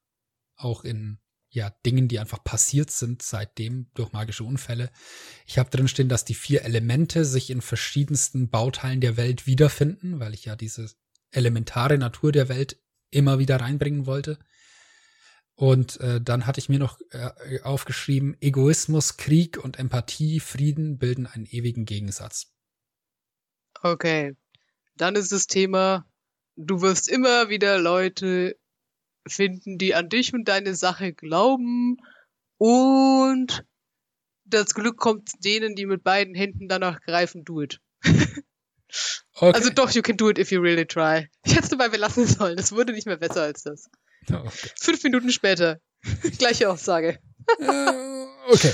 [0.55, 4.91] Auch in ja, Dingen, die einfach passiert sind seitdem durch magische Unfälle.
[5.45, 10.19] Ich habe drin stehen, dass die vier Elemente sich in verschiedensten Bauteilen der Welt wiederfinden,
[10.19, 10.89] weil ich ja diese
[11.31, 12.79] elementare Natur der Welt
[13.09, 14.39] immer wieder reinbringen wollte.
[15.55, 21.25] Und äh, dann hatte ich mir noch äh, aufgeschrieben, Egoismus, Krieg und Empathie, Frieden bilden
[21.25, 22.53] einen ewigen Gegensatz.
[23.81, 24.35] Okay.
[24.95, 26.05] Dann ist das Thema,
[26.55, 28.57] du wirst immer wieder Leute
[29.29, 31.97] finden, die an dich und deine Sache glauben
[32.57, 33.65] und
[34.45, 37.79] das Glück kommt denen, die mit beiden Händen danach greifen, do it.
[39.39, 39.53] Okay.
[39.53, 41.29] Also doch, you can do it if you really try.
[41.43, 42.57] Ich hätte es dabei belassen sollen.
[42.57, 43.89] Das wurde nicht mehr besser als das.
[44.29, 44.69] okay.
[44.79, 45.79] Fünf Minuten später.
[46.39, 47.19] Gleiche Aussage.
[47.59, 48.73] Äh, okay.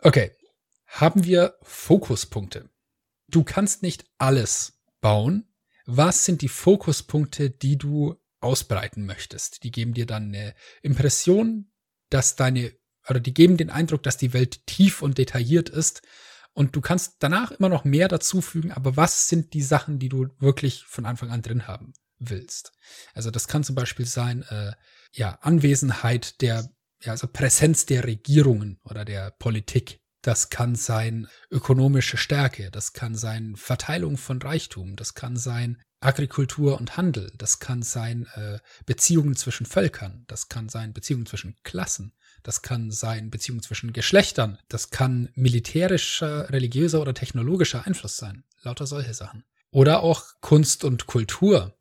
[0.00, 0.30] Okay.
[0.86, 2.68] Haben wir Fokuspunkte?
[3.28, 5.48] Du kannst nicht alles bauen.
[5.84, 9.62] Was sind die Fokuspunkte, die du ausbreiten möchtest?
[9.64, 11.70] Die geben dir dann eine Impression,
[12.10, 12.72] dass deine,
[13.08, 16.02] oder die geben den Eindruck, dass die Welt tief und detailliert ist.
[16.52, 20.28] Und du kannst danach immer noch mehr dazufügen, aber was sind die Sachen, die du
[20.38, 22.72] wirklich von Anfang an drin haben willst?
[23.14, 24.72] Also das kann zum Beispiel sein, äh,
[25.12, 26.68] ja, Anwesenheit der,
[27.00, 30.00] ja, also Präsenz der Regierungen oder der Politik.
[30.28, 36.78] Das kann sein ökonomische Stärke, das kann sein Verteilung von Reichtum, das kann sein Agrikultur
[36.78, 42.12] und Handel, das kann sein äh, Beziehungen zwischen Völkern, das kann sein Beziehungen zwischen Klassen,
[42.42, 48.86] das kann sein Beziehungen zwischen Geschlechtern, das kann militärischer, religiöser oder technologischer Einfluss sein, lauter
[48.86, 49.44] solche Sachen.
[49.70, 51.74] Oder auch Kunst und Kultur,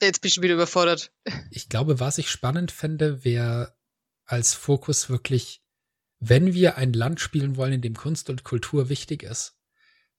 [0.00, 1.12] Jetzt bin ich wieder überfordert.
[1.50, 3.76] ich glaube, was ich spannend fände, wäre
[4.24, 5.60] als Fokus wirklich,
[6.20, 9.56] wenn wir ein Land spielen wollen, in dem Kunst und Kultur wichtig ist,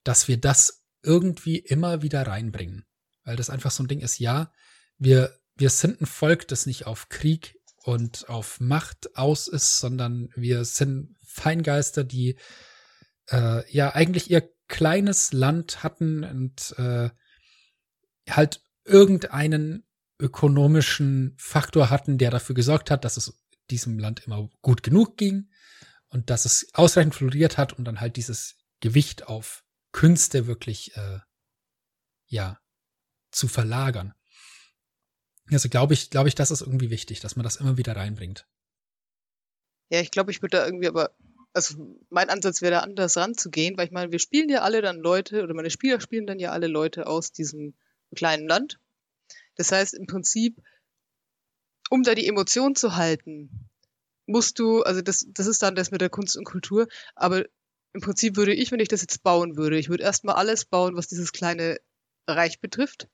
[0.04, 2.86] dass wir das irgendwie immer wieder reinbringen.
[3.24, 4.52] Weil das einfach so ein Ding ist, ja,
[4.98, 10.30] wir, wir sind ein Volk, das nicht auf Krieg und auf Macht aus ist, sondern
[10.36, 12.36] wir sind Feingeister, die
[13.30, 17.10] äh, ja eigentlich ihr kleines Land hatten und äh,
[18.28, 19.86] halt irgendeinen
[20.20, 25.51] ökonomischen Faktor hatten, der dafür gesorgt hat, dass es diesem Land immer gut genug ging
[26.12, 31.20] und dass es ausreichend floriert hat und dann halt dieses Gewicht auf Künste wirklich äh,
[32.28, 32.60] ja
[33.32, 34.14] zu verlagern.
[35.52, 38.48] Also glaube ich, glaube ich, das ist irgendwie wichtig, dass man das immer wieder reinbringt.
[39.90, 41.12] Ja, ich glaube, ich würde da irgendwie aber,
[41.54, 45.00] also mein Ansatz wäre da anders ranzugehen, weil ich meine, wir spielen ja alle dann
[45.00, 47.74] Leute, oder meine Spieler spielen dann ja alle Leute aus diesem
[48.16, 48.80] kleinen Land.
[49.56, 50.62] Das heißt, im Prinzip,
[51.90, 53.70] um da die Emotion zu halten,
[54.26, 57.46] musst du, also das, das ist dann das mit der Kunst und Kultur, aber
[57.94, 60.96] im Prinzip würde ich, wenn ich das jetzt bauen würde, ich würde erstmal alles bauen,
[60.96, 61.78] was dieses kleine
[62.28, 63.08] Reich betrifft,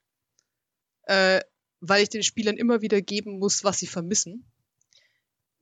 [1.03, 1.41] äh,
[1.79, 4.45] weil ich den Spielern immer wieder geben muss, was sie vermissen.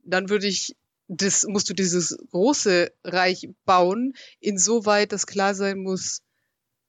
[0.02, 0.76] Dann würde ich,
[1.08, 6.22] das musst du dieses große Reich bauen, insoweit, dass klar sein muss,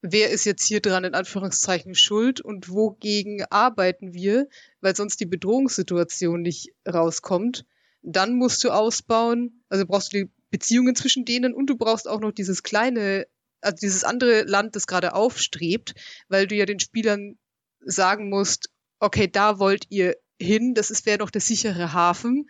[0.01, 4.47] wer ist jetzt hier dran in Anführungszeichen schuld und wogegen arbeiten wir,
[4.81, 7.65] weil sonst die Bedrohungssituation nicht rauskommt.
[8.09, 12.21] Dann musst du ausbauen, also brauchst du die Beziehungen zwischen denen und du brauchst auch
[12.21, 13.27] noch dieses kleine,
[13.59, 15.93] also dieses andere Land, das gerade aufstrebt,
[16.29, 17.37] weil du ja den Spielern
[17.81, 18.69] sagen musst,
[18.99, 22.47] okay, da wollt ihr hin, das ist wäre noch der sichere Hafen,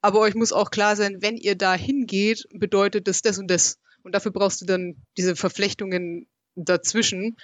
[0.00, 3.78] aber euch muss auch klar sein, wenn ihr da hingeht, bedeutet das das und das.
[4.02, 7.36] Und dafür brauchst du dann diese Verflechtungen dazwischen.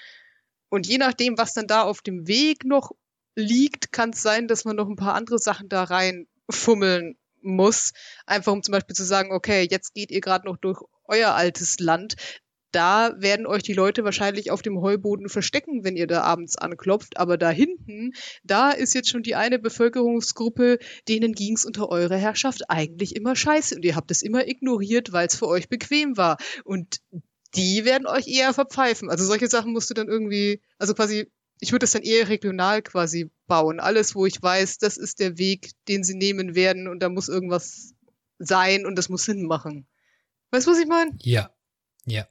[0.71, 2.93] Und je nachdem, was dann da auf dem Weg noch
[3.35, 7.19] liegt, kann es sein, dass man noch ein paar andere Sachen da reinfummeln
[7.53, 7.93] muss.
[8.27, 11.79] Einfach um zum Beispiel zu sagen, okay, jetzt geht ihr gerade noch durch euer altes
[11.79, 12.17] Land.
[12.73, 17.19] Da werden euch die Leute wahrscheinlich auf dem Heuboden verstecken, wenn ihr da abends anklopft.
[17.19, 22.69] Aber da hinten, da ist jetzt schon die eine Bevölkerungsgruppe, denen ging's unter eurer Herrschaft
[22.69, 23.77] eigentlich immer scheiße.
[23.77, 26.37] Und ihr habt es immer ignoriert, weil es für euch bequem war.
[26.65, 27.01] Und
[27.55, 29.09] die werden euch eher verpfeifen.
[29.09, 31.31] Also solche Sachen musst du dann irgendwie, also quasi,
[31.61, 33.81] ich würde das dann eher regional quasi bauen.
[33.81, 37.29] Alles, wo ich weiß, das ist der Weg, den sie nehmen werden und da muss
[37.29, 37.95] irgendwas
[38.39, 39.87] sein und das muss Sinn machen.
[40.51, 41.13] Weißt du, was ich meine?
[41.21, 41.51] Ja,
[42.07, 42.27] ja.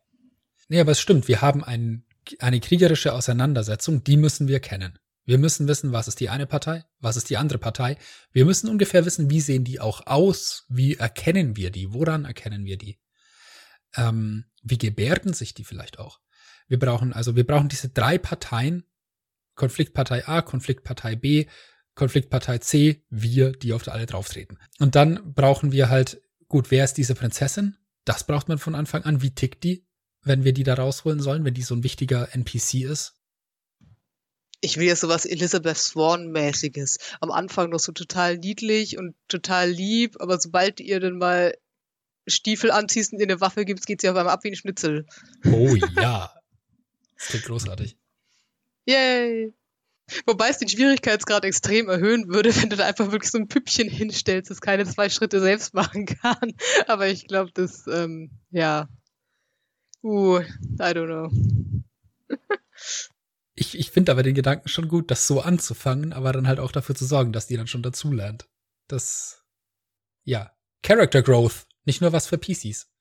[0.70, 2.06] Nee, aber es stimmt, wir haben ein,
[2.40, 5.00] eine kriegerische Auseinandersetzung, die müssen wir kennen.
[5.26, 7.98] Wir müssen wissen, was ist die eine Partei, was ist die andere Partei.
[8.32, 12.66] Wir müssen ungefähr wissen, wie sehen die auch aus, wie erkennen wir die, woran erkennen
[12.66, 13.00] wir die.
[13.96, 16.20] Ähm, wie gebärden sich die vielleicht auch?
[16.68, 18.84] Wir brauchen also, wir brauchen diese drei Parteien,
[19.56, 21.46] Konfliktpartei A, Konfliktpartei B,
[21.96, 24.58] Konfliktpartei C, wir, die auf alle drauftreten.
[24.80, 27.78] Und dann brauchen wir halt, gut, wer ist diese Prinzessin?
[28.06, 29.22] Das braucht man von Anfang an.
[29.22, 29.86] Wie tickt die,
[30.24, 33.16] wenn wir die da rausholen sollen, wenn die so ein wichtiger NPC ist?
[34.60, 36.98] Ich will ja sowas Elizabeth Swan-mäßiges.
[37.20, 41.54] Am Anfang noch so total niedlich und total lieb, aber sobald ihr dann mal
[42.26, 45.06] Stiefel anziehst und dir eine Waffe gibst, geht sie auf einmal ab wie ein Schnitzel.
[45.46, 46.34] Oh ja.
[47.18, 47.98] Das klingt großartig.
[48.86, 49.54] Yay!
[50.26, 53.90] Wobei es den Schwierigkeitsgrad extrem erhöhen würde, wenn du da einfach wirklich so ein Püppchen
[53.90, 56.54] hinstellst, das keine zwei Schritte selbst machen kann.
[56.88, 58.90] Aber ich glaube, das, ähm, ja.
[60.04, 61.32] Uh, I don't know.
[63.56, 66.72] Ich, ich finde aber den Gedanken schon gut, das so anzufangen, aber dann halt auch
[66.72, 68.50] dafür zu sorgen, dass die dann schon dazulernt.
[68.88, 69.44] Das,
[70.24, 70.52] ja,
[70.82, 72.92] Character Growth, nicht nur was für PCs.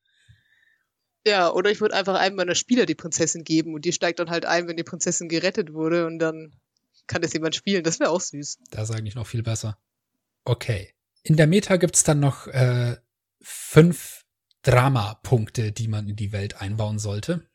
[1.26, 4.30] Ja, oder ich würde einfach einem meiner Spieler die Prinzessin geben und die steigt dann
[4.30, 6.52] halt ein, wenn die Prinzessin gerettet wurde und dann
[7.06, 7.84] kann das jemand spielen.
[7.84, 8.58] Das wäre auch süß.
[8.70, 9.78] Das ist eigentlich noch viel besser.
[10.44, 10.94] Okay.
[11.22, 12.96] In der Meta gibt's dann noch äh,
[13.40, 14.24] fünf
[14.62, 17.46] Drama-Punkte, die man in die Welt einbauen sollte.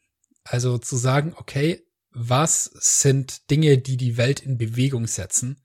[0.43, 5.61] Also zu sagen, okay, was sind Dinge, die die Welt in Bewegung setzen?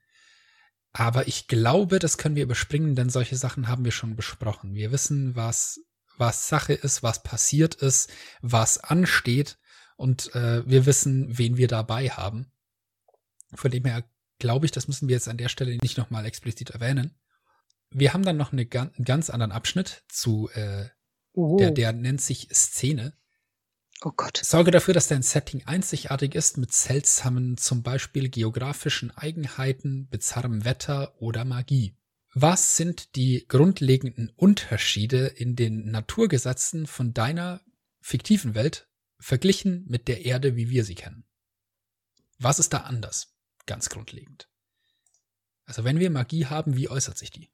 [0.93, 4.74] Aber ich glaube, das können wir überspringen, denn solche Sachen haben wir schon besprochen.
[4.74, 5.81] Wir wissen, was,
[6.23, 8.09] was Sache ist, was passiert ist,
[8.43, 9.59] was ansteht
[9.97, 12.47] und äh, wir wissen, wen wir dabei haben.
[13.53, 14.05] Von dem her
[14.39, 17.19] glaube ich, das müssen wir jetzt an der Stelle nicht nochmal explizit erwähnen.
[17.90, 20.89] Wir haben dann noch eine, einen ganz anderen Abschnitt zu, äh,
[21.32, 21.57] oh.
[21.57, 23.15] der, der nennt sich Szene.
[24.05, 24.40] Oh Gott.
[24.44, 31.20] Sorge dafür, dass dein Setting einzigartig ist mit seltsamen, zum Beispiel geografischen Eigenheiten, bizarrem Wetter
[31.20, 31.97] oder Magie.
[32.35, 37.61] Was sind die grundlegenden Unterschiede in den Naturgesetzen von deiner
[38.01, 38.89] fiktiven Welt
[39.19, 41.25] verglichen mit der Erde, wie wir sie kennen?
[42.39, 43.35] Was ist da anders?
[43.67, 44.49] Ganz grundlegend.
[45.67, 47.51] Also wenn wir Magie haben, wie äußert sich die?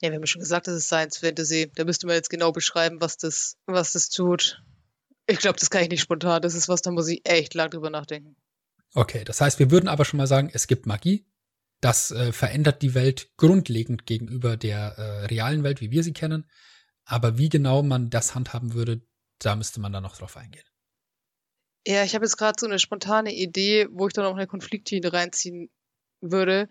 [0.00, 1.70] Ja, wir haben schon gesagt, das ist Science Fantasy.
[1.74, 4.62] Da müsste man jetzt genau beschreiben, was das, was das tut.
[5.26, 6.42] Ich glaube, das kann ich nicht spontan.
[6.42, 8.36] Das ist was, da muss ich echt lang drüber nachdenken.
[8.94, 11.26] Okay, das heißt, wir würden aber schon mal sagen, es gibt Magie.
[11.80, 16.48] Das äh, verändert die Welt grundlegend gegenüber der äh, realen Welt, wie wir sie kennen.
[17.04, 19.02] Aber wie genau man das handhaben würde,
[19.38, 20.64] da müsste man dann noch drauf eingehen.
[21.86, 25.12] Ja, ich habe jetzt gerade so eine spontane Idee, wo ich dann auch eine Konfliktlinie
[25.12, 25.70] reinziehen
[26.20, 26.68] würde.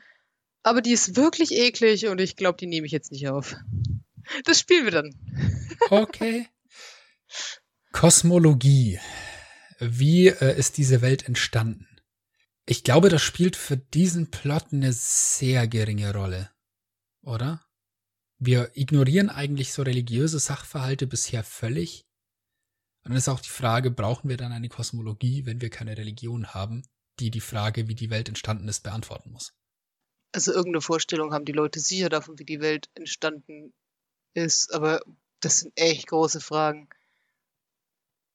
[0.61, 3.55] Aber die ist wirklich eklig und ich glaube, die nehme ich jetzt nicht auf.
[4.43, 5.15] Das spielen wir dann.
[5.89, 6.47] Okay.
[7.91, 8.99] Kosmologie.
[9.79, 11.87] Wie äh, ist diese Welt entstanden?
[12.71, 16.51] Ich glaube, das spielt für diesen Plot eine sehr geringe Rolle.
[17.23, 17.65] Oder?
[18.37, 22.05] Wir ignorieren eigentlich so religiöse Sachverhalte bisher völlig
[23.03, 26.53] und dann ist auch die Frage, brauchen wir dann eine Kosmologie, wenn wir keine Religion
[26.53, 26.83] haben,
[27.19, 29.51] die die Frage, wie die Welt entstanden ist, beantworten muss?
[30.31, 33.73] Also irgendeine Vorstellung haben die Leute sicher davon, wie die Welt entstanden
[34.35, 35.01] ist, aber
[35.39, 36.87] das sind echt große Fragen.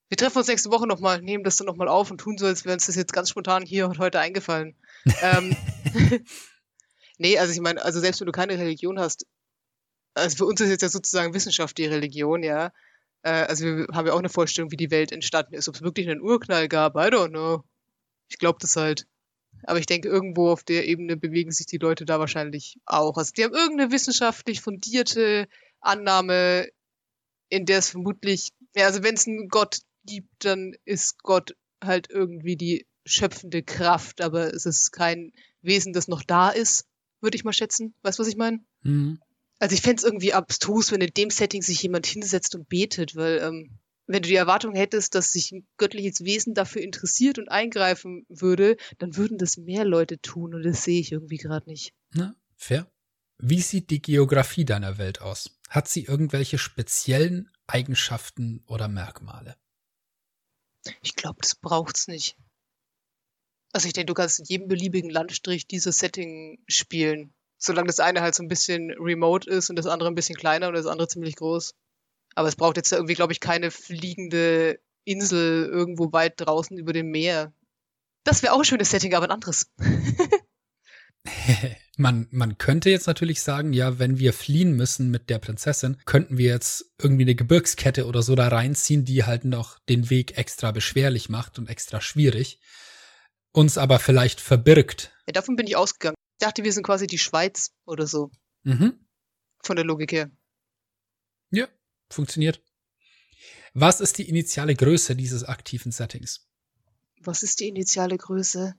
[0.08, 2.64] Wir treffen uns nächste Woche nochmal, nehmen das dann nochmal auf und tun so, als
[2.64, 4.76] wäre uns das jetzt ganz spontan hier und heute eingefallen.
[5.22, 5.56] ähm,
[7.18, 9.26] nee, also ich meine, also selbst wenn du keine Religion hast,
[10.14, 12.72] also für uns ist jetzt ja sozusagen Wissenschaft die Religion, ja.
[13.22, 15.68] Äh, also wir haben ja auch eine Vorstellung, wie die Welt entstanden ist.
[15.68, 17.64] Ob es wirklich einen Urknall gab, I don't know.
[18.28, 19.06] Ich glaube das halt.
[19.64, 23.16] Aber ich denke, irgendwo auf der Ebene bewegen sich die Leute da wahrscheinlich auch.
[23.16, 25.48] Also die haben irgendeine wissenschaftlich fundierte
[25.80, 26.68] Annahme,
[27.48, 32.08] in der es vermutlich, ja, also wenn es einen Gott gibt, dann ist Gott halt
[32.10, 35.32] irgendwie die schöpfende Kraft, aber es ist kein
[35.62, 36.86] Wesen, das noch da ist,
[37.20, 37.94] würde ich mal schätzen.
[38.02, 38.60] Weißt du, was ich meine?
[38.82, 39.20] Mhm.
[39.58, 43.14] Also ich fände es irgendwie abstrus, wenn in dem Setting sich jemand hinsetzt und betet,
[43.16, 47.48] weil ähm, wenn du die Erwartung hättest, dass sich ein göttliches Wesen dafür interessiert und
[47.48, 51.94] eingreifen würde, dann würden das mehr Leute tun und das sehe ich irgendwie gerade nicht.
[52.12, 52.90] Na, fair.
[53.38, 55.58] Wie sieht die Geografie deiner Welt aus?
[55.68, 59.56] Hat sie irgendwelche speziellen Eigenschaften oder Merkmale?
[61.02, 62.36] Ich glaube, das braucht's nicht.
[63.72, 67.34] Also ich denke, du kannst in jedem beliebigen Landstrich dieses Setting spielen
[67.64, 70.68] solange das eine halt so ein bisschen remote ist und das andere ein bisschen kleiner
[70.68, 71.74] und das andere ziemlich groß.
[72.34, 77.10] Aber es braucht jetzt irgendwie, glaube ich, keine fliegende Insel irgendwo weit draußen über dem
[77.10, 77.52] Meer.
[78.24, 79.70] Das wäre auch ein schönes Setting, aber ein anderes.
[81.96, 86.38] man, man könnte jetzt natürlich sagen, ja, wenn wir fliehen müssen mit der Prinzessin, könnten
[86.38, 90.72] wir jetzt irgendwie eine Gebirgskette oder so da reinziehen, die halt noch den Weg extra
[90.72, 92.60] beschwerlich macht und extra schwierig,
[93.52, 95.12] uns aber vielleicht verbirgt.
[95.26, 96.16] Ja, davon bin ich ausgegangen.
[96.38, 98.30] Ich dachte, wir sind quasi die Schweiz oder so.
[98.64, 99.06] Mhm.
[99.62, 100.30] Von der Logik her.
[101.50, 101.68] Ja,
[102.10, 102.60] funktioniert.
[103.72, 106.48] Was ist die initiale Größe dieses aktiven Settings?
[107.20, 108.74] Was ist die initiale Größe?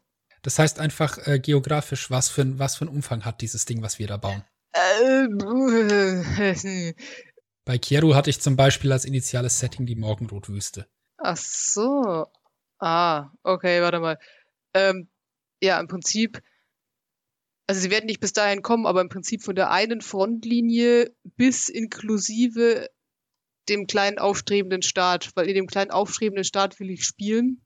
[0.46, 3.82] Das heißt einfach äh, geografisch, was für, ein, was für einen Umfang hat dieses Ding,
[3.82, 4.44] was wir da bauen?
[4.74, 5.26] Äh,
[7.66, 10.88] Bei Kieru hatte ich zum Beispiel als initiales Setting die Morgenrotwüste.
[11.18, 12.28] Ach so.
[12.78, 14.20] Ah, okay, warte mal.
[14.76, 15.10] Ähm,
[15.64, 16.44] ja, im Prinzip
[17.68, 21.70] also sie werden nicht bis dahin kommen, aber im Prinzip von der einen Frontlinie bis
[21.70, 22.88] inklusive
[23.70, 27.65] dem kleinen aufstrebenden Staat, weil in dem kleinen aufstrebenden Staat will ich spielen.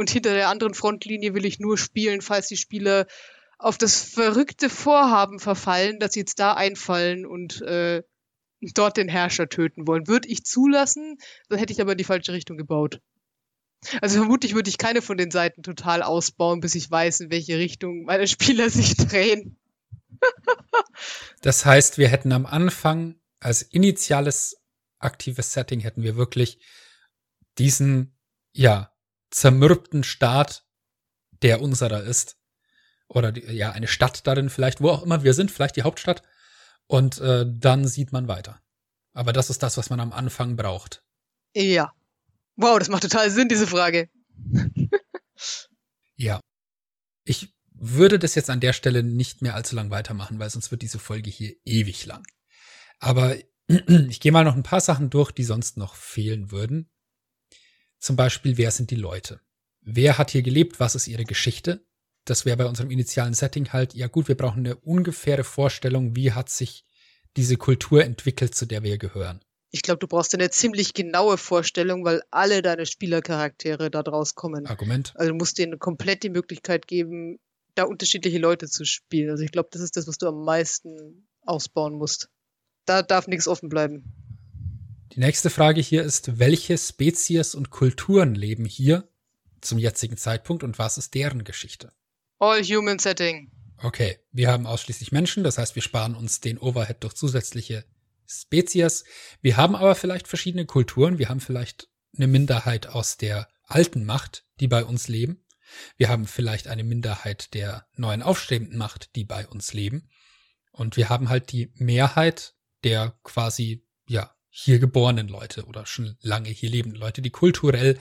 [0.00, 3.06] Und hinter der anderen Frontlinie will ich nur spielen, falls die Spieler
[3.58, 8.02] auf das verrückte Vorhaben verfallen, dass sie jetzt da einfallen und äh,
[8.62, 10.08] dort den Herrscher töten wollen.
[10.08, 11.18] Würde ich zulassen,
[11.50, 13.02] dann hätte ich aber in die falsche Richtung gebaut.
[14.00, 17.58] Also vermutlich würde ich keine von den Seiten total ausbauen, bis ich weiß, in welche
[17.58, 19.58] Richtung meine Spieler sich drehen.
[21.42, 24.56] das heißt, wir hätten am Anfang als initiales
[24.98, 26.58] aktives Setting hätten wir wirklich
[27.58, 28.18] diesen,
[28.54, 28.90] ja,
[29.30, 30.64] zermürbten Staat,
[31.42, 32.36] der unserer ist.
[33.08, 36.22] Oder die, ja, eine Stadt darin vielleicht, wo auch immer wir sind, vielleicht die Hauptstadt.
[36.86, 38.60] Und äh, dann sieht man weiter.
[39.12, 41.04] Aber das ist das, was man am Anfang braucht.
[41.54, 41.92] Ja.
[42.56, 44.08] Wow, das macht total Sinn, diese Frage.
[46.16, 46.40] ja.
[47.24, 50.82] Ich würde das jetzt an der Stelle nicht mehr allzu lang weitermachen, weil sonst wird
[50.82, 52.24] diese Folge hier ewig lang.
[52.98, 53.36] Aber
[53.66, 56.90] ich gehe mal noch ein paar Sachen durch, die sonst noch fehlen würden.
[58.00, 59.40] Zum Beispiel, wer sind die Leute?
[59.82, 60.80] Wer hat hier gelebt?
[60.80, 61.84] Was ist ihre Geschichte?
[62.24, 66.32] Das wäre bei unserem initialen Setting halt, ja gut, wir brauchen eine ungefähre Vorstellung, wie
[66.32, 66.84] hat sich
[67.36, 69.40] diese Kultur entwickelt, zu der wir gehören.
[69.70, 74.66] Ich glaube, du brauchst eine ziemlich genaue Vorstellung, weil alle deine Spielercharaktere da draus kommen.
[74.66, 75.12] Argument.
[75.14, 77.38] Also du musst denen komplett die Möglichkeit geben,
[77.76, 79.30] da unterschiedliche Leute zu spielen.
[79.30, 82.28] Also ich glaube, das ist das, was du am meisten ausbauen musst.
[82.84, 84.29] Da darf nichts offen bleiben.
[85.12, 89.08] Die nächste Frage hier ist, welche Spezies und Kulturen leben hier
[89.60, 91.92] zum jetzigen Zeitpunkt und was ist deren Geschichte?
[92.38, 93.50] All Human Setting.
[93.82, 97.84] Okay, wir haben ausschließlich Menschen, das heißt, wir sparen uns den Overhead durch zusätzliche
[98.24, 99.04] Spezies.
[99.42, 101.18] Wir haben aber vielleicht verschiedene Kulturen.
[101.18, 105.44] Wir haben vielleicht eine Minderheit aus der alten Macht, die bei uns leben.
[105.96, 110.08] Wir haben vielleicht eine Minderheit der neuen aufstrebenden Macht, die bei uns leben.
[110.70, 112.54] Und wir haben halt die Mehrheit
[112.84, 117.98] der quasi, ja, hier geborenen Leute oder schon lange hier lebenden Leute, die kulturell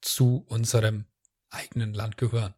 [0.00, 1.04] zu unserem
[1.50, 2.54] eigenen Land gehören.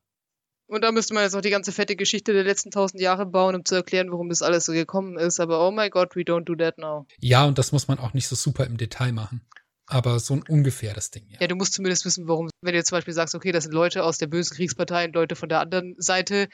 [0.67, 3.55] Und da müsste man jetzt auch die ganze fette Geschichte der letzten tausend Jahre bauen,
[3.55, 5.39] um zu erklären, warum das alles so gekommen ist.
[5.39, 7.07] Aber oh my God, we don't do that now.
[7.19, 9.47] Ja, und das muss man auch nicht so super im Detail machen.
[9.87, 11.39] Aber so ein ungefähres Ding, ja.
[11.41, 14.05] Ja, du musst zumindest wissen, warum, wenn du zum Beispiel sagst, okay, das sind Leute
[14.05, 16.49] aus der bösen Kriegspartei und Leute von der anderen Seite,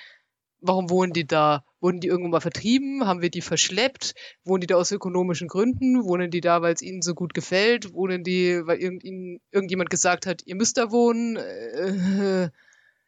[0.60, 1.64] warum wohnen die da?
[1.80, 3.06] Wurden die irgendwann mal vertrieben?
[3.06, 4.14] Haben wir die verschleppt?
[4.44, 6.04] Wohnen die da aus ökonomischen Gründen?
[6.04, 7.92] Wohnen die da, weil es ihnen so gut gefällt?
[7.92, 11.36] Wohnen die, weil irgend, ihnen, irgendjemand gesagt hat, ihr müsst da wohnen?
[11.36, 12.50] Äh,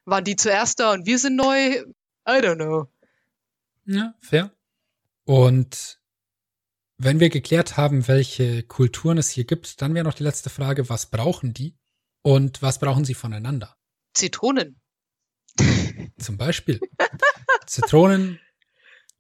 [0.05, 1.85] waren die zuerst da und wir sind neu?
[2.29, 2.89] I don't know.
[3.87, 4.53] Ja, fair.
[5.25, 6.01] Und
[6.99, 10.89] wenn wir geklärt haben, welche Kulturen es hier gibt, dann wäre noch die letzte Frage,
[10.89, 11.77] was brauchen die
[12.23, 13.77] und was brauchen sie voneinander?
[14.13, 14.81] Zitronen.
[16.19, 16.81] Zum Beispiel.
[17.71, 18.41] Zitronen,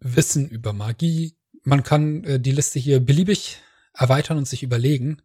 [0.00, 1.36] Wissen über Magie.
[1.62, 3.58] Man kann äh, die Liste hier beliebig
[3.94, 5.22] erweitern und sich überlegen.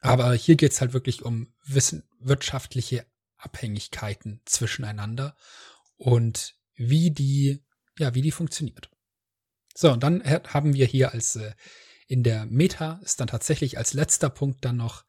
[0.00, 3.06] Aber hier geht's halt wirklich um Wissen, wirtschaftliche
[3.38, 5.36] Abhängigkeiten zwischeneinander
[5.96, 7.64] und wie die,
[7.98, 8.90] ja, wie die funktioniert.
[9.74, 11.52] So, und dann haben wir hier als äh,
[12.06, 15.04] in der Meta ist dann tatsächlich als letzter Punkt dann noch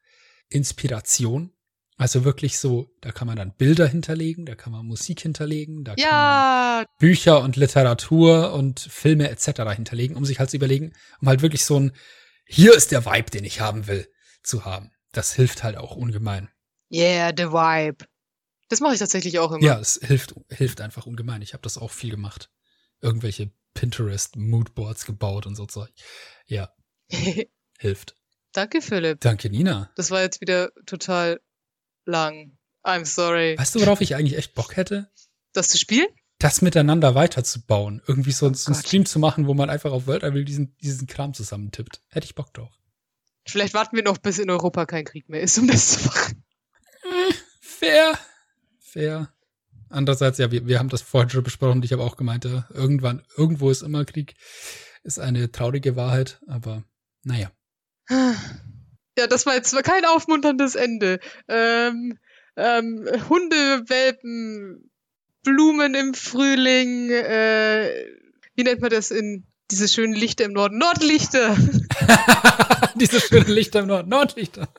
[0.48, 1.52] Inspiration.
[1.98, 5.94] Also wirklich so, da kann man dann Bilder hinterlegen, da kann man Musik hinterlegen, da
[5.98, 6.08] ja.
[6.08, 9.62] kann man Bücher und Literatur und Filme etc.
[9.74, 11.92] hinterlegen, um sich halt zu überlegen, um halt wirklich so ein,
[12.46, 14.08] hier ist der Vibe, den ich haben will,
[14.44, 14.92] zu haben.
[15.10, 16.48] Das hilft halt auch ungemein.
[16.92, 18.06] Yeah, the Vibe.
[18.68, 19.64] Das mache ich tatsächlich auch immer.
[19.64, 21.42] Ja, es hilft, hilft einfach ungemein.
[21.42, 22.48] Ich habe das auch viel gemacht.
[23.00, 25.90] Irgendwelche Pinterest-Moodboards gebaut und so Zeug.
[26.46, 26.72] Ja.
[27.78, 28.14] hilft.
[28.52, 29.20] Danke, Philipp.
[29.20, 29.90] Danke, Nina.
[29.96, 31.40] Das war jetzt wieder total
[32.08, 32.58] lang.
[32.84, 33.56] I'm sorry.
[33.58, 35.10] Weißt du, worauf ich eigentlich echt Bock hätte?
[35.52, 36.08] Das zu spielen?
[36.38, 38.02] Das miteinander weiterzubauen.
[38.06, 40.76] Irgendwie so, oh so einen Stream zu machen, wo man einfach auf World Will diesen,
[40.78, 42.02] diesen Kram zusammentippt.
[42.08, 42.72] Hätte ich Bock drauf.
[43.46, 46.44] Vielleicht warten wir noch, bis in Europa kein Krieg mehr ist, um das zu machen.
[47.60, 48.18] Fair
[48.88, 49.32] fair.
[49.90, 51.82] Andererseits, ja, wir, wir haben das vorhin schon besprochen.
[51.82, 54.34] Ich habe auch gemeint, ja, irgendwann, irgendwo ist immer Krieg.
[55.02, 56.84] Ist eine traurige Wahrheit, aber
[57.22, 57.50] naja.
[59.18, 61.18] Ja, das war jetzt kein aufmunterndes Ende.
[61.48, 62.18] Ähm,
[62.56, 64.92] ähm, Hundewelpen,
[65.42, 68.06] Blumen im Frühling, äh,
[68.54, 70.78] wie nennt man das in diese schönen Lichter im Norden?
[70.78, 71.56] Nordlichter!
[72.94, 74.68] diese schönen Lichter im Norden, Nordlichter.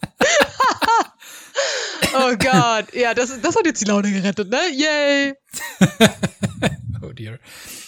[2.12, 4.60] Oh Gott, ja, das, das hat jetzt die Laune gerettet, ne?
[4.72, 5.34] Yay!
[7.20, 7.40] dear.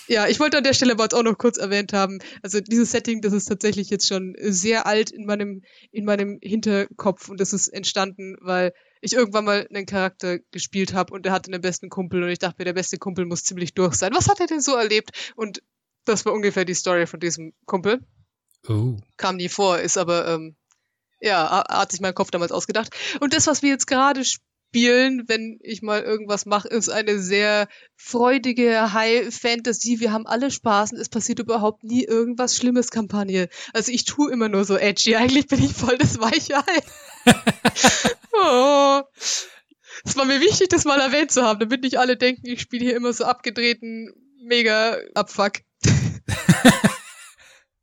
[0.08, 2.92] Ja, ich wollte an der Stelle aber jetzt auch noch kurz erwähnt haben, also dieses
[2.92, 7.54] Setting, das ist tatsächlich jetzt schon sehr alt in meinem, in meinem Hinterkopf und das
[7.54, 11.90] ist entstanden, weil ich irgendwann mal einen Charakter gespielt habe und der hatte einen besten
[11.90, 14.14] Kumpel und ich dachte mir, der beste Kumpel muss ziemlich durch sein.
[14.14, 15.34] Was hat er denn so erlebt?
[15.36, 15.64] Und
[16.06, 18.00] das war ungefähr die Story von diesem Kumpel.
[18.68, 18.98] Oh.
[19.18, 20.56] Kam nie vor, ist aber ähm,
[21.20, 22.96] ja, hat sich mein Kopf damals ausgedacht.
[23.20, 27.68] Und das, was wir jetzt gerade spielen, wenn ich mal irgendwas mache, ist eine sehr
[27.96, 30.00] freudige High Fantasy.
[30.00, 33.50] Wir haben alle Spaß und es passiert überhaupt nie irgendwas Schlimmes Kampagne.
[33.74, 35.16] Also ich tue immer nur so edgy.
[35.16, 36.82] Eigentlich bin ich voll das weiche Ei.
[38.34, 39.02] oh.
[40.04, 42.86] Es war mir wichtig, das mal erwähnt zu haben, damit nicht alle denken, ich spiele
[42.86, 44.12] hier immer so abgedrehten
[44.44, 45.60] mega Abfuck.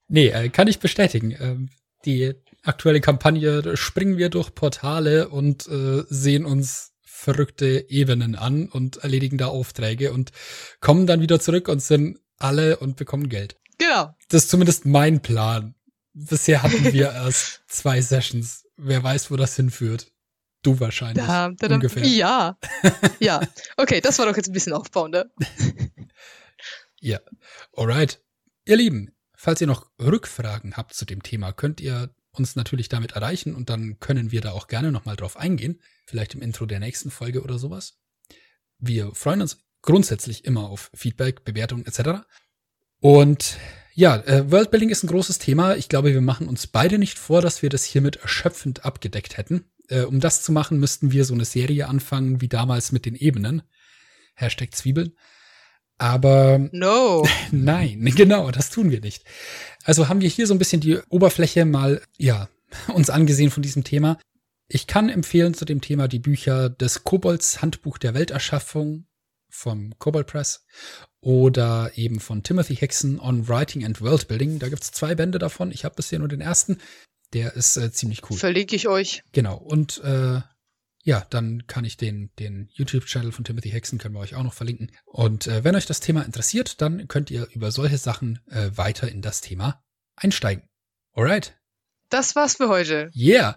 [0.08, 1.36] nee, äh, kann ich bestätigen.
[1.38, 1.68] Ähm,
[2.04, 2.34] die
[2.68, 9.38] aktuelle Kampagne springen wir durch Portale und äh, sehen uns verrückte Ebenen an und erledigen
[9.38, 10.30] da Aufträge und
[10.80, 13.56] kommen dann wieder zurück und sind alle und bekommen Geld.
[13.78, 14.14] Genau.
[14.28, 15.74] Das ist zumindest mein Plan.
[16.12, 18.64] Bisher hatten wir erst zwei Sessions.
[18.76, 20.12] Wer weiß, wo das hinführt.
[20.62, 21.24] Du wahrscheinlich.
[21.24, 22.04] Da, da, da, ungefähr.
[22.04, 22.58] Ja.
[23.20, 23.40] ja.
[23.76, 25.26] Okay, das war doch jetzt ein bisschen aufbauender.
[27.00, 27.18] ja.
[27.72, 28.20] Alright.
[28.64, 33.12] Ihr Lieben, falls ihr noch Rückfragen habt zu dem Thema, könnt ihr uns natürlich damit
[33.12, 35.80] erreichen und dann können wir da auch gerne nochmal drauf eingehen.
[36.06, 37.98] Vielleicht im Intro der nächsten Folge oder sowas.
[38.78, 42.26] Wir freuen uns grundsätzlich immer auf Feedback, Bewertungen etc.
[43.00, 43.58] Und
[43.94, 45.76] ja, äh, Worldbuilding ist ein großes Thema.
[45.76, 49.64] Ich glaube, wir machen uns beide nicht vor, dass wir das hiermit erschöpfend abgedeckt hätten.
[49.88, 53.16] Äh, um das zu machen, müssten wir so eine Serie anfangen wie damals mit den
[53.16, 53.62] Ebenen.
[54.34, 55.16] Hashtag Zwiebeln.
[55.98, 57.26] Aber no.
[57.50, 59.24] nein, genau, das tun wir nicht.
[59.84, 62.48] Also haben wir hier so ein bisschen die Oberfläche mal, ja,
[62.94, 64.18] uns angesehen von diesem Thema.
[64.68, 69.06] Ich kann empfehlen zu dem Thema die Bücher des Kobolds Handbuch der Welterschaffung
[69.48, 70.66] vom Kobold Press
[71.20, 74.58] oder eben von Timothy Hickson on Writing and Worldbuilding.
[74.58, 75.72] Da gibt's zwei Bände davon.
[75.72, 76.78] Ich habe bisher nur den ersten.
[77.32, 78.36] Der ist äh, ziemlich cool.
[78.36, 79.22] Verlinke ich euch.
[79.32, 79.56] Genau.
[79.56, 80.40] Und äh,
[81.08, 84.52] ja, dann kann ich den, den YouTube-Channel von Timothy Hexen können wir euch auch noch
[84.52, 84.92] verlinken.
[85.06, 89.08] Und äh, wenn euch das Thema interessiert, dann könnt ihr über solche Sachen äh, weiter
[89.08, 89.82] in das Thema
[90.16, 90.68] einsteigen.
[91.14, 91.58] Alright.
[92.10, 93.10] Das war's für heute.
[93.16, 93.56] Yeah.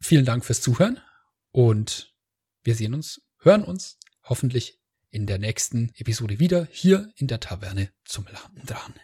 [0.00, 1.00] Vielen Dank fürs Zuhören
[1.50, 2.14] und
[2.62, 4.78] wir sehen uns, hören uns hoffentlich
[5.10, 8.94] in der nächsten Episode wieder hier in der Taverne zum Lachen dran.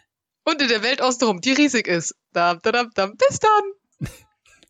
[0.45, 2.15] Und in der Welt außenrum, die riesig ist.
[2.31, 3.17] Dam, dam, dam.
[3.17, 4.09] Bis dann.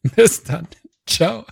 [0.16, 0.68] Bis dann.
[1.06, 1.46] Ciao.